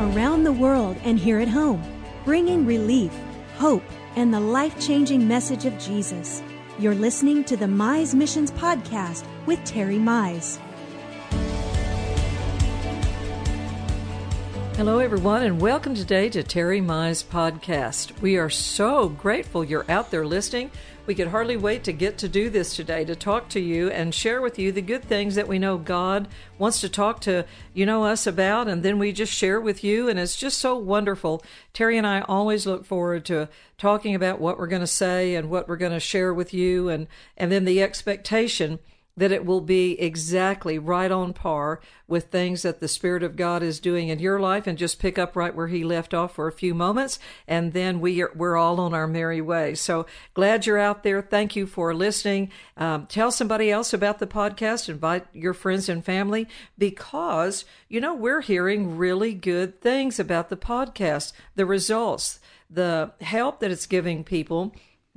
around 0.00 0.44
the 0.44 0.52
world 0.52 0.96
and 1.04 1.18
here 1.18 1.38
at 1.38 1.48
home, 1.48 1.82
bringing 2.24 2.64
relief, 2.64 3.12
hope, 3.56 3.84
and 4.16 4.32
the 4.32 4.40
life 4.40 4.80
changing 4.80 5.28
message 5.28 5.66
of 5.66 5.78
Jesus. 5.78 6.42
You're 6.78 6.94
listening 6.94 7.44
to 7.44 7.56
the 7.56 7.66
Mize 7.66 8.14
Missions 8.14 8.50
Podcast 8.50 9.26
with 9.44 9.62
Terry 9.64 9.98
Mize. 9.98 10.58
Hello, 14.76 15.00
everyone, 15.00 15.42
and 15.42 15.60
welcome 15.60 15.94
today 15.94 16.30
to 16.30 16.42
Terry 16.42 16.80
Mize 16.80 17.22
Podcast. 17.22 18.18
We 18.22 18.38
are 18.38 18.48
so 18.48 19.10
grateful 19.10 19.62
you're 19.62 19.84
out 19.90 20.10
there 20.10 20.24
listening. 20.24 20.70
We 21.10 21.16
could 21.16 21.26
hardly 21.26 21.56
wait 21.56 21.82
to 21.84 21.92
get 21.92 22.18
to 22.18 22.28
do 22.28 22.48
this 22.48 22.76
today 22.76 23.04
to 23.04 23.16
talk 23.16 23.48
to 23.48 23.58
you 23.58 23.90
and 23.90 24.14
share 24.14 24.40
with 24.40 24.60
you 24.60 24.70
the 24.70 24.80
good 24.80 25.02
things 25.02 25.34
that 25.34 25.48
we 25.48 25.58
know 25.58 25.76
God 25.76 26.28
wants 26.56 26.80
to 26.82 26.88
talk 26.88 27.20
to 27.22 27.46
you 27.74 27.84
know 27.84 28.04
us 28.04 28.28
about, 28.28 28.68
and 28.68 28.84
then 28.84 28.96
we 28.96 29.10
just 29.10 29.32
share 29.32 29.60
with 29.60 29.82
you. 29.82 30.08
And 30.08 30.20
it's 30.20 30.36
just 30.36 30.58
so 30.58 30.76
wonderful. 30.76 31.42
Terry 31.72 31.98
and 31.98 32.06
I 32.06 32.20
always 32.20 32.64
look 32.64 32.84
forward 32.84 33.24
to 33.24 33.48
talking 33.76 34.14
about 34.14 34.40
what 34.40 34.56
we're 34.56 34.68
going 34.68 34.82
to 34.82 34.86
say 34.86 35.34
and 35.34 35.50
what 35.50 35.66
we're 35.66 35.76
going 35.78 35.90
to 35.90 35.98
share 35.98 36.32
with 36.32 36.54
you, 36.54 36.88
and 36.88 37.08
and 37.36 37.50
then 37.50 37.64
the 37.64 37.82
expectation 37.82 38.78
that 39.16 39.32
it 39.32 39.44
will 39.44 39.60
be 39.60 40.00
exactly 40.00 40.78
right 40.78 41.10
on 41.10 41.32
par 41.32 41.80
with 42.06 42.26
things 42.26 42.62
that 42.62 42.80
the 42.80 42.88
Spirit 42.88 43.22
of 43.22 43.36
God 43.36 43.62
is 43.62 43.80
doing 43.80 44.08
in 44.08 44.18
your 44.18 44.40
life 44.40 44.66
and 44.66 44.78
just 44.78 44.98
pick 44.98 45.18
up 45.18 45.36
right 45.36 45.54
where 45.54 45.68
He 45.68 45.84
left 45.84 46.14
off 46.14 46.34
for 46.34 46.48
a 46.48 46.52
few 46.52 46.74
moments. 46.74 47.18
And 47.46 47.72
then 47.72 48.00
we 48.00 48.22
are, 48.22 48.32
we're 48.34 48.56
all 48.56 48.80
on 48.80 48.94
our 48.94 49.06
merry 49.06 49.40
way. 49.40 49.74
So 49.74 50.06
glad 50.34 50.66
you're 50.66 50.78
out 50.78 51.02
there. 51.02 51.22
Thank 51.22 51.54
you 51.54 51.66
for 51.66 51.94
listening. 51.94 52.50
Um, 52.76 53.06
tell 53.06 53.30
somebody 53.30 53.70
else 53.70 53.92
about 53.92 54.18
the 54.18 54.26
podcast. 54.26 54.88
Invite 54.88 55.26
your 55.32 55.54
friends 55.54 55.88
and 55.88 56.04
family 56.04 56.48
because, 56.78 57.64
you 57.88 58.00
know, 58.00 58.14
we're 58.14 58.40
hearing 58.40 58.96
really 58.96 59.34
good 59.34 59.80
things 59.80 60.18
about 60.18 60.48
the 60.48 60.56
podcast, 60.56 61.32
the 61.54 61.66
results, 61.66 62.40
the 62.68 63.12
help 63.20 63.60
that 63.60 63.70
it's 63.70 63.86
giving 63.86 64.24
people 64.24 64.72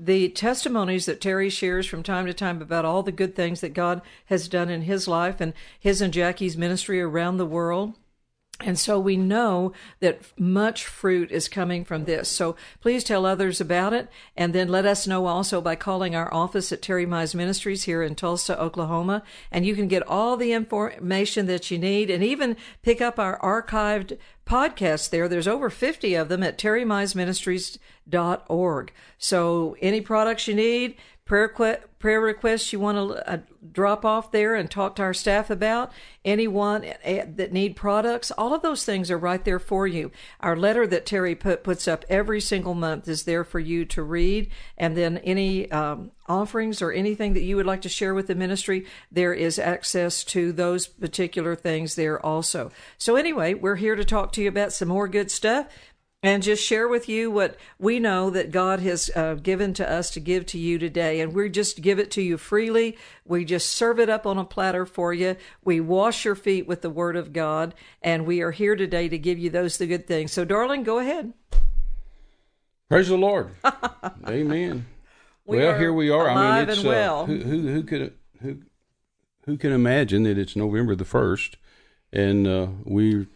the 0.06 0.30
testimonies 0.30 1.06
that 1.06 1.22
Terry 1.22 1.50
shares 1.50 1.86
from 1.86 2.04
time 2.04 2.26
to 2.26 2.34
time 2.34 2.62
about 2.62 2.84
all 2.84 3.04
the 3.04 3.12
good 3.12 3.36
things 3.36 3.62
that 3.62 3.74
God 3.74 4.02
has 4.26 4.50
done 4.50 4.70
in 4.70 4.82
his 4.82 5.08
life 5.08 5.40
and 5.40 5.54
his 5.80 6.02
and 6.02 6.14
Jackie's 6.14 6.58
ministry 6.58 7.02
around 7.02 7.38
the 7.38 7.46
world. 7.46 7.94
And 8.60 8.78
so 8.78 9.00
we 9.00 9.18
know 9.18 9.74
that 10.00 10.22
much 10.40 10.86
fruit 10.86 11.32
is 11.32 11.50
coming 11.50 11.84
from 11.84 12.06
this. 12.06 12.30
So 12.30 12.56
please 12.82 13.04
tell 13.04 13.26
others 13.26 13.60
about 13.60 13.94
it. 13.94 14.10
And 14.38 14.54
then 14.54 14.68
let 14.68 14.86
us 14.86 15.08
know 15.08 15.26
also 15.26 15.60
by 15.60 15.76
calling 15.76 16.16
our 16.16 16.34
office 16.34 16.72
at 16.72 16.82
Terry 16.82 17.06
Mize 17.06 17.36
Ministries 17.36 17.84
here 17.84 18.04
in 18.04 18.16
Tulsa, 18.16 18.60
Oklahoma. 18.60 19.24
And 19.52 19.66
you 19.66 19.76
can 19.76 19.88
get 19.88 20.08
all 20.08 20.38
the 20.38 20.54
information 20.54 21.46
that 21.48 21.72
you 21.72 21.78
need 21.78 22.10
and 22.10 22.24
even 22.24 22.56
pick 22.82 23.02
up 23.02 23.20
our 23.20 23.40
archived 23.40 24.18
podcasts 24.46 25.10
there. 25.10 25.28
There's 25.28 25.48
over 25.48 25.70
50 25.70 26.14
of 26.16 26.30
them 26.30 26.44
at 26.44 26.58
terrymizeministries.org. 28.10 28.92
So 29.18 29.76
any 29.82 30.02
products 30.02 30.48
you 30.48 30.56
need, 30.56 30.96
prayer 31.26 31.48
prayer 32.00 32.20
requests 32.20 32.74
you 32.74 32.80
want 32.82 32.98
to 32.98 33.30
uh, 33.30 33.38
drop 33.72 34.04
off 34.04 34.32
there 34.32 34.56
and 34.56 34.70
talk 34.70 34.94
to 34.98 35.02
our 35.02 35.14
staff 35.14 35.50
about, 35.50 35.90
anyone 36.26 36.84
uh, 36.84 37.24
that 37.26 37.54
need 37.54 37.78
products, 37.78 38.30
all 38.32 38.54
of 38.54 38.62
those 38.62 38.84
things 38.84 39.10
are 39.10 39.18
right 39.18 39.46
there 39.46 39.60
for 39.60 39.88
you. 39.88 40.12
Our 40.42 40.58
letter 40.58 40.86
that 40.88 41.06
Terry 41.06 41.34
put, 41.34 41.64
puts 41.64 41.88
up 41.88 42.04
every 42.10 42.42
single 42.42 42.74
month 42.74 43.08
is 43.08 43.24
there 43.24 43.46
for 43.46 43.62
you 43.62 43.86
to 43.86 44.04
read, 44.04 44.52
and 44.78 44.98
then 44.98 45.20
any 45.20 45.72
um, 45.72 46.12
offerings 46.28 46.82
or 46.82 46.92
anything 46.92 47.34
that 47.36 47.44
you 47.44 47.56
would 47.56 47.66
like 47.66 47.82
to 47.84 47.90
share 47.90 48.14
with 48.14 48.28
the 48.28 48.36
ministry, 48.36 48.86
there 49.10 49.34
is 49.34 49.58
access 49.58 50.26
to 50.26 50.52
those 50.52 50.88
particular 50.88 51.56
things 51.56 51.96
there 51.96 52.24
also. 52.24 52.70
So 52.98 53.16
anyway, 53.16 53.54
we're 53.54 53.78
here 53.78 53.96
to 53.96 54.04
talk 54.04 54.34
to 54.34 54.42
you 54.42 54.50
about 54.50 54.74
some 54.74 54.90
more 54.90 55.08
good 55.08 55.32
stuff 55.32 55.68
and 56.24 56.42
just 56.42 56.64
share 56.64 56.88
with 56.88 57.10
you 57.10 57.30
what 57.30 57.58
we 57.78 58.00
know 58.00 58.30
that 58.30 58.50
God 58.50 58.80
has 58.80 59.12
uh, 59.14 59.36
given 59.36 59.74
to 59.74 59.90
us 59.90 60.10
to 60.12 60.22
give 60.22 60.46
to 60.48 60.58
you 60.58 60.80
today. 60.80 61.20
And 61.20 61.34
we 61.34 61.50
just 61.50 61.82
give 61.82 62.00
it 62.00 62.10
to 62.12 62.22
you 62.22 62.38
freely. 62.38 62.98
We 63.26 63.44
just 63.44 63.70
serve 63.70 64.00
it 64.00 64.10
up 64.10 64.26
on 64.26 64.38
a 64.38 64.46
platter 64.46 64.86
for 64.86 65.14
you. 65.14 65.36
We 65.66 65.82
wash 65.82 66.24
your 66.24 66.36
feet 66.36 66.66
with 66.66 66.82
the 66.82 66.90
Word 66.90 67.18
of 67.18 67.34
God. 67.34 67.76
And 68.02 68.26
we 68.26 68.42
are 68.42 68.52
here 68.52 68.78
today 68.78 69.10
to 69.10 69.18
give 69.18 69.38
you 69.38 69.50
those 69.50 69.78
the 69.78 69.86
good 69.86 70.08
things. 70.08 70.32
So, 70.32 70.46
darling, 70.46 70.84
go 70.84 71.00
ahead. 71.00 71.34
Praise 72.90 73.10
the 73.10 73.18
Lord. 73.18 73.50
Amen. 74.28 74.88
We 75.46 75.58
well, 75.58 75.78
here 75.78 75.92
we 75.92 76.10
are. 76.10 76.30
I 76.30 76.62
mean, 76.62 76.70
it's 76.70 76.78
and 76.80 76.88
well. 76.88 77.24
uh, 77.24 77.26
who, 77.26 77.38
who 77.40 77.68
who 77.68 77.84
could 77.84 78.14
who 78.42 78.62
who 79.46 79.58
can 79.58 79.74
imagine 79.74 80.24
that 80.24 80.38
it's 80.38 80.56
November 80.56 80.96
the 80.96 81.04
first, 81.04 81.58
and 82.14 82.48
uh, 82.48 82.68
we 82.86 83.28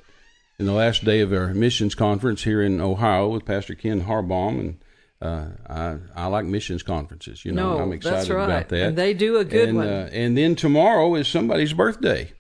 in 0.59 0.66
the 0.66 0.73
last 0.73 1.06
day 1.06 1.22
of 1.22 1.31
our 1.31 1.53
missions 1.53 1.95
conference 1.95 2.44
here 2.44 2.62
in 2.62 2.81
Ohio 2.81 3.29
with 3.29 3.45
Pastor 3.45 3.75
Ken 3.75 4.03
Harbaum, 4.06 4.59
and 4.59 4.78
uh, 5.22 5.50
I 5.69 5.97
I 6.16 6.28
like 6.28 6.45
missions 6.45 6.84
conferences. 6.84 7.45
You 7.45 7.51
know, 7.51 7.78
No, 7.78 7.84
I'm 7.84 7.94
excited 7.94 8.31
right. 8.34 8.45
about 8.45 8.69
that. 8.69 8.88
And 8.90 8.97
they 8.97 9.13
do 9.13 9.38
a 9.38 9.46
good 9.46 9.69
and, 9.69 9.78
one. 9.78 9.88
Uh, 9.88 10.09
and 10.12 10.38
then 10.38 10.56
tomorrow 10.56 11.16
is 11.16 11.28
somebody's 11.28 11.73
birthday. 11.73 12.31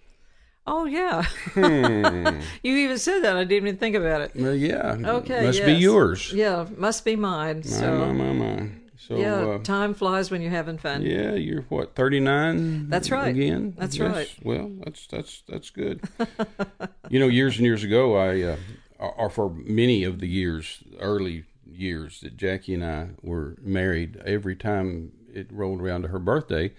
Oh, 0.69 0.83
yeah. 0.83 1.21
Hmm. 1.53 2.41
you 2.63 2.75
even 2.75 2.97
said 2.97 3.21
that. 3.21 3.37
I 3.37 3.45
didn't 3.45 3.67
even 3.67 3.77
think 3.77 3.95
about 3.95 4.19
it. 4.19 4.31
Well, 4.35 4.53
yeah. 4.53 4.97
Okay. 5.01 5.45
Must 5.45 5.63
be 5.63 5.73
yours. 5.75 6.33
Yeah, 6.33 6.65
must 6.75 7.05
be 7.05 7.15
mine. 7.15 7.57
My, 7.59 7.61
So, 7.61 7.97
my, 7.97 8.11
my, 8.11 8.33
my. 8.33 8.69
So, 8.97 9.15
yeah, 9.15 9.35
uh, 9.35 9.59
time 9.59 9.93
flies 9.93 10.29
when 10.29 10.41
you're 10.41 10.51
having 10.51 10.77
fun. 10.77 11.03
Yeah, 11.03 11.31
you're 11.35 11.61
what 11.69 11.95
thirty 11.95 12.19
nine. 12.19 12.89
That's 12.89 13.09
right. 13.09 13.29
Again. 13.29 13.73
That's 13.77 13.97
Yes. 13.97 14.13
right. 14.13 14.35
Well, 14.43 14.69
that's 14.83 15.07
that's 15.07 15.43
that's 15.47 15.69
good. 15.69 16.01
you 17.09 17.19
know, 17.19 17.27
years 17.27 17.57
and 17.57 17.65
years 17.65 17.83
ago, 17.83 18.17
I 18.17 18.41
uh, 18.41 18.57
or 18.99 19.29
for 19.29 19.49
many 19.49 20.03
of 20.03 20.19
the 20.19 20.27
years, 20.27 20.83
early 20.99 21.45
years 21.65 22.21
that 22.21 22.37
Jackie 22.37 22.73
and 22.73 22.85
I 22.85 23.09
were 23.21 23.55
married, 23.61 24.17
every 24.25 24.55
time 24.55 25.11
it 25.33 25.51
rolled 25.51 25.81
around 25.81 26.01
to 26.03 26.07
her 26.09 26.19
birthday, 26.19 26.73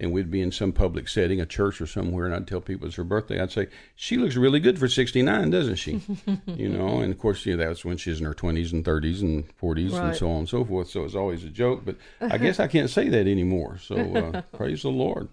and 0.00 0.12
we'd 0.12 0.30
be 0.30 0.40
in 0.40 0.52
some 0.52 0.72
public 0.72 1.08
setting, 1.08 1.40
a 1.40 1.46
church 1.46 1.80
or 1.80 1.86
somewhere, 1.86 2.24
and 2.24 2.34
I'd 2.34 2.46
tell 2.46 2.60
people 2.60 2.86
it's 2.86 2.96
her 2.96 3.04
birthday. 3.04 3.40
I'd 3.40 3.50
say, 3.50 3.66
"She 3.96 4.16
looks 4.16 4.36
really 4.36 4.60
good 4.60 4.78
for 4.78 4.88
sixty 4.88 5.22
nine, 5.22 5.50
doesn't 5.50 5.76
she?" 5.76 6.00
you 6.46 6.68
know, 6.68 7.00
and 7.00 7.12
of 7.12 7.18
course, 7.18 7.44
you 7.44 7.56
know, 7.56 7.62
that 7.62 7.68
was 7.68 7.84
when 7.84 7.96
she's 7.96 8.20
in 8.20 8.26
her 8.26 8.34
twenties 8.34 8.72
and 8.72 8.84
thirties 8.84 9.22
and 9.22 9.50
forties 9.56 9.92
and 9.94 10.16
so 10.16 10.30
on 10.30 10.38
and 10.38 10.48
so 10.48 10.64
forth. 10.64 10.88
So 10.88 11.04
it's 11.04 11.16
always 11.16 11.44
a 11.44 11.48
joke, 11.48 11.82
but 11.84 11.96
I 12.20 12.38
guess 12.38 12.60
I 12.60 12.68
can't 12.68 12.90
say 12.90 13.08
that 13.08 13.26
anymore. 13.26 13.78
So 13.78 13.96
uh, 13.96 14.42
praise 14.56 14.82
the 14.82 14.90
Lord. 14.90 15.28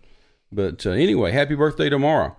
But 0.51 0.85
uh, 0.85 0.91
anyway, 0.91 1.31
happy 1.31 1.55
birthday 1.55 1.89
tomorrow. 1.89 2.35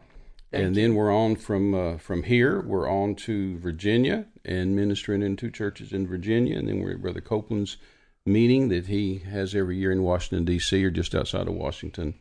And 0.52 0.74
then 0.74 0.94
we're 0.94 1.14
on 1.14 1.36
from 1.36 1.74
uh, 1.74 1.98
from 1.98 2.22
here. 2.22 2.60
We're 2.60 2.88
on 2.88 3.14
to 3.16 3.58
Virginia 3.58 4.26
and 4.44 4.76
ministering 4.76 5.22
in 5.22 5.36
two 5.36 5.50
churches 5.50 5.92
in 5.92 6.06
Virginia, 6.06 6.58
and 6.58 6.68
then 6.68 6.80
we're 6.80 6.92
at 6.92 7.02
Brother 7.02 7.20
Copeland's 7.20 7.76
meeting 8.24 8.68
that 8.68 8.86
he 8.86 9.18
has 9.18 9.54
every 9.54 9.76
year 9.76 9.92
in 9.92 10.02
Washington 10.02 10.44
D.C. 10.44 10.84
or 10.84 10.90
just 10.90 11.14
outside 11.14 11.48
of 11.48 11.54
Washington 11.54 12.14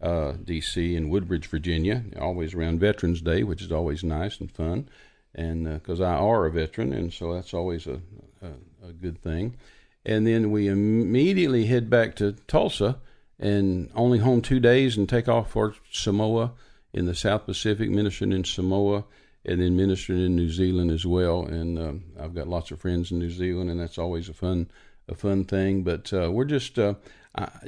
uh, 0.00 0.32
D.C. 0.44 0.94
in 0.94 1.08
Woodbridge, 1.08 1.46
Virginia. 1.46 2.04
Always 2.20 2.54
around 2.54 2.80
Veterans 2.80 3.20
Day, 3.20 3.42
which 3.42 3.62
is 3.62 3.72
always 3.72 4.04
nice 4.04 4.40
and 4.40 4.50
fun, 4.50 4.88
and 5.34 5.64
because 5.64 6.00
I 6.00 6.14
are 6.14 6.46
a 6.46 6.50
veteran, 6.50 6.92
and 6.92 7.12
so 7.12 7.34
that's 7.34 7.54
always 7.54 7.86
a, 7.86 8.00
a 8.42 8.52
a 8.88 8.92
good 8.92 9.20
thing. 9.22 9.56
And 10.04 10.26
then 10.26 10.50
we 10.50 10.68
immediately 10.68 11.66
head 11.66 11.90
back 11.90 12.16
to 12.16 12.32
Tulsa 12.46 12.98
and 13.38 13.90
only 13.94 14.18
home 14.18 14.42
two 14.42 14.60
days 14.60 14.96
and 14.96 15.08
take 15.08 15.28
off 15.28 15.50
for 15.50 15.74
Samoa 15.90 16.52
in 16.98 17.06
the 17.06 17.14
South 17.14 17.46
Pacific, 17.46 17.88
ministering 17.88 18.32
in 18.32 18.44
Samoa 18.44 19.04
and 19.44 19.60
then 19.60 19.76
ministering 19.76 20.24
in 20.24 20.36
New 20.36 20.50
Zealand 20.50 20.90
as 20.90 21.06
well. 21.06 21.46
And 21.46 21.78
um, 21.78 22.04
I've 22.20 22.34
got 22.34 22.48
lots 22.48 22.70
of 22.70 22.80
friends 22.80 23.12
in 23.12 23.18
New 23.18 23.30
Zealand, 23.30 23.70
and 23.70 23.80
that's 23.80 23.98
always 23.98 24.28
a 24.28 24.34
fun 24.34 24.68
a 25.08 25.14
fun 25.14 25.44
thing. 25.44 25.84
But 25.84 26.12
uh, 26.12 26.30
we're 26.30 26.44
just 26.44 26.78
uh, 26.78 26.94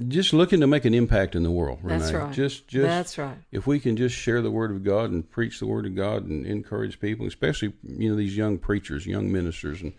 just 0.08 0.32
looking 0.32 0.60
to 0.60 0.66
make 0.66 0.84
an 0.84 0.94
impact 0.94 1.34
in 1.34 1.42
the 1.42 1.50
world. 1.50 1.78
That's 1.84 2.12
right. 2.12 2.32
Just 2.32 2.68
just 2.68 2.86
That's 2.86 3.18
right. 3.18 3.38
if 3.52 3.66
we 3.66 3.78
can 3.78 3.96
just 3.96 4.16
share 4.16 4.42
the 4.42 4.50
word 4.50 4.72
of 4.72 4.82
God 4.82 5.10
and 5.10 5.28
preach 5.30 5.60
the 5.60 5.66
word 5.66 5.86
of 5.86 5.94
God 5.94 6.26
and 6.26 6.44
encourage 6.44 7.00
people, 7.00 7.26
especially 7.26 7.72
you 7.86 8.10
know 8.10 8.16
these 8.16 8.36
young 8.36 8.58
preachers, 8.58 9.06
young 9.06 9.30
ministers, 9.30 9.80
and 9.80 9.92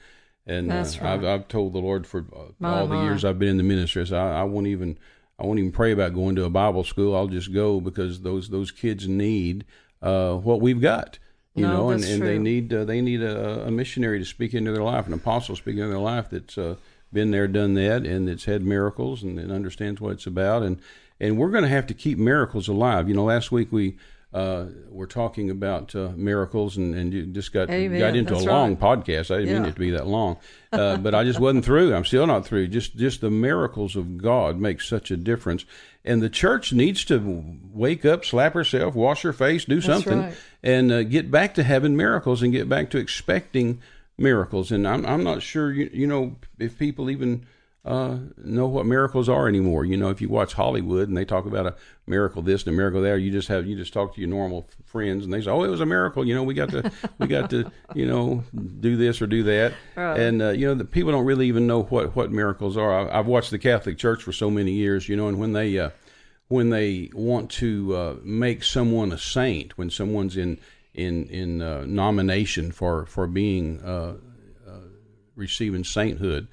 and 0.45 0.71
uh, 0.71 0.85
I've. 1.01 1.23
I've 1.23 1.47
told 1.47 1.73
the 1.73 1.79
Lord 1.79 2.06
for 2.06 2.25
uh, 2.35 2.51
My, 2.59 2.79
all 2.79 2.88
the 2.88 2.95
my. 2.95 3.03
years 3.06 3.23
I've 3.23 3.39
been 3.39 3.50
in 3.50 3.57
the 3.57 3.63
ministry, 3.63 4.06
said, 4.06 4.17
I, 4.19 4.41
I 4.41 4.44
won't 4.44 4.67
even 4.67 4.97
I 5.41 5.45
won't 5.45 5.59
even 5.59 5.71
pray 5.71 5.91
about 5.91 6.13
going 6.13 6.35
to 6.35 6.45
a 6.45 6.49
Bible 6.49 6.83
school. 6.83 7.15
I'll 7.15 7.27
just 7.27 7.51
go 7.53 7.81
because 7.81 8.21
those 8.21 8.49
those 8.49 8.69
kids 8.69 9.07
need 9.07 9.65
uh, 10.01 10.35
what 10.35 10.61
we've 10.61 10.81
got. 10.81 11.17
You 11.55 11.63
No, 11.63 11.73
know, 11.73 11.89
and, 11.89 12.03
and 12.03 12.21
they 12.21 12.38
need 12.38 12.71
uh, 12.73 12.85
they 12.85 13.01
need 13.01 13.21
a, 13.21 13.65
a 13.65 13.71
missionary 13.71 14.19
to 14.19 14.25
speak 14.25 14.53
into 14.53 14.71
their 14.71 14.83
life, 14.83 15.07
an 15.07 15.13
apostle 15.13 15.55
speaking 15.55 15.79
into 15.79 15.89
their 15.89 15.99
life 15.99 16.29
that's 16.29 16.57
uh, 16.57 16.75
been 17.11 17.31
there, 17.31 17.47
done 17.47 17.73
that, 17.73 18.05
and 18.05 18.27
that's 18.27 18.45
had 18.45 18.61
miracles 18.61 19.23
and, 19.23 19.39
and 19.39 19.51
understands 19.51 19.99
what 19.99 20.13
it's 20.13 20.27
about. 20.27 20.63
And 20.63 20.79
and 21.19 21.38
we're 21.38 21.49
going 21.49 21.63
to 21.63 21.69
have 21.69 21.87
to 21.87 21.94
keep 21.94 22.17
miracles 22.17 22.67
alive. 22.67 23.09
You 23.09 23.15
know, 23.15 23.25
last 23.25 23.51
week 23.51 23.71
we 23.71 23.97
uh, 24.33 24.66
we're 24.89 25.07
talking 25.07 25.50
about 25.50 25.94
uh, 25.94 26.12
miracles, 26.16 26.78
and, 26.78 26.95
and 26.95 27.13
you 27.13 27.25
just 27.25 27.51
got 27.51 27.69
Amen. 27.69 28.00
got 28.00 28.16
into 28.16 28.33
That's 28.33 28.45
a 28.45 28.50
long 28.50 28.78
right. 28.78 28.80
podcast. 28.80 29.33
I 29.33 29.39
didn't 29.39 29.54
mean 29.56 29.66
it 29.66 29.74
to 29.74 29.80
be 29.80 29.92
that 29.92 30.07
long, 30.07 30.38
uh, 30.72 30.98
but 30.98 31.13
I 31.13 31.25
just 31.25 31.39
wasn't 31.39 31.66
through. 31.66 31.94
I'm 31.94 32.06
still 32.06 32.25
not 32.25 32.45
through. 32.45 32.68
Just 32.68 32.95
just 32.95 33.19
the 33.19 33.30
miracles 33.30 33.98
of 33.98 34.18
God 34.18 34.57
make 34.57 34.80
such 34.80 35.12
a 35.12 35.18
difference, 35.18 35.66
and 36.06 36.22
the 36.22 36.30
church 36.30 36.72
needs 36.72 37.04
to 37.06 37.60
wake 37.74 38.06
up, 38.06 38.24
slap 38.24 38.54
herself, 38.54 38.95
wash 38.95 39.24
her 39.24 39.33
face, 39.33 39.66
do 39.66 39.81
something, 39.81 40.19
right. 40.19 40.38
and 40.63 40.92
uh, 40.94 41.04
get 41.04 41.30
back 41.30 41.54
to 41.56 41.63
having 41.63 41.98
miracles 41.98 42.42
and 42.42 42.54
get 42.54 42.69
back 42.69 42.89
to 42.92 43.00
expecting 43.00 43.81
miracles. 44.18 44.72
And 44.72 44.88
I'm 44.88 45.06
I'm 45.06 45.25
not 45.25 45.42
sure 45.42 45.74
you 45.74 45.89
you 45.92 46.07
know 46.07 46.38
if 46.57 46.80
people 46.80 47.10
even 47.10 47.45
uh, 47.83 48.18
know 48.38 48.68
what 48.68 48.86
miracles 48.86 49.28
are 49.28 49.48
anymore. 49.48 49.86
You 49.86 49.98
know, 49.98 50.10
if 50.10 50.22
you 50.22 50.30
watch 50.30 50.54
Hollywood 50.54 51.07
and 51.07 51.18
they 51.18 51.25
talk 51.25 51.45
about 51.48 51.66
a 51.66 51.75
miracle 52.06 52.44
this 52.44 52.63
and 52.63 52.74
a 52.74 52.78
miracle 52.78 53.01
there, 53.01 53.18
you 53.18 53.31
just 53.31 53.48
have 53.48 53.66
you 53.66 53.75
just 53.75 53.92
talk 53.92 54.13
to 54.13 54.22
your 54.22 54.30
normal 54.30 54.69
friends 54.86 55.24
and 55.25 55.33
they 55.33 55.42
say, 55.42 55.50
"Oh, 55.50 55.63
it 55.63 55.69
was 55.69 55.81
a 55.81 55.86
miracle." 55.86 56.24
You 56.24 56.36
know, 56.36 56.44
we 56.44 56.54
got 56.54 56.69
to 56.69 56.92
we 57.18 57.25
got 57.25 57.50
to 57.50 57.72
you 57.95 58.06
know 58.06 58.44
do 58.80 58.98
this 58.98 59.19
or 59.22 59.25
do 59.28 59.42
that, 59.44 59.74
Right. 59.95 60.19
and 60.19 60.42
uh, 60.44 60.50
you 60.50 60.68
know 60.68 60.75
the 60.75 60.86
people 60.86 61.12
don't 61.12 61.25
really 61.25 61.48
even 61.48 61.66
know 61.66 61.81
what 61.83 62.16
what 62.16 62.31
miracles 62.31 62.78
are. 62.78 63.10
I, 63.10 63.18
I've 63.19 63.25
watched 63.28 63.50
the 63.50 63.57
Catholic 63.60 63.98
Church 63.98 64.22
for 64.22 64.31
so 64.31 64.51
many 64.51 64.74
years, 64.74 65.10
you 65.10 65.16
know, 65.18 65.28
and 65.28 65.39
when 65.39 65.54
they 65.54 65.80
uh, 65.80 65.89
when 66.50 66.69
they 66.69 67.10
want 67.16 67.50
to 67.51 67.95
uh, 67.95 68.16
make 68.24 68.63
someone 68.63 69.12
a 69.12 69.18
saint, 69.18 69.75
when 69.80 69.89
someone's 69.89 70.38
in 70.38 70.60
in 70.94 71.25
in 71.30 71.62
uh, 71.63 71.83
nomination 71.88 72.72
for 72.72 73.07
for 73.07 73.25
being 73.25 73.81
uh, 73.81 74.18
receiving 75.36 75.83
sainthood, 75.83 76.48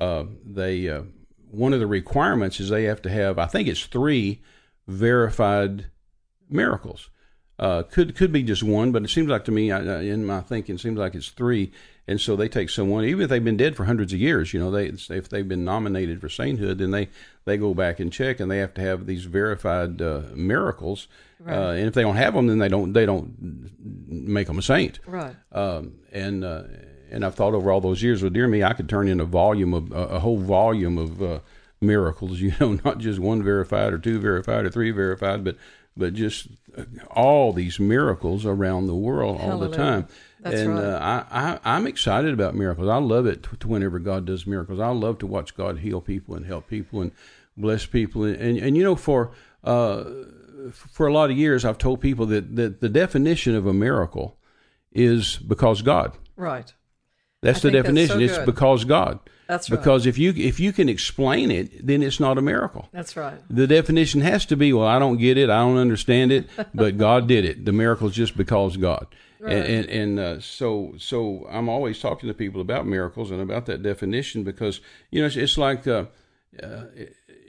uh, 0.00 0.24
they 0.44 0.88
uh, 0.88 1.02
one 1.50 1.72
of 1.72 1.80
the 1.80 1.86
requirements 1.86 2.60
is 2.60 2.68
they 2.68 2.84
have 2.84 3.02
to 3.02 3.10
have 3.10 3.38
I 3.38 3.46
think 3.46 3.68
it's 3.68 3.84
three 3.84 4.42
verified 4.86 5.86
miracles. 6.48 7.08
Uh, 7.58 7.82
could 7.82 8.16
could 8.16 8.32
be 8.32 8.42
just 8.42 8.62
one, 8.62 8.90
but 8.90 9.04
it 9.04 9.08
seems 9.10 9.28
like 9.28 9.44
to 9.44 9.52
me, 9.52 9.70
I, 9.70 10.00
in 10.00 10.24
my 10.24 10.40
thinking, 10.40 10.74
it 10.74 10.80
seems 10.80 10.98
like 10.98 11.14
it's 11.14 11.28
three. 11.28 11.70
And 12.08 12.20
so 12.20 12.34
they 12.34 12.48
take 12.48 12.68
someone, 12.68 13.04
even 13.04 13.22
if 13.22 13.30
they've 13.30 13.44
been 13.44 13.56
dead 13.56 13.76
for 13.76 13.84
hundreds 13.84 14.12
of 14.12 14.18
years, 14.18 14.52
you 14.52 14.58
know, 14.58 14.72
they 14.72 14.86
if 14.86 15.28
they've 15.28 15.46
been 15.46 15.64
nominated 15.64 16.20
for 16.20 16.28
sainthood, 16.28 16.78
then 16.78 16.90
they 16.90 17.08
they 17.44 17.56
go 17.56 17.74
back 17.74 18.00
and 18.00 18.12
check, 18.12 18.40
and 18.40 18.50
they 18.50 18.58
have 18.58 18.74
to 18.74 18.80
have 18.80 19.06
these 19.06 19.24
verified 19.26 20.02
uh, 20.02 20.22
miracles. 20.34 21.06
Uh, 21.46 21.70
and 21.70 21.86
if 21.86 21.94
they 21.94 22.02
don't 22.02 22.16
have 22.16 22.34
them, 22.34 22.48
then 22.48 22.58
they 22.58 22.68
don't 22.68 22.92
they 22.92 23.06
don't 23.06 23.36
make 24.08 24.48
them 24.48 24.58
a 24.58 24.62
saint. 24.62 24.98
Right. 25.06 25.36
Um, 25.52 25.98
and 26.12 26.44
uh, 26.44 26.64
and 27.12 27.24
I've 27.24 27.34
thought 27.34 27.54
over 27.54 27.70
all 27.70 27.80
those 27.80 28.02
years, 28.02 28.22
well, 28.22 28.30
dear 28.30 28.48
me, 28.48 28.64
I 28.64 28.72
could 28.72 28.88
turn 28.88 29.06
in 29.06 29.20
a 29.20 29.24
volume 29.24 29.74
of 29.74 29.92
a, 29.92 30.20
whole 30.20 30.38
volume 30.38 30.96
of 30.96 31.22
uh, 31.22 31.40
miracles. 31.80 32.40
You 32.40 32.52
know, 32.58 32.80
not 32.84 32.98
just 32.98 33.18
one 33.18 33.42
verified 33.42 33.92
or 33.92 33.98
two 33.98 34.18
verified 34.18 34.64
or 34.64 34.70
three 34.70 34.90
verified, 34.90 35.44
but 35.44 35.56
but 35.94 36.14
just 36.14 36.48
uh, 36.76 36.84
all 37.10 37.52
these 37.52 37.78
miracles 37.78 38.46
around 38.46 38.86
the 38.86 38.94
world 38.94 39.40
all 39.40 39.58
the 39.58 39.68
time. 39.68 40.08
That's 40.40 40.60
and 40.60 40.74
right. 40.74 40.84
uh, 40.84 41.24
I, 41.30 41.52
I 41.52 41.76
I'm 41.76 41.86
excited 41.86 42.32
about 42.32 42.54
miracles. 42.54 42.88
I 42.88 42.96
love 42.96 43.26
it 43.26 43.42
t- 43.42 43.68
whenever 43.68 43.98
God 43.98 44.24
does 44.24 44.46
miracles. 44.46 44.80
I 44.80 44.88
love 44.88 45.18
to 45.18 45.26
watch 45.26 45.54
God 45.54 45.80
heal 45.80 46.00
people 46.00 46.34
and 46.34 46.46
help 46.46 46.66
people 46.66 47.02
and 47.02 47.12
bless 47.56 47.84
people. 47.84 48.24
And 48.24 48.36
and, 48.36 48.58
and 48.58 48.76
you 48.76 48.82
know 48.82 48.96
for 48.96 49.32
uh, 49.62 50.04
for 50.72 51.06
a 51.06 51.12
lot 51.12 51.30
of 51.30 51.36
years, 51.36 51.64
I've 51.64 51.78
told 51.78 52.00
people 52.00 52.26
that, 52.26 52.56
that 52.56 52.80
the 52.80 52.88
definition 52.88 53.54
of 53.54 53.66
a 53.66 53.74
miracle 53.74 54.38
is 54.92 55.36
because 55.36 55.82
God. 55.82 56.16
Right. 56.36 56.72
That's 57.42 57.58
I 57.58 57.68
the 57.68 57.72
think 57.72 57.84
that's 57.84 57.96
definition. 57.96 58.28
so 58.28 58.40
it's 58.40 58.46
because 58.46 58.84
God. 58.84 59.18
That's 59.48 59.68
right. 59.68 59.78
Because 59.78 60.06
if 60.06 60.16
you 60.16 60.32
if 60.36 60.58
you 60.60 60.72
can 60.72 60.88
explain 60.88 61.50
it, 61.50 61.86
then 61.86 62.02
it's 62.02 62.20
not 62.20 62.38
a 62.38 62.42
miracle. 62.42 62.88
That's 62.92 63.16
right. 63.16 63.38
The 63.50 63.66
definition 63.66 64.20
has 64.22 64.46
to 64.46 64.56
be, 64.56 64.72
well, 64.72 64.86
I 64.86 64.98
don't 64.98 65.18
get 65.18 65.36
it, 65.36 65.50
I 65.50 65.58
don't 65.58 65.76
understand 65.76 66.32
it, 66.32 66.48
but 66.74 66.96
God 66.96 67.26
did 67.28 67.44
it. 67.44 67.64
The 67.64 67.72
miracle 67.72 68.08
is 68.08 68.14
just 68.14 68.36
because 68.36 68.76
God. 68.76 69.06
Right. 69.40 69.56
And 69.56 69.66
and, 69.66 69.90
and 69.90 70.18
uh, 70.20 70.40
so 70.40 70.94
so 70.96 71.46
I'm 71.50 71.68
always 71.68 71.98
talking 72.00 72.28
to 72.28 72.34
people 72.34 72.60
about 72.60 72.86
miracles 72.86 73.30
and 73.30 73.40
about 73.40 73.66
that 73.66 73.82
definition 73.82 74.44
because 74.44 74.80
you 75.10 75.20
know 75.20 75.26
it's, 75.26 75.36
it's 75.36 75.58
like 75.58 75.86
uh, 75.88 76.06
uh, 76.62 76.84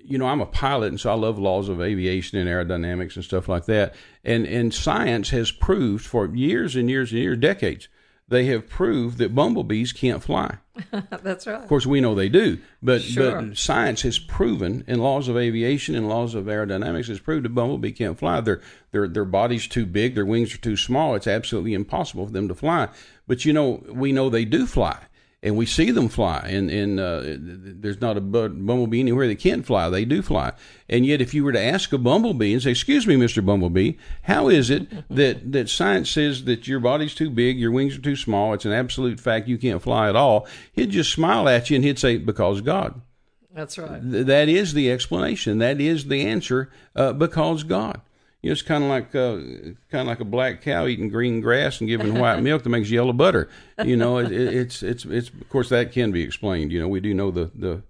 you 0.04 0.18
know 0.18 0.25
I'm 0.25 0.42
a 0.42 0.48
pilot 0.48 0.88
and 0.88 1.00
so 1.00 1.12
I 1.12 1.13
love 1.13 1.38
laws 1.38 1.69
of 1.69 1.80
aviation 1.80 2.39
and 2.39 2.50
aerodynamics 2.50 3.16
and 3.16 3.24
stuff 3.24 3.48
like 3.48 3.66
that. 3.66 3.94
And 4.25 4.48
and 4.48 4.74
science 4.74 5.30
has 5.30 5.51
proved 5.51 6.04
for 6.04 6.25
years 6.36 6.75
and 6.75 6.89
years 6.89 7.12
and 7.12 7.22
years, 7.22 7.38
decades, 7.38 7.88
they 8.28 8.46
have 8.46 8.68
proved 8.70 9.18
that 9.20 9.36
bumblebees 9.36 9.92
can't 9.94 10.24
fly. 10.24 10.58
That's 11.22 11.46
right. 11.46 11.62
Of 11.62 11.68
course, 11.68 11.86
we 11.86 12.02
know 12.02 12.16
they 12.16 12.30
do, 12.30 12.58
but 12.81 13.02
Sure. 13.02 13.42
but 13.42 13.58
science 13.58 14.02
has 14.02 14.18
proven, 14.18 14.84
and 14.88 15.02
laws 15.04 15.28
of 15.28 15.38
aviation 15.38 15.94
and 15.94 16.10
laws 16.10 16.34
of 16.34 16.46
aerodynamics 16.46 17.08
has 17.10 17.20
proved 17.20 17.46
a 17.46 17.50
bumblebee 17.50 17.92
can't 17.92 18.18
fly. 18.18 18.42
Their 18.42 18.60
their 18.92 19.08
their 19.08 19.25
body's 19.25 19.68
too 19.68 19.86
big, 19.86 20.16
their 20.16 20.25
wings 20.25 20.54
are 20.54 20.58
too 20.60 20.78
small. 20.78 21.14
It's 21.16 21.28
absolutely 21.28 21.74
impossible 21.74 22.25
for 22.25 22.31
them 22.34 22.48
to 22.48 22.56
fly. 22.56 22.88
But 23.28 23.46
you 23.46 23.54
know, 23.54 23.84
we 23.88 24.12
know 24.12 24.30
they 24.30 24.46
do 24.46 24.66
fly, 24.66 24.98
and 25.44 25.57
we 25.57 25.66
see 25.66 25.92
them 25.92 26.07
fly. 26.07 26.48
And 26.50 26.72
and 26.72 27.00
uh, 27.00 27.22
there's 27.24 28.01
not 28.01 28.18
a 28.18 28.22
bumblebee 28.22 29.01
anywhere 29.01 29.28
that 29.28 29.40
can't 29.40 29.66
fly. 29.66 29.90
They 29.90 30.06
do 30.06 30.22
fly. 30.22 30.54
And 30.90 31.06
yet, 31.06 31.22
if 31.22 31.34
you 31.34 31.44
were 31.44 31.51
to 31.51 31.62
ask 31.62 31.92
a 31.94 31.98
bumblebee 31.98 32.54
and 32.54 32.63
say, 32.63 32.72
"Excuse 32.72 33.06
me, 33.06 33.18
Mister 33.18 33.42
Bumblebee, 33.42 33.94
how 34.24 34.48
is 34.48 34.69
it 34.69 34.88
that 35.10 35.51
that 35.51 35.69
science 35.69 36.10
says 36.10 36.45
that 36.45 36.68
your 36.68 36.80
body's 36.80 37.13
too 37.13 37.30
big, 37.30 37.60
your 37.60 37.72
wings 37.72 37.98
are 37.98 38.01
too 38.01 38.16
small? 38.16 38.54
It's 38.54 38.66
an 38.66 38.72
absolute 38.72 39.19
fact 39.19 39.48
you 39.48 39.57
can't 39.57 39.81
fly 39.81 40.10
at 40.10 40.16
all." 40.16 40.48
He'd 40.72 40.92
just 40.92 41.12
smile 41.12 41.48
at 41.50 41.69
you 41.69 41.75
and 41.75 41.86
he'd 41.86 42.00
say, 42.00 42.18
"Because 42.18 42.62
God." 42.62 43.01
That's 43.54 43.78
right. 43.78 44.01
Th- 44.01 44.25
that 44.25 44.50
is 44.50 44.74
the 44.74 44.89
explanation. 44.89 45.60
That 45.60 45.80
is 45.80 46.06
the 46.06 46.25
answer. 46.25 46.72
Uh, 46.96 47.13
because 47.13 47.62
God. 47.63 48.01
You 48.44 48.50
know, 48.50 48.51
it's 48.51 48.62
kind 48.62 48.84
of 48.84 48.90
like 48.90 49.16
uh, 49.16 49.38
kind 49.90 50.01
of 50.01 50.07
like 50.07 50.19
a 50.19 50.25
black 50.25 50.62
cow 50.62 50.86
eating 50.86 51.07
green 51.07 51.40
grass 51.40 51.80
and 51.80 51.88
giving 51.88 52.19
white 52.19 52.42
milk 52.42 52.63
that 52.63 52.69
makes 52.69 52.90
yellow 52.92 53.13
butter. 53.13 53.50
You 53.86 53.95
know, 53.95 54.18
it, 54.18 54.34
it, 54.34 54.54
it's 54.54 54.84
it's 54.84 55.06
it's 55.06 55.30
of 55.30 55.48
course 55.48 55.69
that 55.69 55.94
can 55.94 56.12
be 56.12 56.24
explained. 56.24 56.74
You 56.74 56.81
know, 56.81 56.90
we 56.90 57.00
do 57.00 57.13
know 57.13 57.31
the 57.31 57.51
the 57.56 57.84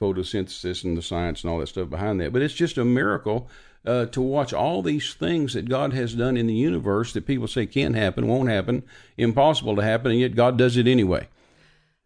photosynthesis 0.00 0.82
and 0.82 0.96
the 0.96 1.02
science 1.02 1.44
and 1.44 1.52
all 1.52 1.60
that 1.60 1.68
stuff 1.68 1.88
behind 1.88 2.20
that, 2.20 2.32
but 2.32 2.42
it's 2.42 2.52
just 2.52 2.76
a 2.76 2.84
miracle. 2.84 3.48
Uh, 3.84 4.06
to 4.06 4.20
watch 4.20 4.52
all 4.52 4.80
these 4.80 5.14
things 5.14 5.54
that 5.54 5.68
God 5.68 5.92
has 5.92 6.14
done 6.14 6.36
in 6.36 6.46
the 6.46 6.54
universe 6.54 7.12
that 7.14 7.26
people 7.26 7.48
say 7.48 7.66
can't 7.66 7.96
happen, 7.96 8.28
won't 8.28 8.48
happen, 8.48 8.84
impossible 9.16 9.74
to 9.74 9.82
happen, 9.82 10.12
and 10.12 10.20
yet 10.20 10.36
God 10.36 10.56
does 10.56 10.76
it 10.76 10.86
anyway. 10.86 11.26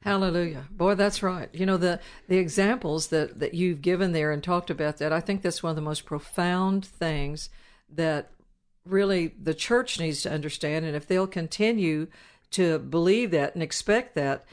Hallelujah. 0.00 0.69
Boy, 0.70 0.94
that's 0.94 1.22
right. 1.22 1.50
You 1.52 1.66
know, 1.66 1.76
the, 1.76 2.00
the 2.28 2.38
examples 2.38 3.08
that, 3.08 3.40
that 3.40 3.52
you've 3.52 3.82
given 3.82 4.12
there 4.12 4.32
and 4.32 4.42
talked 4.42 4.70
about 4.70 4.96
that, 4.96 5.12
I 5.12 5.20
think 5.20 5.42
that's 5.42 5.62
one 5.62 5.69
of 5.69 5.76
the 5.76 5.82
most 5.82 6.06
profound 6.06 6.87
things 6.87 7.50
that 7.94 8.31
really 8.85 9.35
the 9.41 9.55
church 9.55 9.99
needs 9.99 10.23
to 10.23 10.33
understand. 10.33 10.85
And 10.85 10.97
if 10.97 11.06
they'll 11.06 11.27
continue 11.27 12.06
to 12.53 12.79
believe 12.79 13.31
that 13.33 13.55
and 13.55 13.62
expect 13.62 14.15
that, 14.15 14.44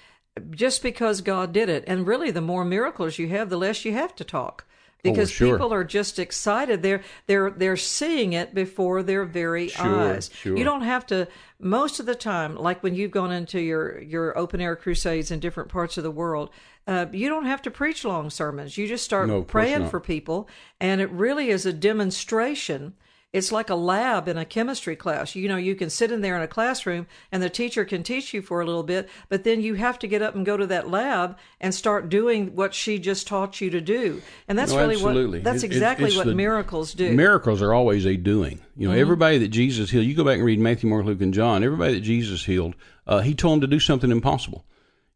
just 0.50 0.82
because 0.82 1.22
God 1.22 1.54
did 1.54 1.70
it, 1.70 1.84
and 1.86 2.08
really 2.08 2.32
the 2.32 2.42
more 2.42 2.66
miracles 2.66 3.20
you 3.20 3.28
have, 3.30 3.50
the 3.50 3.58
less 3.58 3.86
you 3.86 3.94
have 3.94 4.16
to 4.16 4.24
talk. 4.24 4.66
Because 5.04 5.30
sure. 5.30 5.58
people 5.58 5.74
are 5.74 5.84
just 5.84 6.18
excited. 6.18 6.82
They're 6.82 7.04
they're 7.28 7.52
they're 7.52 7.76
seeing 7.76 8.32
it 8.32 8.56
before 8.56 9.04
their 9.04 9.26
very 9.26 9.68
Sure, 9.68 10.14
eyes. 10.14 10.30
sure. 10.34 10.58
You 10.58 10.64
don't 10.64 10.84
have 10.84 11.06
to 11.08 11.28
most 11.60 12.00
of 12.00 12.06
the 12.06 12.16
time 12.16 12.56
like 12.56 12.82
when 12.82 12.96
you've 12.96 13.12
gone 13.12 13.32
into 13.32 13.60
your 13.60 14.02
your 14.02 14.38
open 14.38 14.62
air 14.62 14.78
crusades 14.78 15.30
in 15.30 15.42
different 15.42 15.68
parts 15.70 15.98
of 15.98 16.04
the 16.04 16.12
world 16.12 16.50
uh, 16.88 17.06
you 17.12 17.28
don't 17.30 17.46
have 17.46 17.62
to 17.64 17.72
preach 17.72 18.04
long 18.06 18.30
sermons 18.30 18.78
you 18.78 18.88
just 18.88 19.04
start 19.06 19.28
No, 19.28 19.44
praying 19.44 19.88
for 19.90 20.00
people 20.00 20.48
and 20.80 21.00
it 21.02 21.10
really 21.12 21.50
is 21.50 21.66
a 21.66 21.74
demonstration 21.74 22.94
it's 23.34 23.52
like 23.52 23.70
a 23.70 23.76
lab 23.76 24.28
in 24.28 24.38
a 24.38 24.46
chemistry 24.46 24.96
class 24.96 25.36
you 25.36 25.50
know 25.50 25.58
you 25.58 25.76
can 25.76 25.90
sit 25.90 26.12
in 26.12 26.22
there 26.22 26.36
in 26.36 26.42
a 26.44 26.48
classroom 26.48 27.08
and 27.32 27.42
the 27.42 27.50
teacher 27.50 27.84
can 27.84 28.04
teach 28.04 28.34
you 28.34 28.42
for 28.42 28.62
a 28.62 28.66
little 28.66 28.84
bit 28.84 29.10
but 29.28 29.44
then 29.44 29.60
you 29.62 29.74
have 29.74 29.98
to 30.00 30.08
get 30.08 30.22
up 30.22 30.36
and 30.36 30.46
go 30.46 30.56
to 30.56 30.68
that 30.68 30.90
lab 30.90 31.36
and 31.60 31.74
start 31.74 32.10
doing 32.10 32.56
what 32.56 32.74
she 32.74 33.00
just 33.00 33.26
taught 33.28 33.60
you 33.60 33.70
to 33.72 33.82
do 33.82 34.22
and 34.48 34.58
that's 34.58 34.72
No, 34.72 34.80
really 34.82 34.94
absolutely. 34.96 35.40
what 35.40 35.44
that's 35.44 35.64
it- 35.64 35.68
exactly 35.72 36.16
what 36.16 36.26
the- 36.28 36.36
miracles 36.36 36.94
do 36.94 37.12
Miracles 37.14 37.62
are 37.62 37.74
always 37.74 38.06
a 38.06 38.16
doing. 38.16 38.60
You 38.78 38.88
Mm-hmm. 38.88 38.96
know, 38.96 39.02
everybody 39.02 39.38
that 39.40 39.50
Jesus 39.50 39.90
healed, 39.90 40.06
you 40.06 40.14
go 40.16 40.24
back 40.24 40.38
and 40.38 40.46
read 40.46 40.60
Matthew, 40.60 40.90
Mark, 40.90 41.06
Luke, 41.06 41.22
and 41.22 41.34
John, 41.34 41.64
everybody 41.64 41.96
that 41.96 42.02
Jesus 42.02 42.46
healed, 42.46 42.76
uh, 43.08 43.20
he 43.22 43.34
told 43.36 43.54
them 43.56 43.62
to 43.62 43.68
do 43.68 43.80
something 43.80 44.10
impossible. 44.12 44.64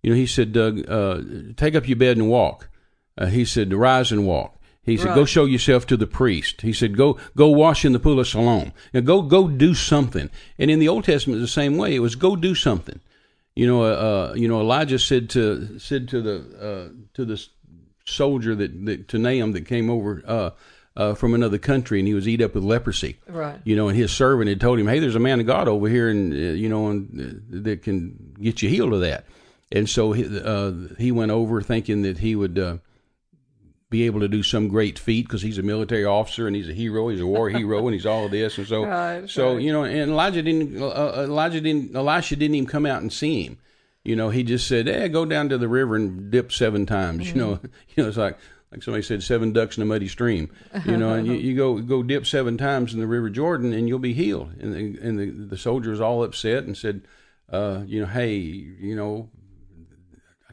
You 0.03 0.11
know, 0.11 0.15
he 0.15 0.25
said, 0.27 0.55
uh, 0.57 0.73
uh, 0.87 1.21
take 1.55 1.73
up 1.75 1.87
your 1.87 1.97
bed 1.97 2.17
and 2.17 2.27
walk. 2.29 2.69
Uh, 3.17 3.25
he 3.27 3.45
said, 3.45 3.73
rise 3.73 4.11
and 4.11 4.25
walk. 4.27 4.56
He 4.87 4.95
said, 4.95 5.13
"Go 5.13 5.25
show 5.25 5.43
yourself 5.43 5.85
to 5.87 5.97
the 5.97 6.07
priest." 6.07 6.61
He 6.61 6.71
said, 6.71 6.95
"Go, 6.95 7.17
go 7.35 7.49
wash 7.49 7.83
in 7.83 7.91
the 7.91 7.99
pool 7.99 8.21
of 8.21 8.27
Siloam. 8.27 8.71
Now, 8.93 9.01
go, 9.01 9.21
go 9.21 9.49
do 9.49 9.75
something." 9.75 10.29
And 10.57 10.71
in 10.71 10.79
the 10.79 10.87
Old 10.87 11.03
Testament, 11.03 11.41
the 11.41 11.47
same 11.47 11.75
way, 11.75 11.93
it 11.93 11.99
was 11.99 12.15
go 12.15 12.37
do 12.37 12.55
something. 12.55 13.01
You 13.53 13.67
know, 13.67 13.83
uh, 13.83 14.29
uh, 14.29 14.33
you 14.35 14.47
know, 14.47 14.61
Elijah 14.61 14.97
said 14.97 15.29
to 15.31 15.77
said 15.77 16.07
to 16.09 16.21
the 16.21 16.35
uh, 16.59 16.93
to 17.15 17.25
the 17.25 17.45
soldier 18.05 18.55
that, 18.55 18.85
that 18.85 19.07
to 19.09 19.19
Naaman 19.19 19.51
that 19.51 19.65
came 19.65 19.89
over 19.89 20.23
uh, 20.25 20.51
uh, 20.95 21.15
from 21.15 21.33
another 21.33 21.57
country, 21.57 21.99
and 21.99 22.07
he 22.07 22.13
was 22.13 22.27
eat 22.27 22.41
up 22.41 22.55
with 22.55 22.63
leprosy. 22.63 23.17
Right. 23.27 23.59
You 23.65 23.75
know, 23.75 23.89
and 23.89 23.97
his 23.97 24.11
servant 24.11 24.47
had 24.47 24.61
told 24.61 24.79
him, 24.79 24.87
"Hey, 24.87 24.99
there's 24.99 25.15
a 25.15 25.19
man 25.19 25.41
of 25.41 25.45
God 25.45 25.67
over 25.67 25.89
here, 25.89 26.07
and 26.07 26.31
uh, 26.31 26.35
you 26.35 26.69
know, 26.69 26.87
and 26.87 27.19
uh, 27.19 27.61
that 27.63 27.83
can 27.83 28.35
get 28.41 28.61
you 28.61 28.69
healed 28.69 28.93
of 28.93 29.01
that." 29.01 29.25
And 29.69 29.89
so 29.89 30.13
he, 30.13 30.25
uh, 30.39 30.71
he 30.97 31.11
went 31.11 31.31
over 31.31 31.61
thinking 31.61 32.03
that 32.03 32.19
he 32.19 32.37
would 32.37 32.57
uh, 32.57 32.77
be 33.89 34.05
able 34.05 34.19
to 34.19 34.27
do 34.27 34.43
some 34.43 34.67
great 34.67 34.99
feat 34.99 35.25
because 35.27 35.41
he's 35.41 35.57
a 35.57 35.63
military 35.63 36.03
officer 36.03 36.45
and 36.45 36.55
he's 36.55 36.67
a 36.67 36.73
hero, 36.73 37.07
he's 37.07 37.21
a 37.21 37.25
war 37.25 37.49
hero, 37.59 37.85
and 37.87 37.93
he's 37.93 38.05
all 38.05 38.25
of 38.25 38.31
this, 38.31 38.57
and 38.57 38.67
so 38.67 38.83
Right, 38.83 39.29
so 39.29 39.53
right. 39.53 39.61
you 39.61 39.71
know, 39.71 39.83
and 39.83 40.11
Elijah 40.11 40.41
didn't, 40.41 40.81
uh, 40.81 41.13
Elijah 41.25 41.61
didn't, 41.61 41.95
Elisha 41.95 42.35
didn't 42.35 42.55
even 42.55 42.67
come 42.67 42.85
out 42.85 43.01
and 43.01 43.11
see 43.13 43.43
him. 43.43 43.57
You 44.03 44.15
know, 44.15 44.29
he 44.29 44.43
just 44.43 44.67
said, 44.67 44.87
"Eh, 44.87 45.07
go 45.09 45.25
down 45.25 45.49
to 45.49 45.57
the 45.57 45.67
river 45.67 45.95
and 45.97 46.31
dip 46.31 46.51
seven 46.53 46.85
times." 46.85 47.27
You 47.29 47.35
know, 47.35 47.55
Mm-hmm. 47.55 47.65
you 47.95 48.03
know, 48.03 48.07
it's 48.09 48.17
like 48.17 48.37
like 48.71 48.81
somebody 48.83 49.03
said, 49.03 49.21
seven 49.23 49.51
ducks 49.53 49.75
in 49.77 49.83
a 49.83 49.85
muddy 49.85 50.07
stream. 50.07 50.49
You 50.85 50.95
know, 50.97 51.13
and 51.13 51.27
you, 51.27 51.33
you 51.33 51.55
go 51.55 51.77
go 51.79 52.03
dip 52.03 52.25
seven 52.25 52.57
times 52.57 52.93
in 52.93 52.99
the 53.01 53.07
River 53.07 53.29
Jordan, 53.29 53.73
and 53.73 53.87
you'll 53.89 53.99
be 53.99 54.13
healed. 54.13 54.53
And 54.61 54.73
the, 54.73 54.99
and 55.01 55.19
the 55.19 55.29
the 55.29 55.57
soldier 55.57 55.89
was 55.91 55.99
all 55.99 56.23
upset 56.23 56.63
and 56.63 56.77
said, 56.77 57.01
uh, 57.51 57.81
you 57.85 57.99
know, 58.01 58.07
hey, 58.07 58.35
you 58.35 58.95
know, 58.95 59.29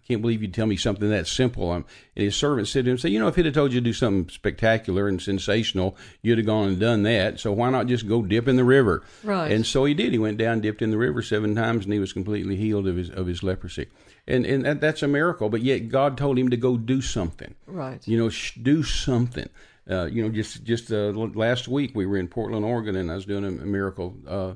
can't 0.06 0.20
believe 0.20 0.42
you'd 0.42 0.54
tell 0.54 0.66
me 0.66 0.76
something 0.76 1.08
that 1.11 1.26
simple. 1.26 1.70
Um, 1.70 1.84
and 2.14 2.25
his 2.25 2.37
servant 2.37 2.68
said 2.68 2.84
to 2.84 2.90
him, 2.90 2.99
say, 2.99 3.08
you 3.08 3.18
know, 3.18 3.28
if 3.28 3.37
he'd 3.37 3.46
have 3.46 3.54
told 3.54 3.73
you 3.73 3.80
to 3.80 3.84
do 3.84 3.92
something 3.92 4.28
spectacular 4.28 5.08
and 5.08 5.20
sensational, 5.20 5.96
you'd 6.23 6.38
have 6.38 6.46
gone 6.46 6.68
and 6.68 6.80
done 6.80 7.02
that. 7.04 7.40
So 7.40 7.52
why 7.52 7.70
not 7.70 7.87
just 7.87 8.06
go 8.06 8.23
dip 8.23 8.46
in 8.49 8.56
the 8.56 8.64
river? 8.64 9.02
Right. 9.23 9.50
And 9.50 9.66
so 9.66 9.84
he 9.84 9.94
did. 9.94 10.12
He 10.12 10.18
went 10.18 10.38
down, 10.38 10.61
dipped 10.61 10.82
in 10.82 10.90
the 10.90 10.99
river 10.99 11.23
seven 11.23 11.54
times, 11.54 11.84
and 11.84 11.92
he 11.92 11.99
was 11.99 12.12
completely 12.12 12.56
healed 12.56 12.87
of 12.87 12.96
his 12.96 13.11
of 13.11 13.26
his 13.26 13.42
leprosy. 13.42 13.87
And 14.26 14.44
and 14.46 14.64
that, 14.64 14.80
that's 14.80 15.02
a 15.02 15.08
miracle. 15.08 15.49
But 15.49 15.62
yet 15.62 15.88
God 15.88 16.18
told 16.18 16.38
him 16.38 16.50
to 16.50 16.56
go 16.56 16.76
do 16.76 17.00
something. 17.00 17.54
Right. 17.66 18.06
You 18.06 18.18
know, 18.18 18.28
sh- 18.28 18.58
do 18.62 18.82
something. 18.82 19.49
Uh, 19.88 20.06
you 20.06 20.23
know, 20.23 20.30
just 20.30 20.64
just 20.64 20.90
uh, 20.92 21.11
last 21.12 21.68
week 21.68 21.92
we 21.94 22.06
were 22.06 22.16
in 22.16 22.28
Portland, 22.28 22.64
Oregon, 22.64 22.96
and 22.96 23.11
I 23.11 23.14
was 23.14 23.26
doing 23.26 23.44
a, 23.44 23.49
a 23.49 23.66
miracle 23.66 24.14
uh, 24.26 24.54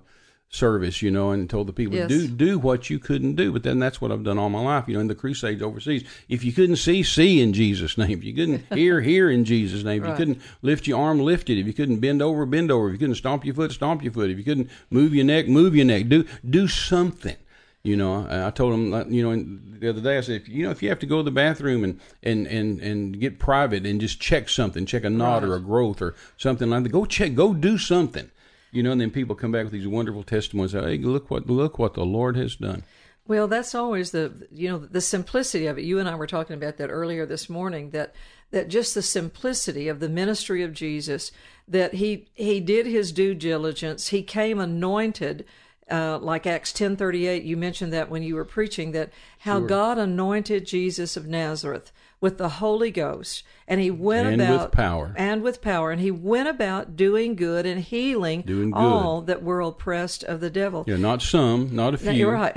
service. 0.50 1.02
You 1.02 1.10
know, 1.10 1.30
and 1.30 1.48
told 1.48 1.66
the 1.66 1.72
people 1.72 1.96
Yes. 1.96 2.08
do 2.08 2.26
do 2.28 2.58
what 2.58 2.90
you 2.90 2.98
couldn't 2.98 3.34
do. 3.36 3.52
But 3.52 3.62
then 3.62 3.78
that's 3.78 4.00
what 4.00 4.10
I've 4.12 4.24
done 4.24 4.38
all 4.38 4.48
my 4.50 4.60
life. 4.60 4.84
You 4.88 4.94
know, 4.94 5.00
in 5.00 5.08
the 5.08 5.14
crusades 5.14 5.62
overseas, 5.62 6.04
if 6.28 6.44
you 6.44 6.52
couldn't 6.52 6.76
see, 6.76 7.02
see 7.02 7.40
in 7.40 7.52
Jesus' 7.52 7.98
name. 7.98 8.10
If 8.10 8.24
you 8.24 8.34
couldn't 8.34 8.64
hear, 8.74 9.00
hear 9.00 9.30
in 9.30 9.44
Jesus' 9.44 9.84
name. 9.84 10.02
If 10.02 10.08
you 10.08 10.14
couldn't 10.16 10.40
lift 10.62 10.86
your 10.86 11.00
arm, 11.00 11.18
lift 11.20 11.50
it. 11.50 11.58
If 11.60 11.66
you 11.66 11.72
couldn't 11.74 12.00
bend 12.00 12.22
over, 12.22 12.46
bend 12.46 12.70
over. 12.70 12.88
If 12.88 12.92
you 12.94 12.98
couldn't 12.98 13.16
stomp 13.16 13.44
your 13.44 13.54
foot, 13.54 13.72
stomp 13.72 14.02
your 14.02 14.12
foot. 14.12 14.30
If 14.30 14.38
you 14.38 14.44
couldn't 14.44 14.70
move 14.90 15.14
your 15.14 15.24
neck, 15.24 15.48
move 15.48 15.74
your 15.76 15.84
neck. 15.84 16.08
Do 16.08 16.24
do 16.48 16.68
something. 16.68 17.36
You 17.84 17.96
know, 17.96 18.26
I 18.28 18.50
told 18.50 18.74
him, 18.74 19.12
you 19.12 19.22
know, 19.22 19.58
the 19.78 19.88
other 19.90 20.00
day 20.00 20.18
I 20.18 20.20
said, 20.20 20.42
if, 20.42 20.48
you 20.48 20.64
know, 20.64 20.70
if 20.72 20.82
you 20.82 20.88
have 20.88 20.98
to 20.98 21.06
go 21.06 21.18
to 21.18 21.22
the 21.22 21.30
bathroom 21.30 21.84
and, 21.84 22.00
and, 22.24 22.46
and, 22.48 22.80
and 22.80 23.18
get 23.20 23.38
private 23.38 23.86
and 23.86 24.00
just 24.00 24.20
check 24.20 24.48
something, 24.48 24.84
check 24.84 25.04
a 25.04 25.10
knot 25.10 25.44
or 25.44 25.54
a 25.54 25.60
growth 25.60 26.02
or 26.02 26.14
something 26.36 26.68
like 26.68 26.82
that, 26.82 26.88
go 26.90 27.04
check, 27.04 27.34
go 27.34 27.54
do 27.54 27.78
something. 27.78 28.30
You 28.70 28.82
know, 28.82 28.92
and 28.92 29.00
then 29.00 29.10
people 29.10 29.34
come 29.34 29.52
back 29.52 29.64
with 29.64 29.72
these 29.72 29.86
wonderful 29.86 30.22
testimonies. 30.22 30.72
Hey, 30.72 30.98
look 30.98 31.30
what 31.30 31.48
look 31.48 31.78
what 31.78 31.94
the 31.94 32.04
Lord 32.04 32.36
has 32.36 32.56
done. 32.56 32.84
Well, 33.26 33.46
that's 33.46 33.74
always 33.74 34.10
the 34.10 34.46
you 34.50 34.68
know 34.68 34.78
the 34.78 35.00
simplicity 35.00 35.66
of 35.66 35.78
it. 35.78 35.84
You 35.84 35.98
and 35.98 36.08
I 36.08 36.14
were 36.14 36.26
talking 36.26 36.54
about 36.54 36.78
that 36.78 36.90
earlier 36.90 37.26
this 37.26 37.48
morning. 37.48 37.90
That 37.90 38.14
that 38.50 38.68
just 38.68 38.94
the 38.94 39.02
simplicity 39.02 39.88
of 39.88 40.00
the 40.00 40.08
ministry 40.08 40.62
of 40.62 40.72
Jesus. 40.72 41.30
That 41.66 41.94
he 41.94 42.28
he 42.34 42.60
did 42.60 42.86
his 42.86 43.12
due 43.12 43.34
diligence. 43.34 44.08
He 44.08 44.22
came 44.22 44.58
anointed. 44.58 45.44
Uh, 45.90 46.18
like 46.18 46.46
Acts 46.46 46.70
ten 46.70 46.96
thirty 46.96 47.26
eight, 47.26 47.44
you 47.44 47.56
mentioned 47.56 47.94
that 47.94 48.10
when 48.10 48.22
you 48.22 48.34
were 48.34 48.44
preaching 48.44 48.92
that 48.92 49.10
how 49.38 49.58
God 49.58 49.96
anointed 49.96 50.66
Jesus 50.66 51.16
of 51.16 51.26
Nazareth 51.26 51.92
with 52.20 52.36
the 52.38 52.48
Holy 52.48 52.90
Ghost, 52.90 53.44
and 53.68 53.80
he 53.80 53.90
went 53.90 54.26
And 54.26 54.38
with 54.40 54.48
about 54.50 54.72
power. 54.72 55.14
and 55.16 55.42
with 55.42 55.62
power, 55.62 55.90
and 55.92 56.00
he 56.00 56.10
went 56.10 56.48
about 56.48 56.96
doing 56.96 57.36
good 57.36 57.64
and 57.64 57.80
healing 57.80 58.42
Doing 58.42 58.70
good. 58.72 58.78
all 58.78 59.20
that 59.22 59.42
were 59.42 59.60
oppressed 59.60 60.24
of 60.24 60.40
the 60.40 60.50
devil. 60.50 60.84
Yeah, 60.88 60.96
not 60.96 61.22
some, 61.22 61.74
not 61.74 61.94
a 61.94 61.98
few. 61.98 62.06
No, 62.10 62.12
You're 62.16 62.32
right. 62.32 62.56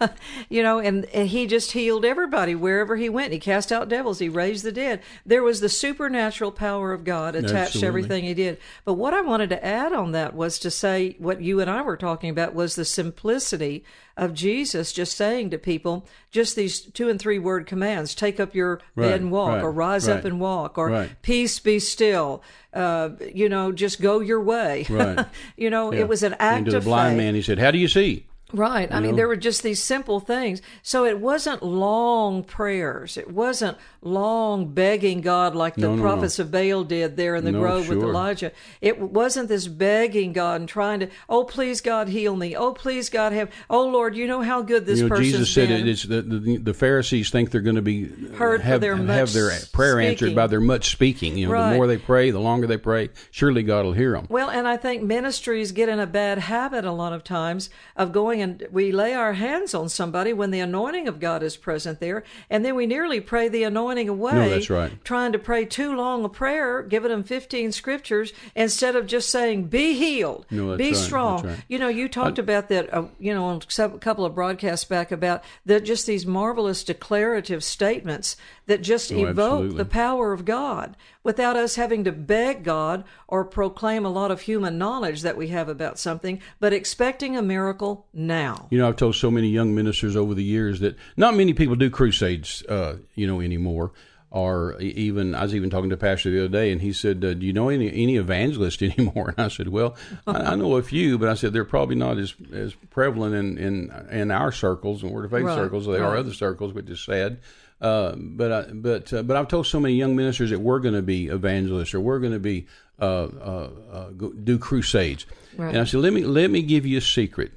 you 0.50 0.62
know, 0.62 0.78
and, 0.78 1.04
and 1.06 1.28
he 1.28 1.46
just 1.46 1.72
healed 1.72 2.04
everybody 2.04 2.54
wherever 2.54 2.96
he 2.96 3.08
went. 3.08 3.32
He 3.32 3.38
cast 3.38 3.72
out 3.72 3.88
devils. 3.88 4.18
He 4.18 4.28
raised 4.28 4.64
the 4.64 4.72
dead. 4.72 5.00
There 5.24 5.42
was 5.42 5.60
the 5.60 5.68
supernatural 5.68 6.52
power 6.52 6.92
of 6.92 7.04
God 7.04 7.34
attached 7.34 7.54
Absolutely. 7.76 7.80
to 7.80 7.86
everything 7.86 8.24
he 8.24 8.34
did. 8.34 8.58
But 8.84 8.94
what 8.94 9.14
I 9.14 9.20
wanted 9.22 9.48
to 9.50 9.64
add 9.64 9.92
on 9.92 10.12
that 10.12 10.34
was 10.34 10.58
to 10.58 10.70
say 10.70 11.16
what 11.18 11.40
you 11.40 11.60
and 11.60 11.70
I 11.70 11.82
were 11.82 11.96
talking 11.96 12.30
about 12.30 12.54
was 12.54 12.74
the 12.74 12.84
simplicity 12.84 13.84
of 14.16 14.34
Jesus 14.34 14.92
just 14.92 15.16
saying 15.16 15.50
to 15.50 15.58
people 15.58 16.04
just 16.30 16.56
these 16.56 16.80
two 16.80 17.08
and 17.08 17.18
three 17.18 17.38
word 17.38 17.66
commands 17.66 18.14
take 18.14 18.38
up 18.38 18.54
your 18.54 18.80
Right, 18.94 19.08
bed 19.10 19.20
and 19.22 19.30
walk, 19.32 19.54
right, 19.54 19.62
or 19.62 19.72
rise 19.72 20.08
right, 20.08 20.18
up 20.18 20.24
and 20.24 20.38
walk, 20.40 20.76
or 20.78 21.08
peace 21.22 21.58
be 21.58 21.78
still. 21.78 22.42
Uh, 22.72 23.10
you 23.34 23.48
know, 23.48 23.72
just 23.72 24.00
go 24.00 24.20
your 24.20 24.40
way. 24.42 24.86
Right. 24.90 25.24
you 25.56 25.70
know, 25.70 25.92
Yeah. 25.92 26.00
it 26.00 26.08
was 26.08 26.22
an 26.22 26.34
act 26.34 26.58
And 26.58 26.64
to 26.66 26.70
the 26.72 26.76
of 26.78 26.84
blind 26.84 27.12
faith. 27.12 27.24
man, 27.24 27.34
he 27.34 27.42
said, 27.42 27.58
"How 27.58 27.70
do 27.70 27.78
you 27.78 27.88
see?" 27.88 28.26
Right. 28.52 28.88
I 28.90 29.00
mean, 29.00 29.16
there 29.16 29.28
were 29.28 29.36
just 29.36 29.62
these 29.62 29.82
simple 29.82 30.20
things. 30.20 30.62
So 30.82 31.04
it 31.04 31.20
wasn't 31.20 31.62
long 31.62 32.44
prayers. 32.44 33.16
It 33.16 33.30
wasn't 33.30 33.76
long 34.00 34.72
begging 34.72 35.20
God 35.20 35.54
like 35.54 35.74
the 35.74 35.82
No, 35.82 35.90
no, 35.90 35.96
no. 35.96 36.02
prophets 36.02 36.38
of 36.38 36.50
Baal 36.50 36.84
did 36.84 37.16
there 37.16 37.34
in 37.34 37.44
the 37.44 37.52
No, 37.52 37.60
grove 37.60 37.88
with. 37.88 37.98
Elijah. 37.98 38.52
It 38.80 38.98
wasn't 39.00 39.48
this 39.48 39.66
begging 39.68 40.32
God 40.32 40.60
and 40.60 40.68
trying 40.68 41.00
to, 41.00 41.08
oh, 41.28 41.44
please 41.44 41.80
God, 41.80 42.08
heal 42.08 42.36
me. 42.36 42.56
Oh, 42.56 42.72
please 42.72 43.10
God, 43.10 43.32
have, 43.32 43.50
oh, 43.68 43.86
Lord, 43.86 44.16
you 44.16 44.26
know 44.26 44.40
how 44.40 44.62
good 44.62 44.86
this 44.86 45.00
you 45.00 45.08
know, 45.08 45.16
person's 45.16 45.32
Jesus 45.32 45.50
said 45.52 45.68
been. 45.68 45.80
it, 45.86 45.88
it's 45.88 46.02
the, 46.04 46.22
the 46.22 46.56
the 46.58 46.74
Pharisees 46.74 47.30
think 47.30 47.50
they're 47.50 47.60
going 47.60 47.76
to 47.76 47.82
be 47.82 48.04
Heard 48.34 48.60
have, 48.62 48.80
their 48.80 48.96
have 48.96 49.32
their 49.32 49.50
prayer 49.72 50.00
answered 50.00 50.34
by 50.34 50.46
their 50.46 50.60
much 50.60 50.90
speaking. 50.90 51.36
You 51.36 51.46
know, 51.48 51.52
Right. 51.52 51.70
the 51.70 51.76
more 51.76 51.86
they 51.86 51.98
pray, 51.98 52.30
the 52.30 52.40
longer 52.40 52.66
they 52.66 52.76
pray, 52.78 53.10
surely 53.30 53.62
God 53.62 53.84
will 53.84 53.92
hear 53.92 54.12
them. 54.12 54.26
Well, 54.30 54.48
and 54.48 54.66
I 54.66 54.76
think 54.76 55.02
ministries 55.02 55.72
get 55.72 55.88
in 55.88 55.98
a 55.98 56.06
bad 56.06 56.38
habit 56.38 56.84
a 56.84 56.92
lot 56.92 57.12
of 57.12 57.24
times 57.24 57.68
of 57.96 58.12
going 58.12 58.37
and 58.40 58.66
we 58.70 58.92
lay 58.92 59.14
our 59.14 59.34
hands 59.34 59.74
on 59.74 59.88
somebody 59.88 60.32
when 60.32 60.50
the 60.50 60.60
anointing 60.60 61.08
of 61.08 61.20
God 61.20 61.42
is 61.42 61.56
present 61.56 62.00
there, 62.00 62.24
and 62.50 62.64
then 62.64 62.74
we 62.74 62.86
nearly 62.86 63.20
pray 63.20 63.48
the 63.48 63.62
anointing 63.64 64.08
away. 64.08 64.32
No, 64.34 64.48
that's 64.50 64.70
right. 64.70 64.92
Trying 65.04 65.32
to 65.32 65.38
pray 65.38 65.64
too 65.64 65.94
long 65.94 66.24
a 66.24 66.28
prayer, 66.28 66.82
giving 66.82 67.10
them 67.10 67.24
15 67.24 67.72
scriptures 67.72 68.32
instead 68.54 68.96
of 68.96 69.06
just 69.06 69.30
saying, 69.30 69.64
be 69.64 69.94
healed, 69.94 70.46
No, 70.50 70.76
be 70.76 70.88
right, 70.88 70.96
strong. 70.96 71.46
right. 71.46 71.58
You 71.68 71.78
know, 71.78 71.88
you 71.88 72.08
talked 72.08 72.38
about 72.38 72.68
that, 72.68 72.92
uh, 72.92 73.06
you 73.18 73.32
know, 73.34 73.44
on 73.44 73.60
a 73.78 73.88
couple 73.98 74.24
of 74.24 74.34
broadcasts 74.34 74.84
back 74.84 75.12
about 75.12 75.42
that 75.66 75.84
just 75.84 76.06
these 76.06 76.26
marvelous 76.26 76.84
declarative 76.84 77.62
statements 77.64 78.36
that 78.68 78.80
just 78.82 79.12
Oh, 79.12 79.26
evoke 79.26 79.34
absolutely. 79.64 79.76
the 79.78 79.84
power 79.84 80.32
of 80.32 80.44
God 80.44 80.96
without 81.24 81.56
us 81.56 81.74
having 81.74 82.04
to 82.04 82.12
beg 82.12 82.62
God 82.62 83.02
or 83.26 83.44
proclaim 83.44 84.06
a 84.06 84.10
lot 84.10 84.30
of 84.30 84.42
human 84.42 84.78
knowledge 84.78 85.22
that 85.22 85.36
we 85.36 85.48
have 85.48 85.68
about 85.68 85.98
something, 85.98 86.40
but 86.60 86.72
expecting 86.72 87.36
a 87.36 87.42
miracle 87.42 88.06
now. 88.14 88.68
You 88.70 88.78
know, 88.78 88.86
I've 88.88 88.96
told 88.96 89.16
so 89.16 89.30
many 89.30 89.48
young 89.48 89.74
ministers 89.74 90.14
over 90.16 90.32
the 90.34 90.44
years 90.44 90.80
that 90.80 90.96
not 91.16 91.34
many 91.34 91.52
people 91.52 91.74
do 91.74 91.90
crusades, 91.90 92.62
uh, 92.68 92.98
you 93.14 93.26
know, 93.26 93.40
anymore. 93.40 93.90
Or 94.30 94.78
even, 94.78 95.34
I 95.34 95.42
was 95.44 95.54
even 95.54 95.70
talking 95.70 95.88
to 95.88 95.94
a 95.94 95.98
pastor 95.98 96.30
the 96.30 96.40
other 96.40 96.48
day, 96.48 96.70
and 96.70 96.82
he 96.82 96.92
said, 96.92 97.24
uh, 97.24 97.32
"Do 97.32 97.46
you 97.46 97.54
know 97.54 97.70
any 97.70 97.88
any 97.90 98.18
evangelists 98.18 98.82
anymore?" 98.82 99.32
And 99.34 99.46
I 99.46 99.48
said, 99.48 99.68
"Well, 99.68 99.96
I, 100.26 100.52
I 100.52 100.54
know 100.54 100.76
a 100.76 100.82
few, 100.82 101.16
but 101.16 101.30
I 101.30 101.34
said 101.34 101.54
they're 101.54 101.64
probably 101.64 101.94
not 101.96 102.18
as 102.18 102.34
as 102.52 102.74
prevalent 102.90 103.34
in 103.34 103.56
in, 103.56 103.90
in 104.10 104.30
our 104.30 104.52
circles 104.52 105.02
and 105.02 105.12
Word 105.12 105.24
of 105.24 105.30
Faith 105.30 105.44
Right, 105.44 105.54
circles 105.56 105.88
as 105.88 105.94
they 105.94 106.00
are 106.02 106.14
other 106.14 106.34
circles, 106.34 106.74
which 106.74 106.90
is 106.90 107.00
sad." 107.00 107.38
Uh, 107.80 108.14
but 108.16 108.52
I, 108.52 108.62
but 108.72 109.12
uh, 109.12 109.22
but 109.22 109.36
I've 109.36 109.48
told 109.48 109.66
so 109.66 109.78
many 109.78 109.94
young 109.94 110.16
ministers 110.16 110.50
that 110.50 110.58
we're 110.60 110.80
going 110.80 110.94
to 110.94 111.02
be 111.02 111.28
evangelists 111.28 111.94
or 111.94 112.00
we're 112.00 112.18
going 112.18 112.32
to 112.32 112.40
be 112.40 112.66
uh, 113.00 113.04
uh, 113.04 113.70
uh, 113.92 114.10
go, 114.10 114.32
do 114.32 114.58
crusades, 114.58 115.26
Right. 115.56 115.68
and 115.70 115.78
I 115.78 115.84
said, 115.84 116.00
"Let 116.00 116.12
me 116.12 116.24
let 116.24 116.50
me 116.50 116.62
give 116.62 116.84
you 116.86 116.98
a 116.98 117.00
secret 117.00 117.52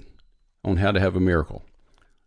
on 0.63 0.77
how 0.77 0.91
to 0.91 0.99
have 0.99 1.15
a 1.15 1.19
miracle." 1.19 1.63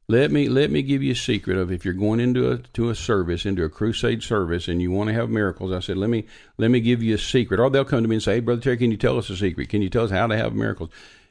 Let 0.07 0.31
me 0.31 0.51
let 0.51 0.71
me 0.71 0.83
give 0.83 1.03
you 1.03 1.13
a 1.13 1.17
secret 1.17 1.57
of 1.57 1.73
if 1.73 1.83
you're 1.87 1.95
going 1.95 2.21
into 2.21 2.51
a 2.51 2.59
to 2.75 2.91
a 2.91 2.95
service, 2.95 3.47
into 3.47 3.65
a 3.65 3.71
crusade 3.71 4.23
service, 4.23 4.69
and 4.69 4.83
you 4.83 4.91
want 4.91 5.09
to 5.09 5.15
have 5.15 5.31
miracles. 5.31 5.73
I 5.73 5.81
said, 5.81 5.97
let 5.97 6.11
me 6.11 6.27
let 6.59 6.71
me 6.71 6.81
give 6.81 7.03
you 7.03 7.15
a 7.15 7.19
secret. 7.19 7.59
Or 7.59 7.71
they'll 7.71 7.87
come 7.87 8.03
to 8.03 8.09
me 8.09 8.17
and 8.17 8.23
say, 8.23 8.35
Hey, 8.35 8.41
brother 8.41 8.61
Terry, 8.61 8.77
can 8.77 8.91
you 8.91 8.99
tell 8.99 9.17
us 9.17 9.31
a 9.31 9.37
secret? 9.37 9.71
Can 9.71 9.81
you 9.81 9.89
tell 9.89 10.05
us 10.05 10.11
how 10.11 10.27
to 10.27 10.37
have 10.37 10.53
miracles? 10.53 10.91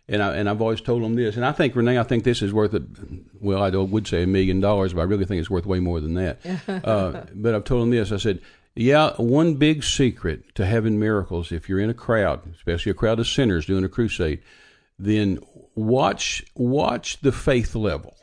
And 0.09 0.21
I 0.21 0.35
and 0.35 0.49
I've 0.49 0.61
always 0.61 0.81
told 0.81 1.01
them 1.01 1.15
this, 1.15 1.37
and 1.37 1.45
I 1.45 1.53
think 1.53 1.75
Renee, 1.75 1.97
I 1.97 2.03
think 2.03 2.25
this 2.25 2.41
is 2.41 2.51
worth 2.51 2.73
a 2.73 2.83
well, 3.39 3.63
I 3.63 3.69
would 3.69 4.05
say 4.05 4.23
a 4.23 4.27
million 4.27 4.59
dollars, 4.59 4.93
but 4.93 5.01
I 5.01 5.05
really 5.05 5.25
think 5.25 5.39
it's 5.39 5.49
worth 5.49 5.65
way 5.65 5.79
more 5.79 6.01
than 6.01 6.15
that. 6.15 6.39
uh, 6.67 7.23
but 7.33 7.55
I've 7.55 7.63
told 7.63 7.83
them 7.83 7.89
this. 7.91 8.11
I 8.11 8.17
said, 8.17 8.41
yeah, 8.75 9.13
one 9.17 9.53
big 9.55 9.83
secret 9.83 10.55
to 10.55 10.65
having 10.65 10.99
miracles, 10.99 11.51
if 11.53 11.69
you're 11.69 11.79
in 11.79 11.89
a 11.89 11.93
crowd, 11.93 12.41
especially 12.55 12.91
a 12.91 12.95
crowd 12.95 13.19
of 13.19 13.27
sinners 13.27 13.65
doing 13.65 13.85
a 13.85 13.89
crusade, 13.89 14.41
then 14.99 15.39
watch 15.75 16.43
watch 16.55 17.21
the 17.21 17.31
faith 17.31 17.73
level 17.73 18.15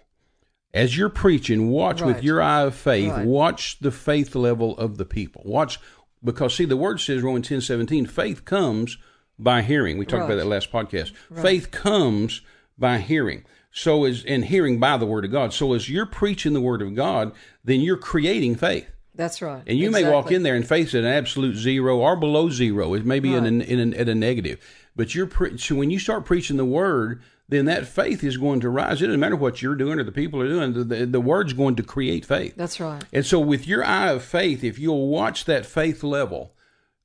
as 0.72 0.96
you're 0.96 1.08
preaching, 1.08 1.68
watch 1.70 2.00
with 2.00 2.22
your 2.22 2.40
eye 2.40 2.62
of 2.62 2.74
faith, 2.74 3.10
Right. 3.10 3.26
watch 3.26 3.78
the 3.80 3.90
faith 3.90 4.34
level 4.34 4.76
of 4.78 4.98
the 4.98 5.04
people. 5.04 5.42
Watch 5.44 5.78
because 6.22 6.54
see 6.54 6.64
the 6.64 6.76
word 6.76 7.00
says 7.00 7.22
Romans 7.22 7.48
ten 7.48 7.60
seventeen, 7.60 8.06
faith 8.06 8.44
comes 8.44 8.98
by 9.42 9.62
hearing. 9.62 9.98
We 9.98 10.04
talked 10.06 10.20
Right. 10.22 10.26
about 10.32 10.36
that 10.36 10.46
last 10.46 10.70
podcast. 10.70 11.12
Faith 11.40 11.70
comes 11.70 12.40
by 12.78 12.98
hearing. 12.98 13.44
So 13.72 14.04
is 14.04 14.24
and 14.24 14.44
hearing 14.44 14.80
by 14.80 14.96
the 14.96 15.06
word 15.06 15.24
of 15.24 15.30
God. 15.30 15.52
So 15.52 15.74
as 15.74 15.88
you're 15.88 16.06
preaching 16.06 16.52
the 16.54 16.60
word 16.60 16.82
of 16.82 16.94
God, 16.94 17.32
then 17.64 17.80
you're 17.80 17.96
creating 17.96 18.56
faith. 18.56 18.88
That's 19.14 19.42
right. 19.42 19.62
And 19.66 19.78
you 19.78 19.90
may 19.90 20.08
walk 20.10 20.32
in 20.32 20.42
there 20.42 20.54
and 20.54 20.66
face 20.66 20.94
an 20.94 21.04
absolute 21.04 21.54
zero 21.56 21.98
or 21.98 22.16
below 22.16 22.48
zero. 22.50 22.94
It 22.94 23.04
may 23.04 23.20
be 23.20 23.34
in, 23.34 23.44
a, 23.44 23.64
in 23.64 23.92
a, 23.92 23.96
at 23.96 24.08
a 24.08 24.14
negative. 24.14 24.58
But 24.96 25.14
you're 25.14 25.26
pre- 25.26 25.58
so 25.58 25.74
when 25.76 25.90
you 25.90 25.98
start 25.98 26.24
preaching 26.24 26.56
the 26.56 26.64
word, 26.64 27.22
then 27.48 27.66
that 27.66 27.86
faith 27.86 28.24
is 28.24 28.36
going 28.36 28.60
to 28.60 28.68
rise. 28.70 29.02
It 29.02 29.06
doesn't 29.06 29.20
matter 29.20 29.36
what 29.36 29.60
you're 29.62 29.74
doing 29.74 29.98
or 30.00 30.04
the 30.04 30.12
people 30.12 30.40
are 30.40 30.48
doing. 30.48 30.72
The, 30.72 30.84
the, 30.84 31.06
the 31.06 31.20
word's 31.20 31.52
going 31.52 31.76
to 31.76 31.82
create 31.82 32.24
faith. 32.24 32.54
That's 32.56 32.80
right. 32.80 33.02
And 33.12 33.26
so, 33.26 33.40
with 33.40 33.66
your 33.66 33.84
eye 33.84 34.10
of 34.10 34.22
faith, 34.24 34.62
if 34.64 34.78
you'll 34.78 35.08
watch 35.08 35.44
that 35.46 35.66
faith 35.66 36.02
level, 36.02 36.52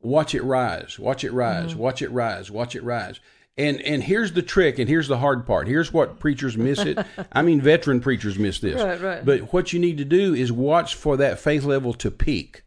watch 0.05 0.33
it 0.35 0.43
rise, 0.43 0.97
watch 0.99 1.23
it 1.23 1.31
rise, 1.33 1.71
Mm-hmm. 1.71 1.79
watch 1.79 2.01
it 2.01 2.11
rise, 2.11 2.49
watch 2.51 2.75
it 2.75 2.83
rise. 2.83 3.19
And 3.57 3.81
and 3.81 4.03
here's 4.03 4.33
the 4.33 4.41
trick, 4.41 4.79
and 4.79 4.89
here's 4.89 5.07
the 5.07 5.17
hard 5.17 5.45
part. 5.47 5.67
Here's 5.67 5.91
what 5.93 6.19
preachers 6.19 6.57
miss 6.57 6.79
it. 6.79 6.97
I 7.31 7.41
mean, 7.41 7.61
veteran 7.61 8.01
preachers 8.01 8.37
miss 8.37 8.59
this. 8.59 8.81
Right, 8.81 9.01
right. 9.01 9.25
But 9.25 9.53
what 9.53 9.71
you 9.73 9.79
need 9.79 9.97
to 9.99 10.05
do 10.05 10.33
is 10.33 10.51
watch 10.51 10.95
for 10.95 11.17
that 11.17 11.39
faith 11.39 11.63
level 11.63 11.93
to 11.95 12.11
peak. 12.11 12.63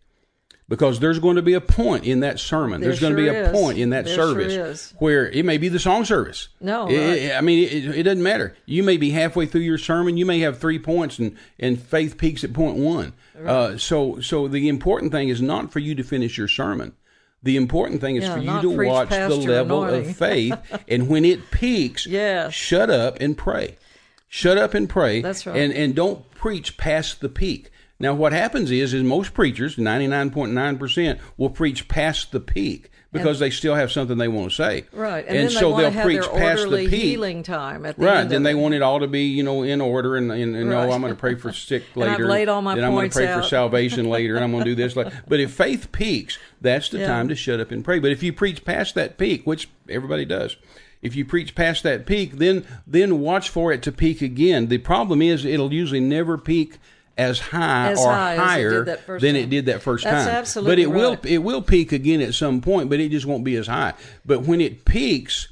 Because 0.68 1.00
there's 1.00 1.18
going 1.18 1.36
to 1.36 1.42
be 1.42 1.54
a 1.54 1.62
point 1.62 2.04
in 2.04 2.20
that 2.20 2.38
sermon. 2.38 2.82
There 2.82 2.90
there's 2.90 3.00
going 3.00 3.16
to 3.16 3.22
be 3.22 3.28
a 3.28 3.46
is. 3.46 3.52
point 3.58 3.78
in 3.78 3.88
that 3.90 4.04
There 4.04 4.14
service 4.14 4.52
is. 4.52 4.94
where 4.98 5.26
it 5.30 5.46
may 5.46 5.56
be 5.56 5.70
the 5.70 5.78
song 5.78 6.04
service. 6.04 6.48
No, 6.60 6.86
It- 6.90 7.30
right. 7.30 7.36
I 7.38 7.40
mean, 7.40 7.64
it, 7.64 7.96
it 8.00 8.02
doesn't 8.02 8.22
matter. 8.22 8.54
You 8.66 8.82
may 8.82 8.98
be 8.98 9.08
halfway 9.10 9.46
through 9.46 9.62
your 9.62 9.78
sermon. 9.78 10.18
You 10.18 10.26
may 10.26 10.40
have 10.40 10.58
three 10.58 10.78
points, 10.78 11.18
and, 11.18 11.34
and 11.58 11.80
faith 11.80 12.18
peaks 12.18 12.44
at 12.44 12.52
point 12.52 12.76
one. 12.76 13.14
Uh, 13.42 13.78
so, 13.78 14.20
so 14.20 14.46
the 14.46 14.68
important 14.68 15.10
thing 15.10 15.30
is 15.30 15.40
not 15.40 15.72
for 15.72 15.78
you 15.78 15.94
to 15.94 16.02
finish 16.02 16.36
your 16.36 16.48
sermon. 16.48 16.92
The 17.42 17.56
important 17.56 18.00
thing 18.00 18.16
is 18.16 18.24
Yeah, 18.24 18.34
for 18.34 18.40
you 18.40 18.60
to 18.62 18.86
watch 18.86 19.10
the 19.10 19.28
level 19.28 19.84
of 19.84 20.16
faith, 20.16 20.56
and 20.88 21.08
when 21.08 21.24
it 21.24 21.50
peaks, 21.50 22.06
Yes. 22.06 22.52
shut 22.52 22.90
up 22.90 23.18
and 23.20 23.36
pray. 23.36 23.76
Shut 24.28 24.58
up 24.58 24.74
and 24.74 24.88
pray. 24.88 25.22
That's 25.22 25.46
right. 25.46 25.56
And 25.56 25.72
and 25.72 25.94
don't 25.94 26.30
preach 26.32 26.76
past 26.76 27.20
the 27.20 27.28
peak. 27.28 27.70
Now, 28.00 28.14
what 28.14 28.32
happens 28.32 28.70
is, 28.70 28.94
is 28.94 29.02
most 29.02 29.34
preachers, 29.34 29.78
ninety 29.78 30.06
nine 30.06 30.30
point 30.30 30.52
nine 30.52 30.78
percent, 30.78 31.20
will 31.36 31.50
preach 31.50 31.88
past 31.88 32.32
the 32.32 32.40
peak 32.40 32.90
because 33.12 33.38
they 33.38 33.48
still 33.50 33.74
have 33.74 33.90
something 33.90 34.18
they 34.18 34.28
want 34.28 34.50
to 34.50 34.54
say. 34.54 34.84
Right. 34.92 35.24
And, 35.26 35.36
And, 35.38 35.50
so 35.52 35.74
they'll 35.76 35.90
have 35.90 36.04
preach 36.04 36.22
past 36.22 36.68
the 36.68 36.76
peak. 36.86 36.90
healing 36.90 37.42
time 37.42 37.86
at 37.86 37.96
the 37.96 38.04
Right. 38.04 38.20
end 38.20 38.30
Then 38.30 38.42
they 38.42 38.54
want 38.54 38.74
it 38.74 38.82
all 38.82 39.00
to 39.00 39.06
be, 39.06 39.22
you 39.22 39.42
know, 39.42 39.62
in 39.62 39.80
order, 39.80 40.16
and, 40.16 40.30
and, 40.30 40.54
and 40.54 40.70
oh, 40.72 40.76
Right. 40.76 40.88
oh, 40.88 40.92
I'm 40.92 41.00
going 41.00 41.14
to 41.14 41.18
pray 41.18 41.34
for 41.34 41.50
sick 41.70 41.84
And 41.94 42.04
I've 42.04 42.10
later. 42.12 42.26
laid 42.28 42.48
all 42.48 42.60
my 42.60 42.74
then 42.74 42.84
I'm 42.84 42.92
going 42.92 43.08
to 43.08 43.14
pray 43.16 43.26
out. 43.28 43.42
for 43.42 43.48
salvation 43.48 44.08
later, 44.10 44.36
and 44.36 44.44
I'm 44.44 44.52
going 44.52 44.64
to 44.64 44.70
do 44.70 44.74
this. 44.74 44.94
Later. 44.94 45.12
But 45.26 45.40
if 45.40 45.52
faith 45.52 45.90
peaks, 45.90 46.38
that's 46.60 46.90
the 46.90 46.98
Yeah. 46.98 47.06
time 47.06 47.28
to 47.28 47.34
shut 47.34 47.60
up 47.60 47.70
and 47.70 47.82
pray. 47.84 47.98
But 47.98 48.12
if 48.12 48.22
you 48.22 48.32
preach 48.32 48.64
past 48.64 48.94
that 48.96 49.16
peak, 49.16 49.46
which 49.46 49.68
everybody 49.88 50.24
does, 50.26 50.56
if 51.00 51.14
you 51.16 51.24
preach 51.24 51.54
past 51.54 51.84
that 51.84 52.04
peak, 52.06 52.38
then 52.38 52.64
then 52.86 53.20
watch 53.20 53.48
for 53.48 53.72
it 53.72 53.82
to 53.82 53.92
peak 53.92 54.20
again. 54.20 54.66
The 54.66 54.78
problem 54.78 55.22
is 55.22 55.44
it'll 55.44 55.72
usually 55.72 56.00
never 56.00 56.36
peak 56.36 56.78
as 57.18 57.38
high 57.40 57.90
As 57.90 57.98
or 58.00 58.12
high 58.12 58.32
as 58.32 58.38
it 58.38 58.42
higher 58.42 58.84
than 58.84 58.96
time. 59.34 59.36
it 59.36 59.50
did 59.50 59.66
that 59.66 59.82
first 59.82 60.04
That's 60.04 60.24
time. 60.26 60.34
absolutely 60.34 60.72
but 60.72 60.78
it 60.78 60.86
will 60.86 61.18
it 61.24 61.38
will 61.38 61.60
peak 61.62 61.92
again 61.92 62.20
at 62.20 62.32
some 62.34 62.60
point, 62.60 62.88
but 62.88 63.00
it 63.00 63.10
just 63.10 63.26
won't 63.26 63.44
be 63.44 63.56
as 63.56 63.66
high. 63.66 63.94
But 64.24 64.42
when 64.42 64.60
it 64.60 64.84
peaks, 64.84 65.48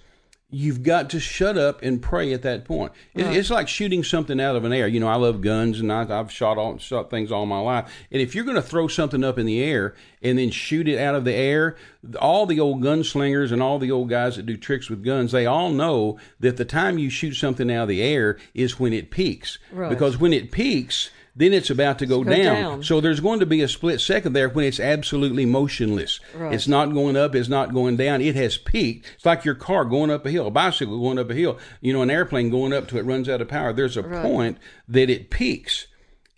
you've 0.48 0.84
got 0.84 1.10
to 1.10 1.18
shut 1.18 1.58
up 1.58 1.82
and 1.82 2.00
pray 2.00 2.32
at 2.32 2.42
that 2.42 2.64
point. 2.64 2.92
It, 3.14 3.26
It's 3.26 3.50
like 3.50 3.66
shooting 3.66 4.04
something 4.04 4.40
out 4.40 4.54
of 4.54 4.64
an 4.64 4.72
air. 4.72 4.86
You 4.86 5.00
know, 5.00 5.08
I 5.08 5.16
love 5.16 5.40
guns 5.40 5.80
and 5.80 5.92
I, 5.92 6.06
I've 6.18 6.30
shot 6.30 6.56
all 6.56 6.78
shot 6.78 7.10
things 7.10 7.32
all 7.32 7.46
my 7.46 7.58
life. 7.58 7.92
And 8.12 8.22
if 8.22 8.34
you're 8.34 8.44
going 8.44 8.54
to 8.56 8.62
throw 8.62 8.86
something 8.86 9.24
up 9.24 9.36
in 9.38 9.44
the 9.46 9.60
air 9.60 9.94
and 10.22 10.38
then 10.38 10.50
shoot 10.52 10.86
it 10.86 11.00
out 11.00 11.16
of 11.16 11.24
the 11.24 11.34
air, 11.34 11.74
all 12.20 12.46
the 12.46 12.60
old 12.60 12.80
gunslingers 12.80 13.50
and 13.50 13.60
all 13.60 13.80
the 13.80 13.90
old 13.90 14.08
guys 14.08 14.36
that 14.36 14.46
do 14.46 14.56
tricks 14.56 14.88
with 14.88 15.04
guns, 15.04 15.32
they 15.32 15.46
all 15.46 15.70
know 15.70 16.16
that 16.38 16.56
the 16.58 16.64
time 16.64 16.96
you 16.96 17.10
shoot 17.10 17.34
something 17.34 17.68
out 17.68 17.82
of 17.82 17.88
the 17.88 18.02
air 18.02 18.38
is 18.54 18.78
when 18.78 18.92
it 18.92 19.10
peaks. 19.10 19.58
Right. 19.72 19.90
Because 19.90 20.16
when 20.16 20.32
it 20.32 20.52
peaks, 20.52 21.10
then 21.38 21.52
it's 21.52 21.68
about 21.68 21.98
to 21.98 22.06
go, 22.06 22.24
go 22.24 22.30
down. 22.30 22.54
down. 22.62 22.82
So 22.82 23.00
there's 23.00 23.20
going 23.20 23.40
to 23.40 23.46
be 23.46 23.60
a 23.60 23.68
split 23.68 24.00
second 24.00 24.32
there 24.32 24.48
when 24.48 24.64
it's 24.64 24.80
absolutely 24.80 25.44
motionless. 25.44 26.18
Right. 26.34 26.54
It's 26.54 26.66
not 26.66 26.94
going 26.94 27.14
up, 27.16 27.34
it's 27.34 27.48
not 27.48 27.74
going 27.74 27.96
down. 27.96 28.22
It 28.22 28.34
has 28.36 28.56
peaked. 28.56 29.12
It's 29.14 29.26
like 29.26 29.44
your 29.44 29.54
car 29.54 29.84
going 29.84 30.10
up 30.10 30.24
a 30.24 30.30
hill, 30.30 30.46
a 30.46 30.50
bicycle 30.50 30.98
going 30.98 31.18
up 31.18 31.28
a 31.30 31.34
hill, 31.34 31.58
you 31.82 31.92
know, 31.92 32.00
an 32.02 32.10
airplane 32.10 32.48
going 32.48 32.72
up 32.72 32.88
till 32.88 32.98
it 32.98 33.04
runs 33.04 33.28
out 33.28 33.42
of 33.42 33.48
power. 33.48 33.72
There's 33.74 33.96
a 33.98 34.02
Right. 34.02 34.22
point 34.22 34.58
that 34.88 35.10
it 35.10 35.28
peaks. 35.30 35.86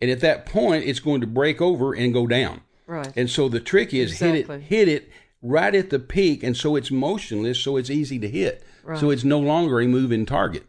And 0.00 0.10
at 0.10 0.20
that 0.20 0.46
point, 0.46 0.84
it's 0.84 1.00
going 1.00 1.20
to 1.20 1.26
break 1.26 1.60
over 1.62 1.92
and 1.94 2.12
go 2.12 2.26
down. 2.26 2.62
Right. 2.86 3.12
And 3.16 3.28
so 3.30 3.48
the 3.48 3.60
trick 3.60 3.92
is 3.94 4.18
hit 4.18 4.34
it, 4.34 4.60
hit 4.62 4.88
it 4.88 5.10
right 5.42 5.74
at 5.74 5.90
the 5.90 5.98
peak, 5.98 6.42
and 6.42 6.56
so 6.56 6.74
it's 6.74 6.90
motionless, 6.90 7.60
so 7.60 7.76
it's 7.76 7.90
easy 7.90 8.18
to 8.18 8.28
hit. 8.28 8.64
Right. 8.82 8.98
So 8.98 9.10
it's 9.10 9.24
no 9.24 9.38
longer 9.38 9.80
a 9.80 9.86
moving 9.86 10.24
target. 10.26 10.64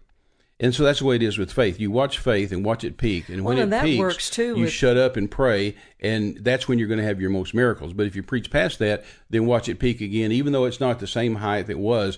And 0.62 0.76
so 0.76 0.84
that's 0.84 1.00
the 1.00 1.06
way 1.06 1.16
it 1.16 1.24
is 1.24 1.38
with 1.38 1.54
faith. 1.54 1.80
You 1.80 1.90
watch 1.90 2.18
faith 2.20 2.52
and 2.52 2.66
watch 2.66 2.84
it 2.84 2.98
peak, 2.98 3.30
and 3.30 3.46
when 3.46 3.56
Well, 3.56 3.60
it 3.60 3.64
and 3.64 3.74
that 3.74 3.84
peaks, 3.86 4.00
works, 4.00 4.30
too, 4.30 4.56
you 4.58 4.64
with- 4.64 4.72
shut 4.74 4.98
up 4.98 5.16
and 5.16 5.32
pray, 5.32 5.76
and 6.02 6.38
that's 6.40 6.68
when 6.68 6.78
you're 6.80 6.88
going 6.90 7.00
to 7.00 7.06
have 7.06 7.22
your 7.22 7.30
most 7.30 7.54
miracles. 7.54 7.94
But 7.94 8.08
if 8.08 8.16
you 8.16 8.24
preach 8.24 8.52
past 8.52 8.78
that, 8.80 9.06
then 9.30 9.46
watch 9.46 9.70
it 9.70 9.80
peak 9.80 10.02
again, 10.02 10.34
even 10.34 10.52
though 10.52 10.66
it's 10.66 10.82
not 10.82 11.00
the 11.00 11.08
same 11.08 11.36
height 11.36 11.70
it 11.70 11.80
was. 11.80 12.18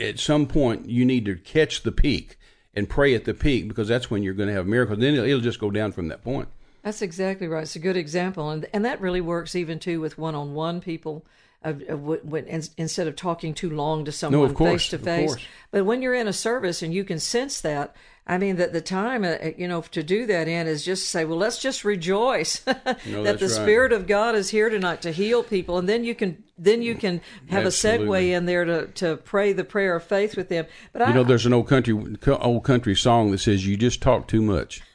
At 0.00 0.18
some 0.18 0.46
point, 0.46 0.88
you 0.88 1.04
need 1.04 1.26
to 1.26 1.34
catch 1.36 1.82
the 1.82 1.92
peak 1.92 2.38
and 2.72 2.88
pray 2.88 3.14
at 3.14 3.26
the 3.26 3.34
peak 3.34 3.68
because 3.68 3.86
that's 3.88 4.10
when 4.10 4.22
you're 4.22 4.32
going 4.32 4.48
to 4.48 4.54
have 4.54 4.66
miracles. 4.66 4.98
Then 4.98 5.12
it'll, 5.12 5.26
it'll 5.26 5.40
just 5.40 5.60
go 5.60 5.70
down 5.70 5.92
from 5.92 6.08
that 6.08 6.24
point. 6.24 6.48
That's 6.82 7.02
exactly 7.02 7.48
right. 7.48 7.64
It's 7.64 7.76
a 7.76 7.80
good 7.80 7.96
example, 7.98 8.48
and 8.50 8.66
and 8.72 8.82
that 8.86 9.00
really 9.00 9.20
works 9.20 9.54
even 9.54 9.78
too 9.78 10.00
with 10.00 10.16
one-on-one 10.16 10.80
people. 10.80 11.24
Of, 11.64 11.82
of 11.88 12.02
what, 12.02 12.24
when, 12.26 12.44
in- 12.46 12.62
instead 12.76 13.06
of 13.08 13.16
talking 13.16 13.54
too 13.54 13.70
long 13.70 14.04
to 14.04 14.12
someone 14.12 14.54
course, 14.54 14.82
face 14.82 14.90
to 14.90 14.98
face. 14.98 15.34
but 15.70 15.84
when 15.86 16.02
you're 16.02 16.12
in 16.14 16.28
a 16.28 16.32
service 16.32 16.82
and 16.82 16.92
you 16.92 17.04
can 17.04 17.18
sense 17.18 17.62
that, 17.62 17.96
I 18.26 18.36
mean 18.38 18.56
that 18.56 18.72
the 18.74 18.80
time 18.82 19.24
uh, 19.24 19.36
you 19.56 19.66
know 19.68 19.80
to 19.80 20.02
do 20.02 20.26
that 20.26 20.46
in 20.46 20.66
is 20.66 20.84
just 20.84 21.08
say, 21.10 21.24
well, 21.24 21.38
let's 21.38 21.58
just 21.58 21.82
rejoice 21.84 22.58
that 22.60 23.02
the 23.04 23.36
right. 23.40 23.50
Spirit 23.50 23.92
of 23.92 24.06
God 24.06 24.34
is 24.34 24.50
here 24.50 24.68
tonight 24.68 25.00
to 25.02 25.10
heal 25.10 25.42
people, 25.42 25.78
and 25.78 25.88
then 25.88 26.04
you 26.04 26.14
can 26.14 26.42
then 26.56 26.82
you 26.82 26.94
can 26.94 27.20
have 27.48 27.64
a 27.64 27.68
segue 27.68 28.30
in 28.30 28.46
there 28.46 28.64
to 28.64 28.86
to 28.88 29.16
pray 29.16 29.52
the 29.52 29.64
prayer 29.64 29.96
of 29.96 30.04
faith 30.04 30.36
with 30.36 30.48
them. 30.48 30.66
But 30.92 31.02
I, 31.02 31.08
You 31.08 31.14
know, 31.14 31.24
there's 31.24 31.46
an 31.46 31.52
old 31.52 31.68
country 31.68 31.92
old 32.26 32.64
country 32.64 32.94
song 32.94 33.30
that 33.32 33.38
says, 33.38 33.66
"You 33.66 33.76
just 33.76 34.00
talk 34.00 34.28
too 34.28 34.40
much." 34.42 34.80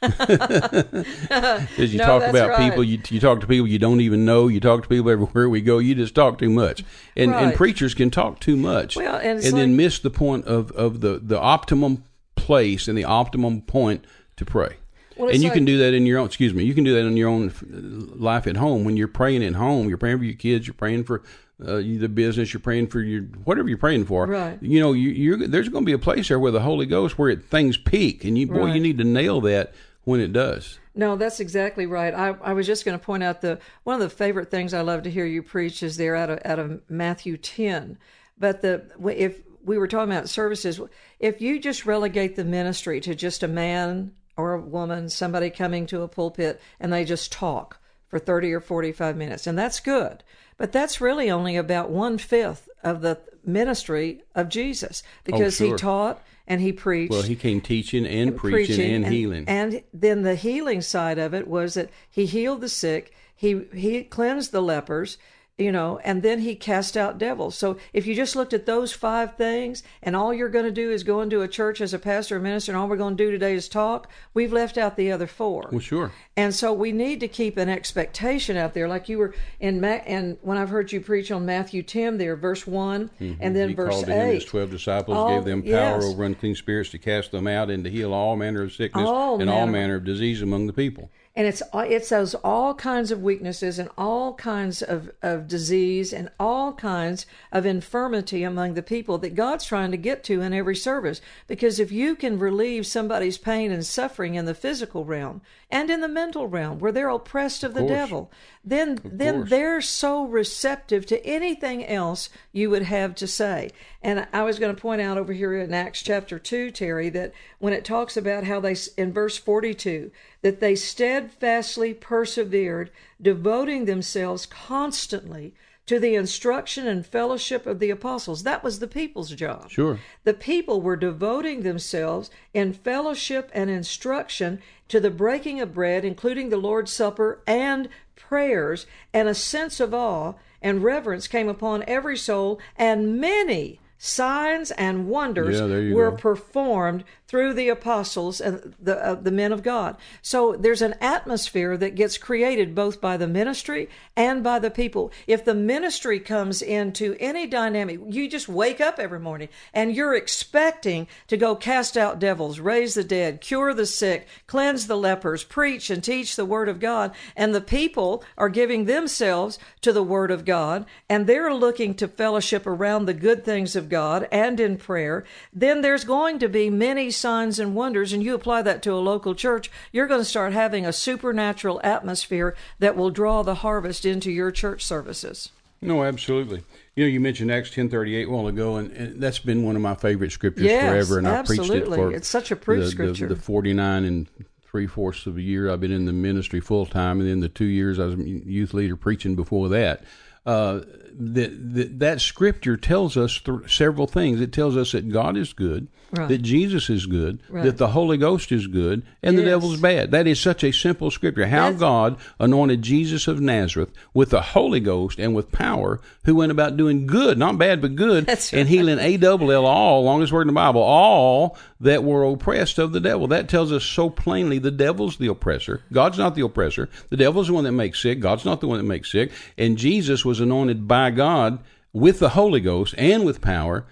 Says 1.76 1.92
you 1.92 1.98
No, 1.98 2.06
talk 2.06 2.22
about 2.28 2.50
right. 2.50 2.68
people, 2.68 2.82
you, 2.84 3.00
you 3.10 3.20
talk 3.20 3.40
to 3.40 3.46
people 3.46 3.66
you 3.66 3.78
don't 3.78 4.00
even 4.00 4.24
know. 4.24 4.48
You 4.48 4.60
talk 4.60 4.82
to 4.82 4.88
people 4.88 5.10
everywhere 5.10 5.48
we 5.48 5.60
go. 5.60 5.78
You 5.78 5.94
just 5.94 6.14
talk 6.14 6.38
too 6.38 6.50
much, 6.50 6.59
and 6.60 6.84
and 7.16 7.30
Right. 7.32 7.54
preachers 7.54 7.94
can 7.94 8.10
talk 8.10 8.40
too 8.40 8.56
much, 8.56 8.96
Well, 8.96 9.16
and 9.16 9.38
it's 9.38 9.50
then 9.52 9.76
miss 9.76 9.98
the 9.98 10.10
point 10.10 10.44
of 10.46 10.70
of 10.72 11.00
the 11.00 11.18
the 11.22 11.38
optimum 11.38 12.04
place 12.36 12.88
and 12.88 12.96
the 12.96 13.04
optimum 13.04 13.62
point 13.62 14.04
to 14.36 14.44
pray. 14.44 14.76
Well, 15.16 15.28
and 15.28 15.42
you 15.42 15.50
can 15.50 15.64
do 15.66 15.76
that 15.78 15.92
in 15.92 16.06
your 16.06 16.18
own. 16.18 16.26
Excuse 16.26 16.54
me. 16.54 16.64
You 16.64 16.72
can 16.72 16.84
do 16.84 16.94
that 16.94 17.06
in 17.06 17.16
your 17.16 17.28
own 17.28 17.48
uh, 17.50 18.16
life 18.16 18.46
at 18.46 18.56
home 18.56 18.84
when 18.84 18.96
you're 18.96 19.08
praying 19.08 19.44
at 19.44 19.54
home. 19.54 19.88
You're 19.88 19.98
praying 19.98 20.16
for 20.18 20.24
your 20.24 20.34
kids. 20.34 20.66
You're 20.66 20.72
praying 20.74 21.04
for 21.04 21.22
uh, 21.62 21.76
the 21.76 22.08
business. 22.08 22.54
You're 22.54 22.60
praying 22.62 22.86
for 22.86 23.00
your 23.00 23.24
whatever 23.44 23.68
you're 23.68 23.76
praying 23.76 24.06
for. 24.06 24.26
Right. 24.26 24.56
You 24.62 24.80
know, 24.80 24.92
you, 24.94 25.10
you're 25.10 25.46
there's 25.46 25.68
going 25.68 25.84
to 25.84 25.86
be 25.86 25.92
a 25.92 25.98
place 25.98 26.28
there 26.28 26.38
where 26.40 26.52
the 26.52 26.60
Holy 26.60 26.86
Ghost, 26.86 27.18
where 27.18 27.28
it, 27.28 27.44
things 27.44 27.76
peak, 27.76 28.24
and 28.24 28.38
you 28.38 28.46
boy, 28.46 28.60
Right. 28.66 28.74
you 28.74 28.80
need 28.80 28.96
to 28.96 29.04
nail 29.04 29.42
that 29.42 29.74
when 30.04 30.20
it 30.20 30.32
does. 30.32 30.78
No, 30.94 31.16
that's 31.16 31.40
exactly 31.40 31.86
right. 31.86 32.12
I, 32.12 32.28
I 32.42 32.52
was 32.52 32.66
just 32.66 32.84
going 32.84 32.98
to 32.98 33.04
point 33.04 33.22
out 33.22 33.40
the 33.40 33.58
one 33.84 33.94
of 33.94 34.00
the 34.00 34.14
favorite 34.14 34.50
things 34.50 34.74
I 34.74 34.80
love 34.80 35.04
to 35.04 35.10
hear 35.10 35.26
you 35.26 35.42
preach 35.42 35.82
is 35.82 35.96
there 35.96 36.16
out 36.16 36.30
of 36.30 36.40
out 36.44 36.58
of 36.58 36.82
Matthew 36.88 37.36
ten. 37.36 37.98
But 38.38 38.62
the 38.62 38.84
if 39.14 39.40
we 39.64 39.78
were 39.78 39.88
talking 39.88 40.12
about 40.12 40.28
services, 40.28 40.80
if 41.18 41.40
you 41.40 41.60
just 41.60 41.86
relegate 41.86 42.36
the 42.36 42.44
ministry 42.44 43.00
to 43.02 43.14
just 43.14 43.42
a 43.42 43.48
man 43.48 44.12
or 44.36 44.54
a 44.54 44.60
woman, 44.60 45.08
somebody 45.10 45.50
coming 45.50 45.86
to 45.86 46.02
a 46.02 46.08
pulpit, 46.08 46.60
and 46.80 46.92
they 46.92 47.04
just 47.04 47.30
talk 47.30 47.78
for 48.08 48.18
thirty 48.18 48.52
or 48.52 48.60
forty 48.60 48.92
five 48.92 49.16
minutes, 49.16 49.46
and 49.46 49.58
that's 49.58 49.80
good. 49.80 50.24
But 50.56 50.72
that's 50.72 51.00
really 51.00 51.30
only 51.30 51.56
about 51.56 51.90
one 51.90 52.18
fifth 52.18 52.68
of 52.82 53.00
the 53.00 53.20
ministry 53.44 54.22
of 54.34 54.48
Jesus 54.48 55.02
oh, 55.06 55.20
because 55.24 55.58
he 55.58 55.68
sure. 55.68 55.78
taught 55.78 56.22
and 56.50 56.60
he 56.60 56.72
preached 56.72 57.12
Well, 57.12 57.22
he 57.22 57.36
came 57.36 57.60
teaching 57.60 58.04
and 58.04 58.36
preaching, 58.36 58.80
and, 58.80 59.06
healing. 59.06 59.44
And 59.46 59.82
then 59.94 60.22
the 60.22 60.34
healing 60.34 60.82
side 60.82 61.16
of 61.16 61.32
it 61.32 61.46
was 61.46 61.74
that 61.74 61.90
he 62.10 62.26
healed 62.26 62.60
the 62.60 62.68
sick, 62.68 63.14
he 63.36 63.66
he 63.72 64.02
cleansed 64.02 64.50
the 64.50 64.60
lepers, 64.60 65.16
you 65.58 65.70
know, 65.70 65.98
and 66.04 66.22
then 66.22 66.38
he 66.38 66.54
cast 66.54 66.96
out 66.96 67.18
devils. 67.18 67.54
So 67.54 67.76
if 67.92 68.06
you 68.06 68.14
just 68.14 68.34
looked 68.34 68.54
at 68.54 68.64
those 68.64 68.92
five 68.94 69.36
things 69.36 69.82
and 70.02 70.16
all 70.16 70.32
you're 70.32 70.48
going 70.48 70.64
to 70.64 70.70
do 70.70 70.90
is 70.90 71.02
go 71.04 71.20
into 71.20 71.42
a 71.42 71.48
church 71.48 71.82
as 71.82 71.92
a 71.92 71.98
pastor 71.98 72.36
or 72.36 72.40
minister 72.40 72.72
and 72.72 72.78
all 72.80 72.88
we're 72.88 72.96
going 72.96 73.14
to 73.16 73.22
do 73.24 73.30
today 73.30 73.52
is 73.52 73.68
talk, 73.68 74.08
we've 74.32 74.54
left 74.54 74.78
out 74.78 74.96
the 74.96 75.12
other 75.12 75.26
four. 75.26 75.68
well, 75.70 75.78
sure. 75.80 76.12
And 76.34 76.54
so 76.54 76.72
we 76.72 76.92
need 76.92 77.20
to 77.20 77.28
keep 77.28 77.58
an 77.58 77.68
expectation 77.68 78.56
out 78.56 78.72
there, 78.72 78.88
like 78.88 79.10
you 79.10 79.18
were 79.18 79.34
in. 79.60 79.82
Ma- 79.82 80.00
and 80.06 80.38
when 80.40 80.56
I've 80.56 80.70
heard 80.70 80.90
you 80.92 81.00
preach 81.02 81.30
on 81.30 81.44
Matthew 81.44 81.82
ten, 81.82 82.16
there, 82.16 82.36
verse 82.36 82.66
one, 82.66 83.10
and 83.18 83.38
then 83.54 83.54
Mm-hmm. 83.54 83.68
he 83.68 83.74
verse 83.74 83.90
called 83.94 84.06
him 84.08 84.34
his 84.34 84.44
twelve 84.46 84.70
disciples, 84.70 85.16
All- 85.18 85.34
gave 85.36 85.44
them 85.44 85.62
power 85.62 85.70
yes. 85.70 86.04
over 86.04 86.24
unclean 86.24 86.54
spirits 86.54 86.88
to 86.90 86.98
cast 86.98 87.32
them 87.32 87.46
out 87.46 87.68
and 87.68 87.84
to 87.84 87.90
heal 87.90 88.14
all 88.14 88.36
manner 88.36 88.62
of 88.62 88.72
sickness 88.72 89.06
All 89.06 89.38
and 89.40 89.50
all 89.50 89.66
manner. 89.66 89.72
manner 89.72 89.94
of 89.96 90.04
disease 90.04 90.40
among 90.40 90.66
the 90.68 90.72
people. 90.72 91.10
And 91.36 91.46
it's 91.46 91.62
it's 91.74 92.08
those 92.08 92.34
all 92.36 92.74
kinds 92.74 93.12
of 93.12 93.22
weaknesses 93.22 93.78
and 93.78 93.88
all 93.96 94.34
kinds 94.34 94.82
of, 94.82 95.10
of 95.22 95.46
disease 95.46 96.12
and 96.12 96.28
all 96.40 96.72
kinds 96.72 97.24
of 97.52 97.64
infirmity 97.64 98.42
among 98.42 98.74
the 98.74 98.82
people 98.82 99.16
that 99.18 99.36
God's 99.36 99.64
trying 99.64 99.92
to 99.92 99.96
get 99.96 100.24
to 100.24 100.40
in 100.40 100.52
every 100.52 100.74
service. 100.74 101.20
Because 101.46 101.78
if 101.78 101.92
you 101.92 102.16
can 102.16 102.38
relieve 102.38 102.84
somebody's 102.86 103.38
pain 103.38 103.70
and 103.70 103.86
suffering 103.86 104.34
in 104.34 104.44
the 104.46 104.54
physical 104.54 105.04
realm 105.04 105.40
and 105.70 105.88
in 105.88 106.00
the 106.00 106.08
mental 106.08 106.48
realm 106.48 106.80
where 106.80 106.90
they're 106.90 107.08
oppressed 107.08 107.62
of, 107.62 107.70
of 107.70 107.74
the 107.74 107.80
course. 107.82 107.90
devil, 107.92 108.30
then 108.64 108.98
Of 109.04 109.18
then 109.18 109.34
course. 109.36 109.50
they're 109.50 109.80
so 109.80 110.24
receptive 110.24 111.06
to 111.06 111.24
anything 111.24 111.86
else 111.86 112.28
you 112.52 112.70
would 112.70 112.82
have 112.82 113.14
to 113.14 113.26
say. 113.28 113.70
And 114.02 114.26
I 114.32 114.42
was 114.42 114.58
going 114.58 114.74
to 114.74 114.80
point 114.80 115.00
out 115.00 115.16
over 115.16 115.32
here 115.32 115.54
in 115.58 115.72
Acts 115.72 116.02
chapter 116.02 116.38
2, 116.38 116.70
Terry, 116.72 117.08
that 117.10 117.32
when 117.58 117.72
it 117.72 117.84
talks 117.84 118.16
about 118.16 118.44
how 118.44 118.58
they, 118.60 118.74
in 118.96 119.12
verse 119.12 119.36
42, 119.36 120.10
that 120.42 120.60
they 120.60 120.74
steadfastly 121.20 121.94
persevered, 121.94 122.90
devoting 123.20 123.84
themselves 123.84 124.46
constantly 124.46 125.54
to 125.86 125.98
the 125.98 126.14
instruction 126.14 126.86
and 126.86 127.04
fellowship 127.04 127.66
of 127.66 127.78
the 127.78 127.90
apostles. 127.90 128.42
That 128.44 128.62
was 128.62 128.78
the 128.78 128.86
people's 128.86 129.30
job. 129.30 129.70
Sure. 129.70 129.98
The 130.24 130.34
people 130.34 130.80
were 130.80 130.96
devoting 130.96 131.62
themselves 131.62 132.30
in 132.54 132.72
fellowship 132.72 133.50
and 133.52 133.68
instruction 133.68 134.60
to 134.88 135.00
the 135.00 135.10
breaking 135.10 135.60
of 135.60 135.74
bread, 135.74 136.04
including 136.04 136.48
the 136.48 136.56
Lord's 136.56 136.92
Supper 136.92 137.42
and 137.46 137.88
prayers, 138.16 138.86
and 139.12 139.28
a 139.28 139.34
sense 139.34 139.80
of 139.80 139.92
awe 139.92 140.34
and 140.62 140.84
reverence 140.84 141.26
came 141.26 141.48
upon 141.48 141.82
every 141.86 142.16
soul, 142.16 142.60
and 142.76 143.18
many 143.20 143.80
signs 143.98 144.70
and 144.72 145.08
wonders 145.08 145.58
Yeah, 145.58 145.92
were 145.94 146.10
go. 146.10 146.16
performed 146.16 147.04
through 147.30 147.54
the 147.54 147.68
apostles 147.68 148.40
and 148.40 148.74
the 148.82 148.96
uh, 148.96 149.14
the 149.14 149.30
men 149.30 149.52
of 149.52 149.62
God. 149.62 149.96
So 150.20 150.56
there's 150.58 150.82
an 150.82 150.96
atmosphere 151.00 151.76
that 151.76 151.94
gets 151.94 152.18
created 152.18 152.74
both 152.74 153.00
by 153.00 153.16
the 153.16 153.28
ministry 153.28 153.88
and 154.16 154.42
by 154.42 154.58
the 154.58 154.68
people. 154.68 155.12
If 155.28 155.44
the 155.44 155.54
ministry 155.54 156.18
comes 156.18 156.60
into 156.60 157.16
any 157.20 157.46
dynamic, 157.46 158.00
you 158.08 158.28
just 158.28 158.48
wake 158.48 158.80
up 158.80 158.98
every 158.98 159.20
morning 159.20 159.48
and 159.72 159.94
you're 159.94 160.16
expecting 160.16 161.06
to 161.28 161.36
go 161.36 161.54
cast 161.54 161.96
out 161.96 162.18
devils, 162.18 162.58
raise 162.58 162.94
the 162.94 163.04
dead, 163.04 163.40
cure 163.40 163.74
the 163.74 163.86
sick, 163.86 164.26
cleanse 164.48 164.88
the 164.88 164.96
lepers, 164.96 165.44
preach 165.44 165.88
and 165.88 166.02
teach 166.02 166.34
the 166.34 166.44
word 166.44 166.68
of 166.68 166.80
God, 166.80 167.14
and 167.36 167.54
the 167.54 167.60
people 167.60 168.24
are 168.36 168.48
giving 168.48 168.86
themselves 168.86 169.56
to 169.82 169.92
the 169.92 170.02
word 170.02 170.32
of 170.32 170.44
God 170.44 170.84
and 171.08 171.28
they're 171.28 171.54
looking 171.54 171.94
to 171.94 172.08
fellowship 172.08 172.66
around 172.66 173.04
the 173.06 173.14
good 173.14 173.44
things 173.44 173.76
of 173.76 173.88
God 173.88 174.26
and 174.32 174.58
in 174.58 174.78
prayer, 174.78 175.24
then 175.52 175.80
there's 175.80 176.02
going 176.02 176.40
to 176.40 176.48
be 176.48 176.68
many 176.70 177.12
signs 177.20 177.58
and 177.58 177.74
wonders, 177.74 178.12
and 178.12 178.22
you 178.22 178.34
apply 178.34 178.62
that 178.62 178.82
to 178.82 178.92
a 178.92 178.98
local 178.98 179.34
church, 179.34 179.70
you're 179.92 180.06
going 180.06 180.20
to 180.20 180.24
start 180.24 180.52
having 180.52 180.86
a 180.86 180.92
supernatural 180.92 181.80
atmosphere 181.84 182.56
that 182.78 182.96
will 182.96 183.10
draw 183.10 183.42
the 183.42 183.56
harvest 183.56 184.04
into 184.04 184.30
your 184.30 184.50
church 184.50 184.84
services. 184.84 185.50
No, 185.82 186.04
absolutely. 186.04 186.62
You 186.94 187.04
know, 187.04 187.08
you 187.08 187.20
mentioned 187.20 187.50
Acts 187.50 187.70
ten 187.70 187.88
thirty 187.88 188.14
eight 188.14 188.28
a 188.28 188.30
while 188.30 188.48
ago, 188.48 188.76
and, 188.76 188.90
and 188.92 189.22
that's 189.22 189.38
been 189.38 189.62
one 189.62 189.76
of 189.76 189.82
my 189.82 189.94
favorite 189.94 190.32
scriptures 190.32 190.66
Yes, 190.66 190.90
forever. 190.90 191.18
And 191.18 191.26
I 191.26 191.42
preached 191.42 191.62
it 191.62 191.82
absolutely. 191.82 191.96
for 191.98 192.12
It's 192.12 192.28
such 192.28 192.50
a 192.50 192.56
proof 192.56 192.84
the, 192.84 192.90
scripture. 192.90 193.28
The, 193.28 193.34
the 193.34 193.40
forty 193.40 193.72
nine 193.72 194.04
and 194.04 194.26
three 194.70 194.86
fourths 194.86 195.26
of 195.26 195.36
a 195.38 195.42
year 195.42 195.70
I've 195.70 195.80
been 195.80 195.90
in 195.90 196.04
the 196.04 196.12
ministry 196.12 196.60
full 196.60 196.84
time, 196.84 197.20
and 197.20 197.28
then 197.28 197.40
the 197.40 197.48
two 197.48 197.64
years 197.64 197.98
I 197.98 198.04
was 198.04 198.14
a 198.14 198.22
youth 198.22 198.74
leader 198.74 198.96
preaching 198.96 199.36
before 199.36 199.68
that. 199.70 200.04
Uh, 200.44 200.80
that, 201.12 201.74
that 201.74 201.98
that 201.98 202.20
scripture 202.20 202.76
tells 202.76 203.16
us 203.16 203.40
th- 203.40 203.74
several 203.74 204.06
things. 204.06 204.40
It 204.40 204.52
tells 204.52 204.76
us 204.76 204.92
that 204.92 205.10
God 205.10 205.36
is 205.36 205.52
good, 205.52 205.88
Right. 206.12 206.28
that 206.28 206.42
Jesus 206.42 206.90
is 206.90 207.06
good, 207.06 207.38
Right. 207.48 207.64
that 207.64 207.78
the 207.78 207.88
Holy 207.88 208.16
Ghost 208.16 208.50
is 208.50 208.66
good, 208.66 209.02
and 209.22 209.38
the 209.38 209.44
devil's 209.44 209.80
bad. 209.80 210.10
That 210.10 210.26
is 210.26 210.40
such 210.40 210.64
a 210.64 210.72
simple 210.72 211.10
scripture. 211.10 211.46
How 211.46 211.66
That's- 211.70 211.78
God 211.80 212.16
anointed 212.40 212.82
Jesus 212.82 213.28
of 213.28 213.40
Nazareth 213.40 213.90
with 214.12 214.30
the 214.30 214.40
Holy 214.40 214.80
Ghost 214.80 215.18
and 215.20 215.34
with 215.34 215.52
power, 215.52 216.00
who 216.24 216.34
went 216.34 216.50
about 216.52 216.76
doing 216.76 217.06
good, 217.06 217.38
not 217.38 217.58
bad, 217.58 217.80
but 217.80 217.94
good, 217.94 218.26
That's 218.26 218.52
and 218.52 218.68
healing 218.68 218.98
a 218.98 219.16
double 219.18 219.52
L 219.52 219.66
all, 219.66 220.02
longest 220.04 220.32
word 220.32 220.42
in 220.42 220.46
the 220.48 220.52
Bible, 220.52 220.80
all 220.82 221.56
that 221.80 222.02
were 222.02 222.24
oppressed 222.24 222.78
of 222.78 222.92
the 222.92 223.00
devil. 223.00 223.26
That 223.28 223.48
tells 223.48 223.70
us 223.70 223.84
so 223.84 224.10
plainly 224.10 224.58
the 224.58 224.70
devil's 224.70 225.16
the 225.16 225.28
oppressor. 225.28 225.82
God's 225.92 226.18
not 226.18 226.34
the 226.34 226.44
oppressor. 226.44 226.88
The 227.10 227.16
devil's 227.16 227.46
the 227.46 227.52
one 227.54 227.64
that 227.64 227.72
makes 227.72 228.02
sick. 228.02 228.20
God's 228.20 228.44
not 228.44 228.60
the 228.60 228.66
one 228.68 228.78
that 228.78 228.84
makes 228.84 229.12
sick. 229.12 229.30
And 229.56 229.78
Jesus 229.78 230.24
was 230.24 230.40
anointed 230.40 230.88
by 230.88 231.10
God 231.10 231.60
with 231.92 232.18
the 232.18 232.30
Holy 232.30 232.60
Ghost 232.60 232.94
and 232.98 233.24
with 233.24 233.40
power. 233.40 233.84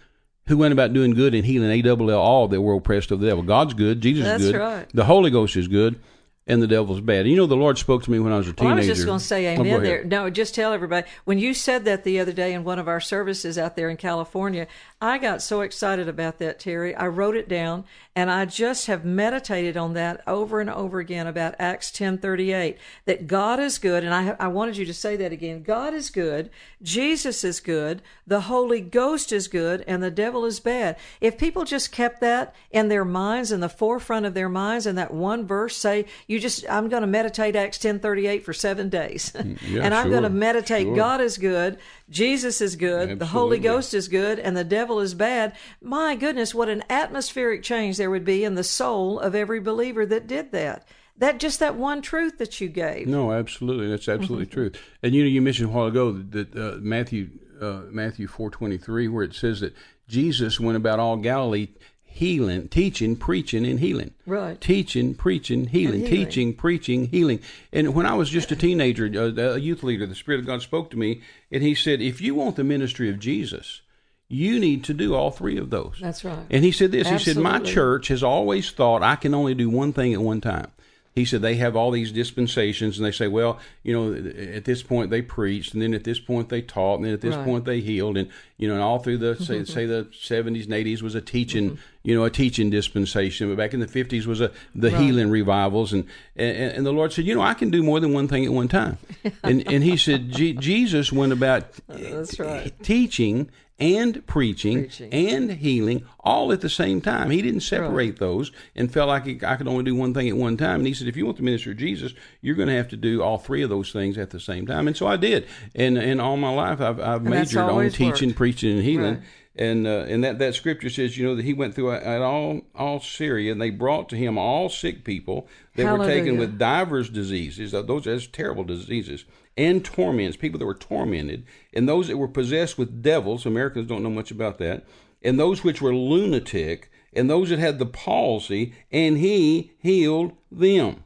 Who 0.48 0.56
went 0.56 0.72
about 0.72 0.92
doing 0.94 1.12
good 1.12 1.34
and 1.34 1.44
healing 1.44 1.70
a 1.70 1.82
double 1.82 2.10
all 2.10 2.48
that 2.48 2.60
were 2.60 2.74
oppressed 2.74 3.10
of 3.10 3.20
the 3.20 3.28
devil? 3.28 3.42
God's 3.42 3.74
good. 3.74 4.00
Jesus 4.00 4.24
That's 4.24 4.42
is 4.44 4.52
good. 4.52 4.58
right. 4.58 4.86
The 4.94 5.04
Holy 5.04 5.30
Ghost 5.30 5.56
is 5.56 5.68
good, 5.68 6.00
and 6.48 6.62
the 6.62 6.66
devil's 6.66 7.00
bad. 7.00 7.28
You 7.28 7.36
know, 7.36 7.46
the 7.46 7.56
Lord 7.56 7.78
spoke 7.78 8.02
to 8.04 8.10
me 8.10 8.18
when 8.18 8.32
I 8.32 8.38
was 8.38 8.46
a 8.48 8.50
Well, 8.50 8.56
teenager. 8.56 8.72
I 8.72 8.76
was 8.78 8.86
just 8.86 9.06
going 9.06 9.18
to 9.18 9.24
say 9.24 9.46
Oh, 9.46 9.60
amen 9.60 9.66
ahead. 9.66 9.82
there. 9.84 10.04
No, 10.04 10.30
just 10.30 10.54
tell 10.54 10.72
everybody. 10.72 11.06
When 11.24 11.38
you 11.38 11.54
said 11.54 11.84
that 11.84 12.04
the 12.04 12.18
other 12.18 12.32
day 12.32 12.52
in 12.54 12.64
one 12.64 12.78
of 12.78 12.88
our 12.88 13.00
services 13.00 13.58
out 13.58 13.76
there 13.76 13.88
in 13.90 13.96
California, 13.98 14.66
I 15.00 15.18
got 15.18 15.42
so 15.42 15.60
excited 15.60 16.08
about 16.08 16.38
that, 16.38 16.58
Terry. 16.58 16.94
I 16.94 17.06
wrote 17.06 17.36
it 17.36 17.48
down 17.48 17.84
and 18.16 18.32
I 18.32 18.46
just 18.46 18.86
have 18.88 19.04
meditated 19.04 19.76
on 19.76 19.92
that 19.94 20.22
over 20.26 20.60
and 20.60 20.68
over 20.68 20.98
again 20.98 21.28
about 21.28 21.54
Acts 21.60 21.92
10:38 21.92 22.76
that 23.04 23.28
God 23.28 23.60
is 23.60 23.78
good 23.78 24.02
and 24.02 24.12
I 24.12 24.34
I 24.40 24.48
wanted 24.48 24.76
you 24.76 24.84
to 24.86 24.94
say 24.94 25.14
that 25.16 25.30
again. 25.30 25.62
God 25.62 25.94
is 25.94 26.10
good, 26.10 26.50
Jesus 26.82 27.44
is 27.44 27.60
good, 27.60 28.02
the 28.26 28.42
Holy 28.42 28.80
Ghost 28.80 29.30
is 29.32 29.46
good 29.46 29.84
and 29.86 30.02
the 30.02 30.10
devil 30.10 30.44
is 30.44 30.58
bad. 30.58 30.96
If 31.20 31.38
people 31.38 31.64
just 31.64 31.92
kept 31.92 32.20
that 32.20 32.54
in 32.72 32.88
their 32.88 33.04
minds 33.04 33.52
in 33.52 33.60
the 33.60 33.68
forefront 33.68 34.26
of 34.26 34.34
their 34.34 34.48
minds 34.48 34.84
and 34.86 34.98
that 34.98 35.14
one 35.14 35.46
verse 35.46 35.76
say 35.76 36.06
you 36.26 36.37
just 36.40 36.64
I'm 36.68 36.88
going 36.88 37.02
to 37.02 37.06
meditate 37.06 37.56
Acts 37.56 37.78
10:38 37.78 38.42
for 38.42 38.52
7 38.52 38.88
days. 38.88 39.32
Yeah, 39.68 39.82
and 39.82 39.94
I'm 39.94 40.10
going 40.10 40.22
to 40.22 40.30
meditate 40.30 40.86
sure. 40.86 40.96
God 40.96 41.20
is 41.20 41.38
good, 41.38 41.78
Jesus 42.10 42.60
is 42.60 42.76
good, 42.76 43.18
the 43.18 43.26
Holy 43.26 43.58
Ghost 43.58 43.92
is 43.94 44.08
good, 44.08 44.38
and 44.38 44.56
the 44.56 44.64
devil 44.64 45.00
is 45.00 45.14
bad. 45.14 45.54
My 45.80 46.14
goodness, 46.16 46.54
what 46.54 46.68
an 46.68 46.84
atmospheric 46.88 47.62
change 47.62 47.96
there 47.96 48.10
would 48.10 48.24
be 48.24 48.44
in 48.44 48.54
the 48.54 48.64
soul 48.64 49.18
of 49.18 49.34
every 49.34 49.60
believer 49.60 50.06
that 50.06 50.26
did 50.26 50.52
that. 50.52 50.86
That 51.18 51.40
just 51.40 51.58
that 51.60 51.74
one 51.74 52.00
truth 52.02 52.38
that 52.38 52.60
you 52.60 52.68
gave. 52.68 53.06
No, 53.06 53.32
absolutely, 53.32 53.88
that's 53.88 54.08
absolutely 54.08 54.46
true. 54.54 54.70
And 55.02 55.14
you 55.14 55.22
know, 55.22 55.28
you 55.28 55.42
mentioned 55.42 55.70
a 55.70 55.72
while 55.72 55.86
ago 55.86 56.12
that 56.12 56.56
uh, 56.56 56.78
Matthew 56.80 57.30
uh, 57.60 57.82
Matthew 57.90 58.28
four 58.28 58.50
twenty 58.50 58.78
three, 58.78 59.08
where 59.08 59.24
it 59.24 59.34
says 59.34 59.60
that 59.60 59.74
Jesus 60.06 60.60
went 60.60 60.76
about 60.76 61.00
all 61.00 61.16
Galilee 61.16 61.68
healing, 62.08 62.68
teaching, 62.68 63.14
preaching, 63.16 63.64
and 63.64 63.78
healing. 63.78 64.12
Right. 64.26 64.60
Teaching, 64.60 65.14
preaching, 65.14 65.66
healing, 65.66 66.00
healing. 66.00 66.24
teaching, 66.26 66.54
preaching, 66.54 67.06
healing. 67.06 67.40
And 67.72 67.94
when 67.94 68.06
I 68.06 68.14
was 68.14 68.28
just 68.28 68.50
a 68.50 68.56
teenager, 68.56 69.06
uh, 69.14 69.40
a, 69.40 69.54
a 69.54 69.58
youth 69.58 69.82
leader, 69.82 70.06
the 70.06 70.14
Spirit 70.14 70.40
of 70.40 70.46
God 70.46 70.62
spoke 70.62 70.90
to 70.90 70.98
me, 70.98 71.22
and 71.52 71.62
He 71.62 71.74
said, 71.74 72.00
"If 72.00 72.20
you 72.20 72.34
want 72.34 72.56
the 72.56 72.64
ministry 72.64 73.08
of 73.08 73.18
Jesus." 73.18 73.82
You 74.30 74.60
need 74.60 74.84
to 74.84 74.92
do 74.92 75.14
all 75.14 75.30
three 75.30 75.56
of 75.56 75.70
those. 75.70 75.94
That's 76.02 76.22
right. 76.22 76.44
And 76.50 76.62
he 76.62 76.70
said 76.70 76.92
this. 76.92 77.08
He 77.08 77.18
said, 77.18 77.38
"My 77.38 77.60
church 77.60 78.08
has 78.08 78.22
always 78.22 78.70
thought 78.70 79.02
I 79.02 79.16
can 79.16 79.32
only 79.32 79.54
do 79.54 79.70
one 79.70 79.94
thing 79.94 80.12
at 80.12 80.20
one 80.20 80.42
time." 80.42 80.70
He 81.18 81.24
said 81.24 81.42
they 81.42 81.56
have 81.56 81.74
all 81.74 81.90
these 81.90 82.12
dispensations, 82.12 82.96
and 82.96 83.06
they 83.06 83.10
say, 83.10 83.26
"Well, 83.26 83.58
you 83.82 83.92
know, 83.92 84.14
at 84.54 84.64
this 84.64 84.82
point 84.82 85.10
they 85.10 85.22
preached, 85.22 85.72
and 85.72 85.82
then 85.82 85.94
at 85.94 86.04
this 86.04 86.20
point 86.20 86.48
they 86.48 86.62
taught, 86.62 86.96
and 86.96 87.06
then 87.06 87.12
at 87.12 87.20
this 87.20 87.34
Right. 87.34 87.44
point 87.44 87.64
they 87.64 87.80
healed, 87.80 88.16
and 88.16 88.28
you 88.56 88.68
know, 88.68 88.74
and 88.74 88.82
all 88.82 88.98
through 88.98 89.18
the 89.18 89.34
say, 89.36 89.56
mm-hmm. 89.56 89.64
say 89.64 89.86
the 89.86 90.06
seventies 90.12 90.66
and 90.66 90.74
eighties 90.74 91.02
was 91.02 91.14
a 91.14 91.20
teaching, 91.20 91.70
mm-hmm. 91.70 91.80
You 92.08 92.14
know, 92.14 92.24
a 92.24 92.30
teaching 92.30 92.70
dispensation, 92.70 93.50
but 93.50 93.58
back 93.58 93.74
in 93.74 93.80
the 93.80 93.86
fifties 93.86 94.26
was 94.26 94.40
a 94.40 94.50
the 94.74 94.88
healing 94.90 95.28
revivals, 95.28 95.92
and, 95.92 96.06
and 96.36 96.72
and 96.72 96.86
the 96.86 96.90
Lord 96.90 97.12
said, 97.12 97.26
you 97.26 97.34
know, 97.34 97.42
I 97.42 97.52
can 97.52 97.68
do 97.68 97.82
more 97.82 98.00
than 98.00 98.14
one 98.14 98.28
thing 98.28 98.46
at 98.46 98.50
one 98.50 98.66
time, 98.66 98.96
and 99.42 99.70
and 99.70 99.84
He 99.84 99.98
said 99.98 100.30
Je- 100.30 100.54
Jesus 100.54 101.12
went 101.12 101.34
about 101.34 101.64
oh, 101.90 101.98
That's 101.98 102.40
right. 102.40 102.72
teaching 102.82 103.50
and 103.78 104.26
preaching, 104.26 104.84
Preaching. 104.84 105.12
and 105.12 105.52
healing 105.52 106.02
all 106.20 106.50
at 106.50 106.62
the 106.62 106.70
same 106.70 107.02
time. 107.02 107.28
He 107.28 107.42
didn't 107.42 107.60
separate 107.60 108.18
those 108.18 108.52
and 108.74 108.90
felt 108.90 109.08
like 109.08 109.26
he, 109.26 109.38
I 109.46 109.56
could 109.56 109.68
only 109.68 109.84
do 109.84 109.94
one 109.94 110.14
thing 110.14 110.30
at 110.30 110.36
one 110.36 110.56
time. 110.56 110.80
And 110.80 110.86
he 110.86 110.94
said, 110.94 111.08
if 111.08 111.16
you 111.16 111.26
want 111.26 111.36
to 111.36 111.44
minister 111.44 111.74
Jesus, 111.74 112.12
you're 112.40 112.56
going 112.56 112.68
to 112.68 112.74
have 112.74 112.88
to 112.88 112.96
do 112.96 113.22
all 113.22 113.36
three 113.38 113.62
of 113.62 113.68
those 113.70 113.92
things 113.92 114.16
at 114.16 114.30
the 114.30 114.40
same 114.40 114.66
time. 114.66 114.88
And 114.88 114.96
so 114.96 115.06
I 115.06 115.16
did. 115.18 115.46
And 115.74 115.98
and 115.98 116.20
all 116.22 116.38
my 116.38 116.50
life, 116.52 116.80
I've, 116.80 116.98
I've 117.00 117.22
majored 117.22 117.60
on 117.60 117.90
teaching, 117.90 118.30
worked. 118.30 118.36
preaching, 118.38 118.72
and 118.76 118.82
healing. 118.82 119.14
Right. 119.16 119.22
And 119.58 119.88
uh, 119.88 120.06
and 120.08 120.22
that, 120.22 120.38
that 120.38 120.54
scripture 120.54 120.88
says, 120.88 121.18
you 121.18 121.26
know, 121.26 121.34
that 121.34 121.44
he 121.44 121.52
went 121.52 121.74
through 121.74 121.92
at 121.92 122.22
all 122.22 122.60
all 122.76 123.00
Syria, 123.00 123.50
and 123.50 123.60
they 123.60 123.70
brought 123.70 124.08
to 124.10 124.16
him 124.16 124.38
all 124.38 124.68
sick 124.68 125.02
people 125.02 125.48
that 125.74 125.82
were 125.98 126.06
taken 126.06 126.38
with 126.38 126.58
divers 126.58 127.10
diseases. 127.10 127.74
uh, 127.74 127.82
Those 127.82 128.06
are 128.06 128.20
terrible 128.20 128.62
diseases 128.62 129.24
and 129.56 129.84
torments. 129.84 130.36
People 130.36 130.60
that 130.60 130.66
were 130.66 130.74
tormented, 130.74 131.44
and 131.74 131.88
those 131.88 132.06
that 132.06 132.16
were 132.16 132.28
possessed 132.28 132.78
with 132.78 133.02
devils. 133.02 133.44
Americans 133.46 133.88
don't 133.88 134.04
know 134.04 134.10
much 134.10 134.30
about 134.30 134.58
that. 134.58 134.86
And 135.22 135.40
those 135.40 135.64
which 135.64 135.82
were 135.82 135.92
lunatic, 135.92 136.92
and 137.12 137.28
those 137.28 137.48
that 137.48 137.58
had 137.58 137.80
the 137.80 137.86
palsy, 137.86 138.72
and 138.92 139.18
he 139.18 139.72
healed 139.80 140.36
them. 140.52 141.02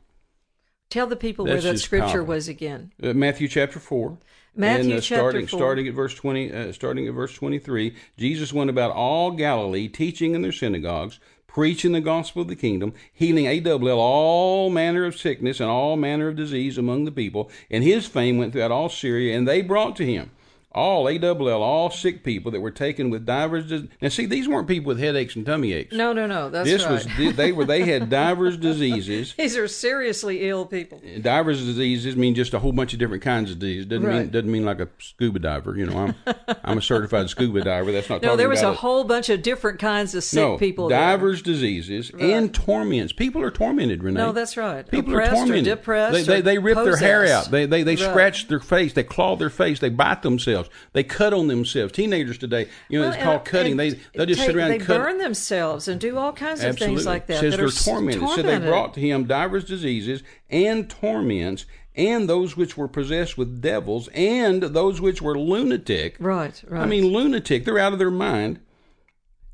Tell 0.90 1.06
the 1.06 1.16
people 1.16 1.46
That's 1.46 1.64
where 1.64 1.72
that 1.72 1.78
scripture 1.78 2.22
was 2.22 2.48
again. 2.48 2.92
Uh, 3.02 3.14
Matthew 3.14 3.48
chapter 3.48 3.78
four. 3.78 4.18
Matthew 4.54 4.94
and, 4.94 5.02
chapter 5.02 5.20
starting, 5.20 5.46
4. 5.46 5.58
Starting 5.58 5.88
at 5.88 5.94
verse 5.94 6.14
twenty, 6.14 6.52
uh, 6.52 6.72
starting 6.72 7.08
at 7.08 7.14
verse 7.14 7.34
twenty-three, 7.34 7.94
Jesus 8.18 8.52
went 8.52 8.70
about 8.70 8.92
all 8.92 9.30
Galilee, 9.30 9.88
teaching 9.88 10.34
in 10.34 10.42
their 10.42 10.52
synagogues, 10.52 11.18
preaching 11.46 11.92
the 11.92 12.00
gospel 12.00 12.42
of 12.42 12.48
the 12.48 12.56
kingdom, 12.56 12.92
healing 13.12 13.46
AWL 13.46 13.98
all 13.98 14.70
manner 14.70 15.04
of 15.04 15.18
sickness 15.18 15.60
and 15.60 15.70
all 15.70 15.96
manner 15.96 16.28
of 16.28 16.36
disease 16.36 16.76
among 16.76 17.04
the 17.04 17.12
people. 17.12 17.50
And 17.70 17.82
his 17.82 18.06
fame 18.06 18.38
went 18.38 18.52
throughout 18.52 18.70
all 18.70 18.88
Syria, 18.88 19.36
and 19.36 19.48
they 19.48 19.62
brought 19.62 19.96
to 19.96 20.06
him 20.06 20.30
all 20.74 21.06
AWL, 21.08 21.62
all 21.62 21.90
sick 21.90 22.24
people 22.24 22.50
that 22.52 22.60
were 22.60 22.70
taken 22.70 23.10
with 23.10 23.26
divers. 23.26 23.66
dis- 23.68 23.82
Now, 24.00 24.08
see, 24.08 24.26
these 24.26 24.48
weren't 24.48 24.68
people 24.68 24.88
with 24.88 24.98
headaches 24.98 25.36
and 25.36 25.44
tummy 25.44 25.72
aches. 25.72 25.94
No, 25.94 26.12
no, 26.12 26.26
no. 26.26 26.48
That's 26.50 26.68
this 26.68 26.84
right. 26.84 26.92
was 27.26 27.36
they 27.36 27.52
were 27.52 27.64
they 27.64 27.84
had 27.84 28.08
divers 28.10 28.56
diseases. 28.56 29.34
These 29.36 29.56
are 29.56 29.68
seriously 29.68 30.48
ill 30.48 30.66
people. 30.66 31.00
Divers 31.20 31.64
diseases 31.64 32.16
mean 32.16 32.34
just 32.34 32.54
a 32.54 32.58
whole 32.58 32.72
bunch 32.72 32.92
of 32.92 32.98
different 32.98 33.22
kinds 33.22 33.50
of 33.50 33.58
diseases. 33.58 33.86
Doesn't 33.86 34.08
mean 34.08 34.30
doesn't 34.30 34.50
mean 34.50 34.64
like 34.64 34.80
a 34.80 34.88
scuba 34.98 35.38
diver. 35.38 35.76
You 35.76 35.86
know, 35.86 35.98
I'm 36.26 36.34
I'm 36.64 36.78
a 36.78 36.82
certified 36.82 37.28
scuba 37.28 37.62
diver. 37.62 37.92
That's 37.92 38.08
not 38.08 38.22
No, 38.22 38.36
there 38.36 38.48
was 38.48 38.62
a 38.62 38.68
about 38.68 38.76
whole 38.78 39.04
bunch 39.04 39.28
of 39.28 39.42
different 39.42 39.78
kinds 39.78 40.14
of 40.14 40.24
sick 40.24 40.38
no 40.40 40.56
people. 40.56 40.88
there. 40.88 40.98
divers 40.98 41.42
diseases 41.42 42.10
and 42.18 42.54
torments. 42.54 43.12
People 43.12 43.42
are 43.42 43.50
tormented, 43.50 44.02
Renee. 44.02 44.18
No, 44.20 44.32
that's 44.32 44.56
right. 44.56 44.88
People 44.90 45.12
Oppressed 45.12 45.32
are 45.32 45.34
or 45.34 45.38
tormented. 45.46 45.64
depressed 45.64 46.12
They, 46.14 46.22
they, 46.22 46.38
or 46.38 46.42
they 46.42 46.58
rip 46.58 46.76
their 46.76 46.96
hair 46.96 47.26
out. 47.26 47.50
They 47.50 47.66
they, 47.66 47.82
they 47.82 47.92
Right. 47.96 47.98
scratch 48.10 48.48
their 48.48 48.60
face. 48.60 48.92
They 48.94 49.02
claw 49.02 49.36
their 49.36 49.50
face. 49.50 49.78
They 49.80 49.90
bite 49.90 50.22
themselves. 50.22 50.61
They 50.92 51.02
cut 51.02 51.32
on 51.32 51.48
themselves. 51.48 51.92
Teenagers 51.92 52.38
today, 52.38 52.68
you 52.88 52.98
know, 52.98 53.06
Well, 53.06 53.14
it's 53.14 53.22
called 53.22 53.44
cutting. 53.44 53.76
They 53.76 53.90
they'll 54.14 54.26
just 54.26 54.40
sit 54.42 54.54
around 54.56 54.70
They 54.70 54.76
and 54.76 54.84
cut. 54.84 54.98
burn 55.00 55.18
themselves 55.18 55.88
and 55.88 56.00
do 56.00 56.16
all 56.18 56.32
kinds 56.32 56.60
of 56.60 56.66
Absolutely. 56.70 56.96
things 56.96 57.06
like 57.06 57.26
that. 57.26 57.40
Says 57.40 57.52
that 57.52 57.56
they're 57.58 57.66
s- 57.66 57.84
tormented. 57.84 58.28
So 58.30 58.42
they 58.42 58.58
brought 58.58 58.94
to 58.94 59.00
him 59.00 59.24
divers 59.24 59.64
diseases 59.64 60.22
and 60.50 60.88
torments, 60.88 61.64
and 61.94 62.28
those 62.28 62.56
which 62.56 62.76
were 62.76 62.88
possessed 62.88 63.36
with 63.36 63.60
devils, 63.60 64.08
and 64.14 64.62
those 64.62 65.00
which 65.00 65.20
were 65.20 65.38
lunatic. 65.38 66.16
Right, 66.18 66.62
right. 66.68 66.82
I 66.82 66.86
mean, 66.86 67.06
lunatic. 67.06 67.64
They're 67.64 67.78
out 67.78 67.92
of 67.92 67.98
their 67.98 68.10
mind. 68.10 68.60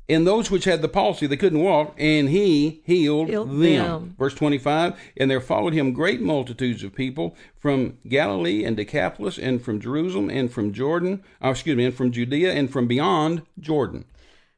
And 0.09 0.25
those 0.25 0.49
which 0.49 0.63
had 0.65 0.81
the 0.81 0.89
palsy, 0.89 1.27
they 1.27 1.37
couldn't 1.37 1.61
walk, 1.61 1.93
and 1.99 2.29
he 2.29 2.81
healed, 2.83 3.29
Healed 3.29 3.51
them. 3.51 3.59
them. 3.61 4.15
Verse 4.17 4.33
25 4.33 4.95
And 5.17 5.29
there 5.29 5.39
followed 5.39 5.73
him 5.73 5.93
great 5.93 6.19
multitudes 6.19 6.83
of 6.83 6.95
people 6.95 7.35
from 7.55 7.99
Galilee 8.07 8.63
and 8.63 8.75
Decapolis, 8.75 9.37
and 9.37 9.61
from 9.61 9.79
Jerusalem, 9.79 10.29
and 10.31 10.51
from 10.51 10.73
Jordan, 10.73 11.23
oh, 11.41 11.51
excuse 11.51 11.77
me, 11.77 11.85
and 11.85 11.93
from 11.93 12.11
Judea, 12.11 12.51
and 12.53 12.71
from 12.71 12.87
beyond 12.87 13.43
Jordan. 13.59 14.05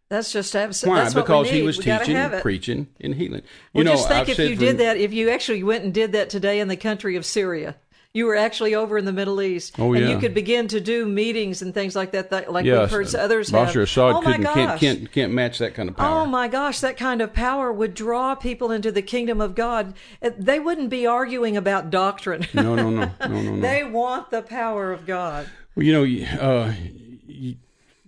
that's 0.08 0.32
just 0.32 0.56
absolutely. 0.56 1.04
Why? 1.04 1.14
Because 1.14 1.50
he 1.50 1.62
was 1.64 1.78
we 1.78 1.84
teaching, 1.84 2.30
preaching, 2.42 2.88
and 3.02 3.16
healing. 3.16 3.42
Well, 3.74 3.84
you 3.84 3.84
know, 3.84 3.92
just 3.96 4.08
think 4.08 4.30
I've 4.30 4.30
if 4.30 4.50
you 4.50 4.56
for- 4.56 4.62
did 4.62 4.78
that, 4.78 4.98
if 4.98 5.12
you 5.12 5.30
actually 5.30 5.64
went 5.64 5.84
and 5.84 5.94
did 5.94 6.14
that 6.14 6.30
today 6.30 6.60
in 6.62 6.70
the 6.70 6.78
country 6.78 7.16
of 7.18 7.26
Syria, 7.26 7.76
you 8.14 8.26
were 8.26 8.36
actually 8.36 8.76
over 8.76 8.98
in 8.98 9.06
the 9.06 9.14
Middle 9.14 9.42
East, 9.42 9.76
Oh, 9.80 9.94
and 9.94 10.04
yeah. 10.04 10.12
you 10.12 10.20
could 10.20 10.34
begin 10.34 10.68
to 10.70 10.82
do 10.82 11.06
meetings 11.06 11.62
and 11.62 11.74
things 11.74 11.96
like 11.96 12.12
that, 12.12 12.30
that 12.32 12.52
like 12.52 12.66
Yes, 12.66 12.80
we've 12.80 12.92
heard 12.92 13.16
others 13.16 13.50
have. 13.52 13.74
Assad 13.76 14.16
oh 14.16 14.22
my 14.22 14.32
couldn't, 14.32 14.44
gosh! 14.44 14.54
can't, 14.56 14.80
can't, 14.80 15.12
can't 15.12 15.34
match 15.34 15.60
that 15.60 15.74
kind 15.74 15.88
of 15.88 15.96
power. 15.96 16.22
Oh 16.22 16.26
my 16.26 16.48
gosh, 16.48 16.82
that 16.82 16.98
kind 16.98 17.22
of 17.22 17.34
power 17.34 17.72
would 17.72 17.94
draw 17.94 18.36
people 18.36 18.72
into 18.72 18.92
the 18.92 19.02
kingdom 19.02 19.40
of 19.40 19.56
God. 19.56 19.94
They 20.22 20.60
wouldn't 20.60 20.90
be 20.90 21.08
arguing 21.08 21.56
about 21.56 21.90
doctrine. 21.90 22.46
No, 22.54 22.76
no, 22.76 22.90
no, 22.90 23.12
no, 23.22 23.28
no, 23.28 23.42
no. 23.42 23.62
they 23.62 23.84
want 23.84 24.30
the 24.30 24.42
power 24.42 24.92
of 24.92 25.06
God. 25.06 25.48
Well, 25.76 25.86
you 25.86 25.94
know, 25.94 26.40
uh, 26.42 26.74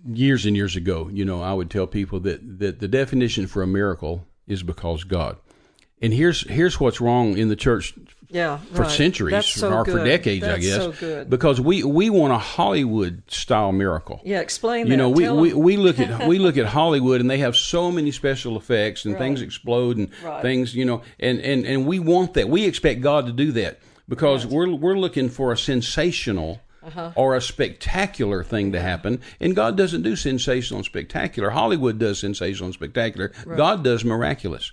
years 0.06 0.46
and 0.46 0.56
years 0.56 0.76
ago, 0.76 1.08
you 1.12 1.24
know, 1.24 1.42
I 1.42 1.52
would 1.54 1.70
tell 1.70 1.86
people 1.86 2.20
that, 2.20 2.58
that 2.58 2.80
the 2.80 2.88
definition 2.88 3.46
for 3.46 3.62
a 3.62 3.66
miracle 3.66 4.26
is 4.46 4.62
because 4.62 5.04
God. 5.04 5.38
And 6.02 6.12
here's 6.12 6.46
here's 6.50 6.78
what's 6.78 7.00
wrong 7.00 7.38
in 7.38 7.48
the 7.48 7.56
church 7.56 7.94
Yeah, 8.34 8.58
for 8.72 8.82
right. 8.82 8.90
centuries 8.90 9.46
so 9.46 9.72
or 9.72 9.84
for 9.84 9.92
good. 9.92 10.04
decades, 10.04 10.44
I 10.44 10.58
guess. 10.58 10.74
So 10.76 10.90
good. 10.92 11.30
Because 11.30 11.60
we, 11.60 11.84
we 11.84 12.10
want 12.10 12.32
a 12.32 12.38
Hollywood 12.38 13.22
style 13.28 13.70
miracle. 13.70 14.20
yeah, 14.24 14.40
explain 14.40 14.86
You 14.86 14.90
that. 14.90 14.96
know, 14.96 15.08
we, 15.08 15.22
Tell 15.24 15.36
we, 15.38 15.50
'em. 15.52 15.58
we 15.60 15.76
look 15.76 16.00
at 16.00 16.26
we 16.26 16.38
look 16.40 16.56
at 16.58 16.66
Hollywood 16.80 17.20
and 17.20 17.30
they 17.30 17.38
have 17.38 17.54
so 17.56 17.92
many 17.92 18.10
special 18.10 18.56
effects 18.56 19.04
and 19.04 19.16
things 19.16 19.40
explode 19.40 19.96
and 19.98 20.10
Right. 20.24 20.42
things, 20.42 20.74
you 20.74 20.84
know, 20.84 21.02
and, 21.20 21.40
and, 21.40 21.64
and 21.64 21.86
we 21.86 22.00
want 22.00 22.34
that. 22.34 22.48
We 22.48 22.64
expect 22.64 23.00
God 23.02 23.26
to 23.26 23.32
do 23.32 23.52
that 23.52 23.78
because 24.08 24.44
we're 24.46 24.68
we're 24.74 24.98
looking 24.98 25.28
for 25.28 25.52
a 25.52 25.56
sensational 25.56 26.60
Uh-huh. 26.84 27.12
or 27.16 27.34
a 27.34 27.40
spectacular 27.40 28.44
thing 28.44 28.72
to 28.72 28.80
happen. 28.80 29.20
And 29.40 29.56
God 29.56 29.74
doesn't 29.76 30.02
do 30.02 30.16
sensational 30.16 30.78
and 30.78 30.84
spectacular. 30.84 31.48
Hollywood 31.50 31.98
does 31.98 32.18
sensational 32.18 32.66
and 32.66 32.74
spectacular. 32.74 33.32
God 33.56 33.82
does 33.84 34.04
miraculous. 34.04 34.72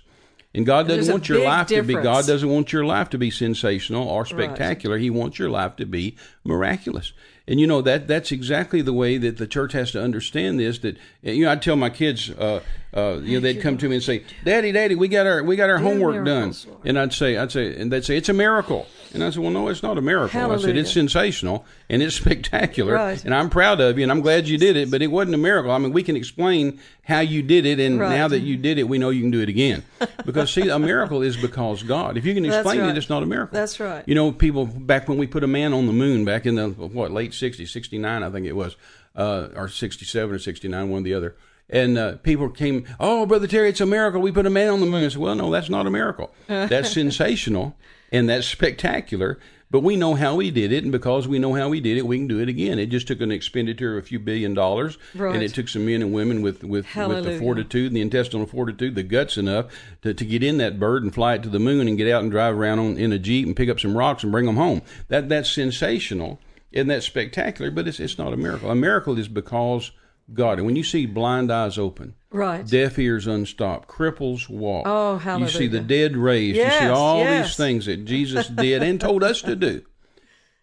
And 0.54 0.66
God 0.66 0.86
doesn't 0.86 1.10
want 1.10 1.28
your 1.28 1.44
life 1.44 1.68
to 1.68 1.82
be. 1.82 1.94
God 1.94 2.26
doesn't 2.26 2.48
want 2.48 2.72
your 2.72 2.84
life 2.84 3.10
to 3.10 3.18
be 3.18 3.30
sensational 3.30 4.06
or 4.06 4.26
spectacular. 4.26 4.98
He 4.98 5.08
wants 5.08 5.38
your 5.38 5.48
life 5.48 5.76
to 5.76 5.86
be 5.86 6.16
miraculous. 6.44 7.12
And 7.48 7.58
you 7.58 7.66
know 7.66 7.82
that 7.82 8.06
that's 8.06 8.30
exactly 8.30 8.82
the 8.82 8.92
way 8.92 9.18
that 9.18 9.36
the 9.36 9.46
church 9.48 9.72
has 9.72 9.90
to 9.92 10.02
understand 10.02 10.60
this. 10.60 10.78
That 10.78 10.96
you 11.22 11.44
know, 11.44 11.50
I 11.50 11.56
tell 11.56 11.74
my 11.74 11.90
kids, 11.90 12.30
uh, 12.30 12.60
uh, 12.94 13.18
you 13.22 13.34
know, 13.36 13.40
they'd 13.40 13.60
come 13.60 13.76
to 13.78 13.88
me 13.88 13.96
and 13.96 14.04
say, 14.04 14.22
"Daddy, 14.44 14.70
Daddy, 14.70 14.94
we 14.94 15.08
got 15.08 15.26
our 15.26 15.42
we 15.42 15.56
got 15.56 15.68
our 15.68 15.78
homework 15.78 16.24
done," 16.24 16.54
Lord. 16.66 16.78
and 16.84 16.98
I'd 16.98 17.12
say, 17.12 17.36
I'd 17.36 17.50
say, 17.50 17.74
and 17.76 17.90
they'd 17.92 18.04
say, 18.04 18.16
"It's 18.16 18.28
a 18.28 18.32
miracle." 18.32 18.86
And 19.12 19.22
I 19.24 19.30
said, 19.30 19.40
"Well, 19.42 19.50
no, 19.50 19.68
it's 19.68 19.82
not 19.82 19.98
a 19.98 20.00
miracle." 20.00 20.52
I 20.52 20.56
said, 20.58 20.76
"It's 20.76 20.92
sensational 20.92 21.64
and 21.90 22.00
it's 22.02 22.14
spectacular, 22.22 22.94
Right. 22.94 23.22
and 23.24 23.34
I'm 23.34 23.50
proud 23.50 23.80
of 23.80 23.98
you, 23.98 24.04
and 24.04 24.12
I'm 24.12 24.20
glad 24.20 24.46
you 24.48 24.56
did 24.56 24.76
it, 24.76 24.90
but 24.90 25.02
it 25.02 25.08
wasn't 25.08 25.34
a 25.34 25.38
miracle. 25.38 25.70
I 25.70 25.78
mean, 25.78 25.92
we 25.92 26.02
can 26.02 26.16
explain 26.16 26.78
how 27.04 27.20
you 27.20 27.42
did 27.42 27.66
it, 27.66 27.80
and 27.80 27.98
Right. 27.98 28.16
now 28.16 28.28
that 28.28 28.40
you 28.40 28.56
did 28.56 28.78
it, 28.78 28.84
we 28.84 28.96
know 28.98 29.10
you 29.10 29.20
can 29.20 29.30
do 29.32 29.40
it 29.40 29.48
again. 29.48 29.82
Because 30.24 30.52
see, 30.52 30.68
a 30.68 30.78
miracle 30.78 31.20
is 31.22 31.36
because 31.36 31.82
God. 31.82 32.16
If 32.16 32.24
you 32.24 32.32
can 32.34 32.44
explain 32.46 32.80
right. 32.80 32.90
it, 32.90 32.96
it's 32.96 33.10
not 33.10 33.22
a 33.22 33.26
miracle. 33.26 33.54
That's 33.58 33.80
right. 33.80 34.04
You 34.06 34.14
know, 34.14 34.30
people 34.32 34.64
back 34.66 35.08
when 35.08 35.18
we 35.18 35.26
put 35.26 35.42
a 35.44 35.48
man 35.48 35.72
on 35.74 35.86
the 35.86 35.92
moon 35.92 36.24
back 36.24 36.46
in 36.46 36.54
the 36.54 36.68
what 36.68 37.10
late 37.10 37.31
'60s, 37.32 37.68
'69, 37.68 38.22
I 38.22 38.30
think 38.30 38.46
it 38.46 38.56
was, 38.56 38.76
uh, 39.16 39.48
or 39.54 39.68
'67 39.68 40.34
or 40.34 40.38
'69, 40.38 40.88
one 40.90 41.00
or 41.00 41.04
the 41.04 41.14
other. 41.14 41.36
And 41.70 41.96
uh, 41.96 42.16
people 42.16 42.50
came, 42.50 42.84
oh, 43.00 43.24
brother 43.24 43.46
Terry, 43.46 43.70
it's 43.70 43.80
a 43.80 43.86
miracle. 43.86 44.20
We 44.20 44.30
put 44.32 44.44
a 44.44 44.50
man 44.50 44.68
on 44.68 44.80
the 44.80 44.86
moon. 44.86 45.04
I 45.04 45.08
said, 45.08 45.22
well, 45.22 45.34
no, 45.34 45.50
that's 45.50 45.70
not 45.70 45.86
a 45.86 45.90
miracle. 45.90 46.34
That's 46.46 46.90
sensational 46.92 47.76
and 48.10 48.28
that's 48.28 48.46
spectacular. 48.46 49.38
But 49.70 49.80
we 49.80 49.96
know 49.96 50.14
how 50.14 50.34
we 50.34 50.50
did 50.50 50.70
it, 50.70 50.82
and 50.82 50.92
because 50.92 51.26
we 51.26 51.38
know 51.38 51.54
how 51.54 51.70
we 51.70 51.80
did 51.80 51.96
it, 51.96 52.06
we 52.06 52.18
can 52.18 52.28
do 52.28 52.40
it 52.40 52.48
again. 52.50 52.78
It 52.78 52.86
just 52.90 53.06
took 53.06 53.22
an 53.22 53.32
expenditure 53.32 53.96
of 53.96 54.04
a 54.04 54.06
few 54.06 54.18
billion 54.18 54.52
dollars, 54.52 54.98
Right. 55.14 55.34
and 55.34 55.42
it 55.42 55.54
took 55.54 55.66
some 55.66 55.86
men 55.86 56.02
and 56.02 56.12
women 56.12 56.42
with 56.42 56.62
with, 56.62 56.84
with 56.94 57.24
the 57.24 57.38
fortitude, 57.38 57.94
the 57.94 58.02
intestinal 58.02 58.44
fortitude, 58.46 58.96
the 58.96 59.02
guts 59.02 59.38
enough 59.38 59.68
to, 60.02 60.12
to 60.12 60.24
get 60.26 60.42
in 60.42 60.58
that 60.58 60.78
bird 60.78 61.04
and 61.04 61.14
fly 61.14 61.36
it 61.36 61.42
to 61.44 61.48
the 61.48 61.58
moon 61.58 61.88
and 61.88 61.96
get 61.96 62.12
out 62.12 62.20
and 62.22 62.30
drive 62.30 62.54
around 62.58 62.80
on, 62.80 62.98
in 62.98 63.12
a 63.12 63.18
jeep 63.18 63.46
and 63.46 63.56
pick 63.56 63.70
up 63.70 63.80
some 63.80 63.96
rocks 63.96 64.22
and 64.22 64.30
bring 64.30 64.44
them 64.44 64.56
home. 64.56 64.82
That 65.08 65.30
that's 65.30 65.50
sensational 65.50 66.38
and 66.74 66.90
that's 66.90 67.06
spectacular, 67.06 67.70
but 67.70 67.86
it's 67.88 68.00
it's 68.00 68.18
not 68.18 68.32
a 68.32 68.36
miracle. 68.36 68.70
A 68.70 68.74
miracle 68.74 69.18
is 69.18 69.28
because 69.28 69.90
God. 70.32 70.58
And 70.58 70.66
when 70.66 70.76
you 70.76 70.84
see 70.84 71.06
blind 71.06 71.50
eyes 71.52 71.78
open, 71.78 72.14
Right. 72.30 72.66
deaf 72.66 72.98
ears 72.98 73.26
unstopped, 73.26 73.88
cripples 73.88 74.48
walk. 74.48 74.84
Oh, 74.86 75.20
You 75.38 75.48
see 75.48 75.66
the 75.66 75.80
dead 75.80 76.16
raised. 76.16 76.56
you 76.56 76.70
see 76.70 76.86
all 76.86 77.18
yes. 77.18 77.48
these 77.48 77.56
things 77.56 77.86
that 77.86 78.04
Jesus 78.04 78.48
did 78.48 78.82
and 78.82 79.00
told 79.08 79.22
us 79.22 79.42
to 79.42 79.54
do. 79.56 79.82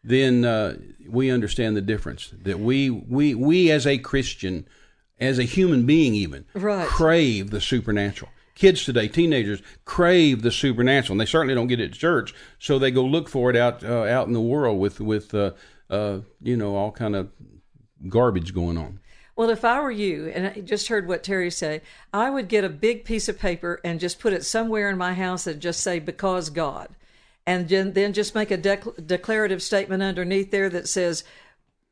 Then 0.04 0.46
uh, 0.46 0.78
we 1.08 1.30
understand 1.30 1.76
the 1.76 1.82
difference 1.82 2.34
that 2.44 2.60
we 2.60 2.90
we 2.90 3.36
we 3.36 3.70
as 3.70 3.86
a 3.86 3.98
Christian, 3.98 4.66
as 5.20 5.38
a 5.40 5.44
human 5.44 5.86
being, 5.86 6.16
even 6.16 6.46
Right. 6.54 6.88
crave 6.88 7.50
the 7.52 7.60
supernatural. 7.62 8.32
Kids 8.56 8.84
today, 8.84 9.08
teenagers, 9.08 9.62
crave 9.86 10.42
the 10.42 10.52
supernatural, 10.52 11.14
and 11.14 11.22
they 11.22 11.26
certainly 11.30 11.54
don't 11.56 11.68
get 11.68 11.80
it 11.80 11.92
at 11.92 11.98
church, 11.98 12.34
so 12.60 12.78
they 12.80 12.92
go 12.92 13.06
look 13.06 13.30
for 13.30 13.50
it 13.50 13.56
out 13.56 13.84
uh, 13.84 14.04
out 14.04 14.28
in 14.28 14.34
the 14.34 14.42
world 14.42 14.80
with 14.80 15.00
with 15.02 15.34
uh, 15.34 15.52
uh, 15.90 16.20
you 16.42 16.58
know 16.58 16.76
all 16.76 16.92
kind 16.92 17.16
of 17.16 17.30
garbage 18.08 18.54
going 18.54 18.78
on. 18.78 19.00
Well, 19.36 19.50
if 19.50 19.64
I 19.64 19.80
were 19.80 19.92
you, 19.92 20.28
and 20.28 20.48
I 20.48 20.60
just 20.60 20.90
heard 20.90 21.08
what 21.08 21.24
Terry 21.24 21.50
say, 21.50 21.82
I 22.14 22.30
would 22.30 22.50
get 22.50 22.66
a 22.66 22.70
big 22.70 23.06
piece 23.06 23.30
of 23.30 23.40
paper 23.40 23.80
and 23.86 24.00
just 24.00 24.20
put 24.20 24.34
it 24.34 24.44
somewhere 24.44 24.90
in 24.90 24.98
my 24.98 25.14
house 25.14 25.48
and 25.48 25.62
just 25.62 25.82
say 25.82 26.00
"because 26.00 26.50
God," 26.50 26.90
and 27.46 27.70
then 27.70 28.14
just 28.14 28.36
make 28.36 28.52
a 28.52 28.58
dec- 28.58 29.08
declarative 29.08 29.62
statement 29.62 30.04
underneath 30.04 30.52
there 30.52 30.70
that 30.70 30.88
says. 30.88 31.24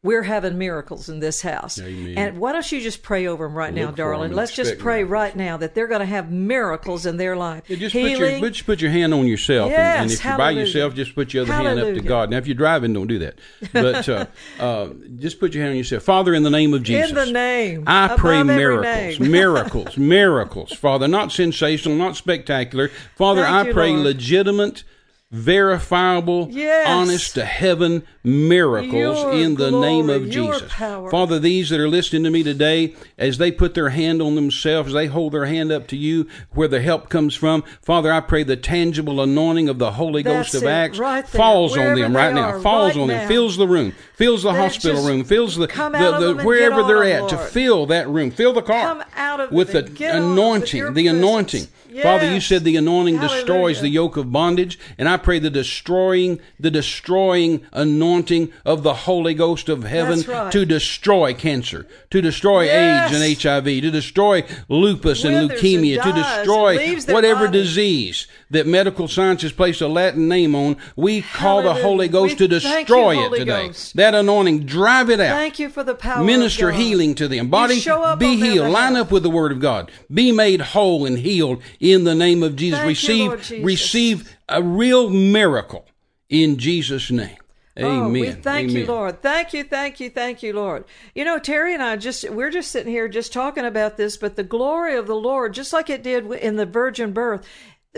We're 0.04 0.22
having 0.22 0.60
miracles 0.60 1.10
in 1.10 1.20
this 1.20 1.42
house. 1.42 1.80
Amen. 1.82 2.18
And 2.20 2.38
why 2.38 2.52
don't 2.52 2.72
you 2.72 2.82
just 2.82 3.02
pray 3.02 3.26
over 3.26 3.48
them 3.48 3.56
right 3.56 3.74
now, 3.74 3.82
Look 3.82 3.90
'em 3.90 3.96
darling? 3.96 4.32
Let's 4.32 4.56
just 4.56 4.78
pray 4.78 5.04
right 5.04 5.36
now 5.36 5.58
that 5.58 5.74
they're 5.74 5.88
going 5.88 6.02
to 6.02 6.06
have 6.06 6.32
miracles 6.32 7.08
in 7.08 7.18
their 7.18 7.36
life. 7.36 7.64
Yeah, 7.68 7.78
just 7.78 7.96
put 7.96 8.12
your 8.12 8.40
just 8.52 8.66
put 8.68 8.80
your 8.80 8.92
hand 8.92 9.12
on 9.16 9.26
yourself, 9.26 9.72
and, 9.72 9.82
and 9.82 10.10
Yes, 10.12 10.20
if 10.20 10.26
you're 10.26 10.38
by 10.38 10.52
yourself, 10.52 10.94
just 10.94 11.16
put 11.16 11.34
your 11.34 11.44
other 11.44 11.54
hand 11.54 11.80
up 11.80 11.96
to 11.96 12.02
God. 12.02 12.30
Now, 12.30 12.38
if 12.38 12.46
you're 12.46 12.56
driving, 12.56 12.94
don't 12.94 13.08
do 13.08 13.18
that. 13.20 13.40
But 13.74 14.08
uh, 14.08 14.26
uh, 14.60 14.90
just 15.18 15.40
put 15.40 15.56
your 15.56 15.64
hand 15.64 15.72
on 15.72 15.78
yourself, 15.78 16.04
Father, 16.04 16.36
in 16.36 16.44
the 16.44 16.52
name 16.52 16.76
of 16.76 16.84
Jesus. 16.84 17.10
in 17.10 17.16
the 17.16 17.32
name. 17.32 17.84
I 17.88 18.16
pray 18.16 18.44
miracles, 18.44 19.20
miracles, 19.28 19.98
miracles, 19.98 20.74
Father. 20.74 21.08
Not 21.08 21.32
sensational, 21.32 21.98
not 21.98 22.16
spectacular, 22.16 22.90
Father. 23.16 23.42
Thank 23.42 23.56
I 23.56 23.68
you, 23.68 23.74
pray 23.74 23.92
Lord. 23.94 24.04
legitimate, 24.04 24.84
verifiable, 25.30 26.48
Yes. 26.52 26.88
honest 26.88 27.36
to 27.36 27.44
heaven 27.44 28.04
miracles 28.24 28.94
Your 29.24 29.34
in 29.34 29.56
the 29.56 29.72
name 29.72 30.10
of 30.10 30.30
Jesus. 30.30 30.64
power. 30.70 31.10
Father, 31.10 31.38
these 31.40 31.70
that 31.70 31.80
are 31.80 31.90
listening 31.90 32.24
to 32.24 32.30
me 32.30 32.44
today, 32.44 32.94
as 33.18 33.38
they 33.38 33.52
put 33.52 33.74
their 33.74 33.90
hand 33.90 34.22
on 34.22 34.36
themselves, 34.36 34.94
they 34.94 35.08
hold 35.08 35.34
their 35.34 35.46
hand 35.46 35.72
up 35.72 35.88
to 35.88 35.98
you 35.98 36.28
where 36.52 36.68
the 36.68 36.82
help 36.82 37.10
comes 37.10 37.36
from. 37.36 37.64
Father, 37.82 38.12
I 38.12 38.20
pray 38.22 38.44
the 38.44 38.56
tangible 38.56 39.20
anointing 39.22 39.68
of 39.70 39.80
the 39.80 39.92
Holy 39.94 40.24
That's 40.24 40.52
Ghost 40.52 40.56
of 40.56 40.64
it, 40.64 40.72
Acts 40.72 40.98
right 41.00 41.28
falls 41.28 41.78
on 41.78 41.96
them 41.96 42.16
right 42.16 42.34
now. 42.34 42.60
Falls 42.62 42.96
right 42.96 43.02
on 43.02 43.08
now. 43.08 43.20
them, 43.20 43.28
fills 43.28 43.58
the 43.58 43.68
room, 43.68 43.94
fills 44.16 44.44
the 44.44 44.54
hospital 44.54 45.06
room, 45.06 45.24
fills 45.24 45.56
the, 45.56 45.68
the, 45.68 46.34
the 46.36 46.44
wherever 46.44 46.84
they're 46.84 47.04
at 47.04 47.30
them, 47.30 47.30
to 47.30 47.38
fill 47.38 47.86
that 47.88 48.08
room, 48.08 48.32
fill 48.32 48.54
the 48.54 48.62
car 48.62 48.96
Come 48.96 49.04
out 49.16 49.40
of 49.40 49.52
with 49.52 49.70
it 49.70 49.74
the 49.74 49.78
and 49.88 49.96
get 49.98 50.16
on 50.16 50.32
anointing, 50.34 50.94
the 50.94 51.10
presence. 51.10 51.68
Yes. 51.90 52.04
Father, 52.04 52.32
you 52.34 52.40
said 52.40 52.64
the 52.64 52.76
anointing 52.76 53.16
Hallelujah. 53.16 53.38
destroys 53.38 53.82
the 53.82 53.90
yoke 53.90 54.18
of 54.18 54.32
bondage, 54.32 54.78
and 54.98 55.08
I 55.08 55.18
pray 55.18 55.40
the 55.40 55.50
destroying, 55.50 56.40
the 56.60 56.72
destroying 56.72 57.62
anointing 57.72 58.52
of 58.66 58.84
the 58.84 58.94
Holy 58.94 59.34
Ghost 59.34 59.70
of 59.70 59.84
heaven 59.84 60.22
right. 60.28 60.52
to 60.52 60.66
destroy 60.66 61.34
cancer, 61.34 61.88
to 62.12 62.22
destroy 62.22 62.66
Yes. 62.66 63.12
AIDS 63.12 63.22
and 63.22 63.42
HIV, 63.42 63.82
to 63.82 63.92
destroy 63.92 64.44
lupus 64.70 65.24
and 65.24 65.50
leukemia, 65.50 66.02
and 66.02 66.04
to 66.04 66.14
destroy 66.14 66.96
whatever 67.14 67.46
body. 67.46 67.60
disease 67.60 68.28
that 68.50 68.66
medical 68.66 69.08
science 69.08 69.42
has 69.42 69.52
placed 69.52 69.82
a 69.82 69.88
Latin 69.88 70.28
name 70.28 70.56
on. 70.56 70.78
We 70.96 71.22
call 71.22 71.64
the 71.64 71.74
Holy 71.74 72.08
Ghost 72.08 72.40
We 72.40 72.48
to 72.48 72.48
destroy 72.48 73.12
you, 73.12 73.20
it 73.20 73.24
Holy 73.24 73.40
today. 73.40 73.68
Ghost. 73.68 73.96
That 73.96 74.16
anointing, 74.16 74.66
drive 74.66 75.10
it 75.10 75.20
out. 75.20 75.36
Thank 75.36 75.60
you 75.60 75.70
for 75.70 75.84
the 75.84 75.96
power. 75.96 76.24
Minister 76.24 76.72
healing 76.72 77.16
to 77.16 77.28
them. 77.28 77.50
Body, 77.50 77.84
be 78.18 78.36
healed. 78.36 78.72
Line 78.72 78.96
up 78.96 79.12
with 79.12 79.24
the 79.24 79.30
Word 79.30 79.52
of 79.52 79.60
God. 79.60 79.92
Be 80.14 80.32
made 80.32 80.62
whole 80.62 81.06
and 81.06 81.18
healed 81.20 81.62
in 81.92 82.04
the 82.04 82.16
name 82.16 82.44
of 82.44 82.56
Jesus. 82.56 82.80
Thank 82.80 82.86
you, 82.86 82.90
receive, 82.90 83.28
Lord 83.28 83.42
Jesus. 83.42 83.66
receive 83.66 84.38
a 84.50 84.62
real 84.62 85.10
miracle 85.10 85.86
in 86.30 86.58
Jesus' 86.58 87.12
name. 87.12 87.38
Amen. 87.78 88.02
Oh, 88.02 88.10
we 88.10 88.32
thank 88.32 88.72
you, 88.72 88.88
Lord. 88.88 89.22
Thank 89.22 89.54
you, 89.54 89.64
thank 89.64 90.00
you, 90.00 90.10
thank 90.10 90.42
you, 90.42 90.54
Lord. 90.54 90.86
You 91.14 91.24
know, 91.26 91.38
Terry 91.38 91.76
and 91.76 91.84
I 91.84 91.96
just, 91.96 92.28
we're 92.30 92.50
just 92.50 92.72
sitting 92.72 92.92
here 92.92 93.08
just 93.08 93.32
talking 93.32 93.66
about 93.66 93.98
this, 93.98 94.18
but 94.18 94.36
the 94.36 94.44
glory 94.44 94.96
of 94.96 95.06
the 95.06 95.16
Lord, 95.16 95.54
just 95.54 95.74
like 95.74 95.90
it 95.90 96.02
did 96.02 96.32
in 96.32 96.56
the 96.56 96.66
virgin 96.66 97.14
birth, 97.14 97.48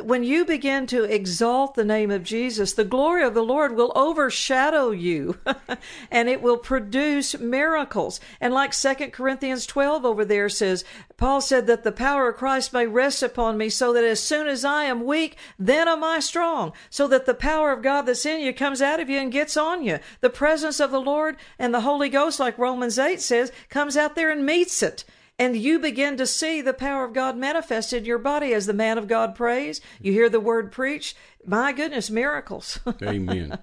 when 0.06 0.24
you 0.24 0.46
begin 0.46 0.88
to 0.88 1.04
exalt 1.04 1.76
the 1.76 1.86
name 1.86 2.12
of 2.12 2.24
Jesus, 2.24 2.74
the 2.74 2.84
glory 2.84 3.24
of 3.24 3.34
the 3.34 3.44
Lord 3.44 3.76
will 3.76 3.92
overshadow 3.96 4.92
you 4.92 5.38
and 6.12 6.30
it 6.30 6.42
will 6.42 6.58
produce 6.58 7.38
miracles. 7.40 8.20
And 8.40 8.54
like 8.54 8.74
Second 8.74 9.12
Corinthians 9.12 9.66
12 9.66 10.06
over 10.06 10.26
there 10.26 10.50
says, 10.50 10.84
Paul 11.18 11.42
said 11.42 11.68
that 11.68 11.84
the 11.84 11.92
power 11.92 12.30
of 12.30 12.38
Christ 12.38 12.74
may 12.74 12.88
rest 12.88 13.24
upon 13.24 13.58
me 13.58 13.70
so 13.70 13.94
that 13.94 14.04
as 14.04 14.22
soon 14.22 14.48
as 14.48 14.66
I 14.66 14.86
am 14.86 15.06
weak, 15.06 15.38
then 15.58 15.88
am 15.88 16.04
I 16.04 16.20
strong. 16.20 16.74
So 16.90 17.08
that 17.08 17.26
the 17.26 17.34
power 17.34 17.72
of 17.72 17.82
God 17.82 18.04
that's 18.04 18.26
in 18.26 18.42
you 18.42 18.54
comes 18.54 18.82
out 18.82 19.00
of 19.00 19.10
you 19.10 19.20
and 19.20 19.32
gets 19.32 19.58
on 19.58 19.84
you. 19.84 20.00
The 20.22 20.30
presence 20.30 20.80
of 20.80 20.92
the 20.92 21.02
Lord 21.02 21.38
and 21.58 21.74
the 21.74 21.82
Holy 21.82 22.10
Ghost, 22.10 22.40
like 22.40 22.58
Romans 22.58 22.98
8 22.98 23.22
says, 23.22 23.52
comes 23.70 23.98
out 23.98 24.16
there 24.16 24.32
and 24.32 24.46
meets 24.46 24.82
it. 24.84 25.04
And 25.39 25.56
you 25.56 25.80
begin 25.80 26.17
to 26.17 26.28
see 26.28 26.60
the 26.62 26.73
power 26.73 27.06
of 27.06 27.13
God 27.13 27.38
manifested 27.38 27.99
in 27.99 28.06
your 28.06 28.17
body 28.17 28.54
as 28.54 28.65
the 28.65 28.73
man 28.73 28.97
of 28.97 29.08
God 29.08 29.36
prays. 29.36 29.80
You 30.02 30.12
hear 30.12 30.30
the 30.30 30.41
word 30.41 30.69
preached. 30.69 31.15
My 31.45 31.71
goodness, 31.71 32.10
miracles. 32.10 32.78
Amen. 33.02 33.58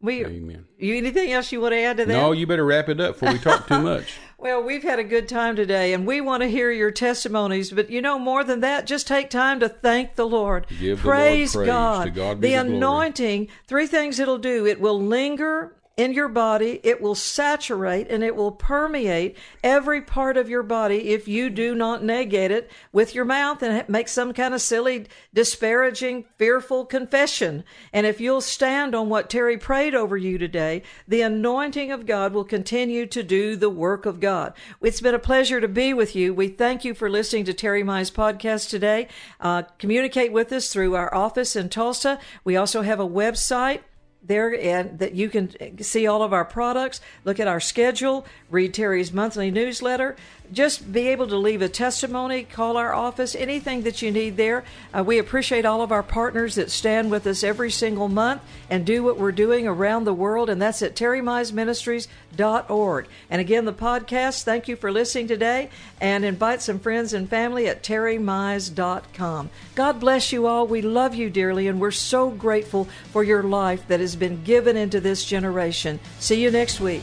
we, 0.00 0.24
Amen. 0.24 0.64
You 0.78 0.96
anything 0.96 1.30
else 1.30 1.52
you 1.52 1.60
want 1.60 1.72
to 1.72 1.80
add 1.80 1.98
to 1.98 2.06
that? 2.06 2.12
No, 2.12 2.32
you 2.32 2.46
better 2.46 2.64
wrap 2.64 2.88
it 2.88 3.02
up 3.02 3.16
before 3.16 3.34
we 3.34 3.38
talk 3.38 3.68
too 3.68 3.80
much. 3.80 4.18
Well, 4.40 4.62
we've 4.62 4.82
had 4.82 4.98
a 4.98 5.04
good 5.04 5.28
time 5.28 5.54
today 5.54 5.92
and 5.92 6.06
we 6.06 6.22
want 6.22 6.42
to 6.42 6.48
hear 6.48 6.70
your 6.70 6.90
testimonies, 6.90 7.72
but 7.72 7.90
you 7.90 8.00
know, 8.00 8.18
more 8.18 8.42
than 8.42 8.60
that, 8.60 8.86
just 8.86 9.06
take 9.06 9.28
time 9.28 9.60
to 9.60 9.68
thank 9.68 10.14
the 10.14 10.26
Lord. 10.26 10.66
Give 10.66 11.02
the 11.02 11.06
Lord 11.06 11.18
praise 11.18 11.54
praise. 11.54 11.66
God. 11.66 12.14
God 12.14 12.40
the 12.40 12.48
the 12.48 12.54
anointing, 12.54 13.48
three 13.66 13.86
things 13.86 14.18
it'll 14.18 14.38
do 14.38 14.64
it 14.66 14.80
will 14.80 14.98
linger 14.98 15.76
in 15.96 16.14
your 16.14 16.28
body, 16.28 16.80
it 16.82 17.00
will 17.00 17.14
saturate 17.14 18.08
and 18.10 18.24
it 18.24 18.34
will 18.34 18.52
permeate 18.52 19.36
every 19.62 20.00
part 20.00 20.36
of 20.36 20.48
your 20.48 20.62
body 20.62 21.10
if 21.10 21.28
you 21.28 21.50
do 21.50 21.74
not 21.74 22.02
negate 22.02 22.50
it 22.50 22.70
with 22.92 23.14
your 23.14 23.24
mouth 23.24 23.62
and 23.62 23.86
make 23.88 24.08
some 24.08 24.32
kind 24.32 24.54
of 24.54 24.62
silly, 24.62 25.06
disparaging, 25.34 26.24
fearful 26.38 26.86
confession. 26.86 27.64
And 27.92 28.06
if 28.06 28.20
you'll 28.20 28.40
stand 28.40 28.94
on 28.94 29.08
what 29.08 29.28
Terry 29.28 29.58
prayed 29.58 29.94
over 29.94 30.16
you 30.16 30.38
today, 30.38 30.82
the 31.06 31.20
anointing 31.20 31.92
of 31.92 32.06
God 32.06 32.32
will 32.32 32.44
continue 32.44 33.04
to 33.06 33.22
do 33.22 33.56
the 33.56 33.70
work 33.70 34.06
of 34.06 34.20
God. 34.20 34.54
It's 34.80 35.00
been 35.02 35.14
a 35.14 35.18
pleasure 35.18 35.60
to 35.60 35.68
be 35.68 35.92
with 35.92 36.16
you. 36.16 36.32
We 36.32 36.48
thank 36.48 36.84
you 36.84 36.94
for 36.94 37.10
listening 37.10 37.44
to 37.44 37.52
Terry 37.52 37.82
Mize 37.82 38.10
podcast 38.10 38.70
today. 38.70 39.08
Uh, 39.38 39.64
communicate 39.78 40.32
with 40.32 40.50
us 40.52 40.72
through 40.72 40.94
our 40.94 41.14
office 41.14 41.56
in 41.56 41.68
Tulsa. 41.68 42.18
We 42.42 42.56
also 42.56 42.82
have 42.82 43.00
a 43.00 43.08
website 43.08 43.80
there 44.22 44.54
and 44.54 44.98
that 44.98 45.14
you 45.14 45.28
can 45.28 45.82
see 45.82 46.06
all 46.06 46.22
of 46.22 46.32
our 46.32 46.44
products, 46.44 47.00
look 47.24 47.40
at 47.40 47.48
our 47.48 47.60
schedule, 47.60 48.26
read 48.50 48.74
Terry's 48.74 49.12
monthly 49.12 49.50
newsletter, 49.50 50.16
just 50.52 50.92
be 50.92 51.08
able 51.08 51.26
to 51.28 51.36
leave 51.36 51.62
a 51.62 51.68
testimony, 51.68 52.44
call 52.44 52.76
our 52.76 52.92
office, 52.92 53.34
anything 53.34 53.80
that 53.82 54.02
you 54.02 54.10
need 54.10 54.36
there. 54.36 54.64
Uh, 54.92 55.04
we 55.04 55.18
appreciate 55.18 55.64
all 55.64 55.80
of 55.82 55.92
our 55.92 56.02
partners 56.02 56.56
that 56.56 56.70
stand 56.70 57.10
with 57.10 57.26
us 57.26 57.44
every 57.44 57.70
single 57.70 58.08
month 58.08 58.42
and 58.68 58.84
do 58.84 59.02
what 59.02 59.18
we're 59.18 59.32
doing 59.32 59.66
around 59.66 60.04
the 60.04 60.12
world, 60.12 60.50
and 60.50 60.60
that's 60.60 60.82
at 60.82 60.96
terrymizeministries.org. 60.96 63.06
And 63.30 63.40
again, 63.40 63.64
the 63.64 63.72
podcast, 63.72 64.42
thank 64.42 64.68
you 64.68 64.76
for 64.76 64.92
listening 64.92 65.28
today, 65.28 65.70
and 66.00 66.24
invite 66.24 66.62
some 66.62 66.78
friends 66.78 67.12
and 67.12 67.28
family 67.28 67.66
at 67.68 67.82
terrymize.com. 67.82 69.50
God 69.74 70.00
bless 70.00 70.32
you 70.32 70.46
all. 70.46 70.66
We 70.66 70.80
love 70.82 71.14
you 71.14 71.30
dearly, 71.30 71.68
and 71.68 71.80
we're 71.80 71.92
so 71.92 72.30
grateful 72.30 72.88
for 73.12 73.22
your 73.22 73.42
life 73.42 73.86
that 73.88 74.00
has 74.00 74.16
been 74.16 74.42
given 74.42 74.76
into 74.76 75.00
this 75.00 75.24
generation. 75.24 76.00
See 76.18 76.42
you 76.42 76.50
next 76.50 76.80
week. 76.80 77.02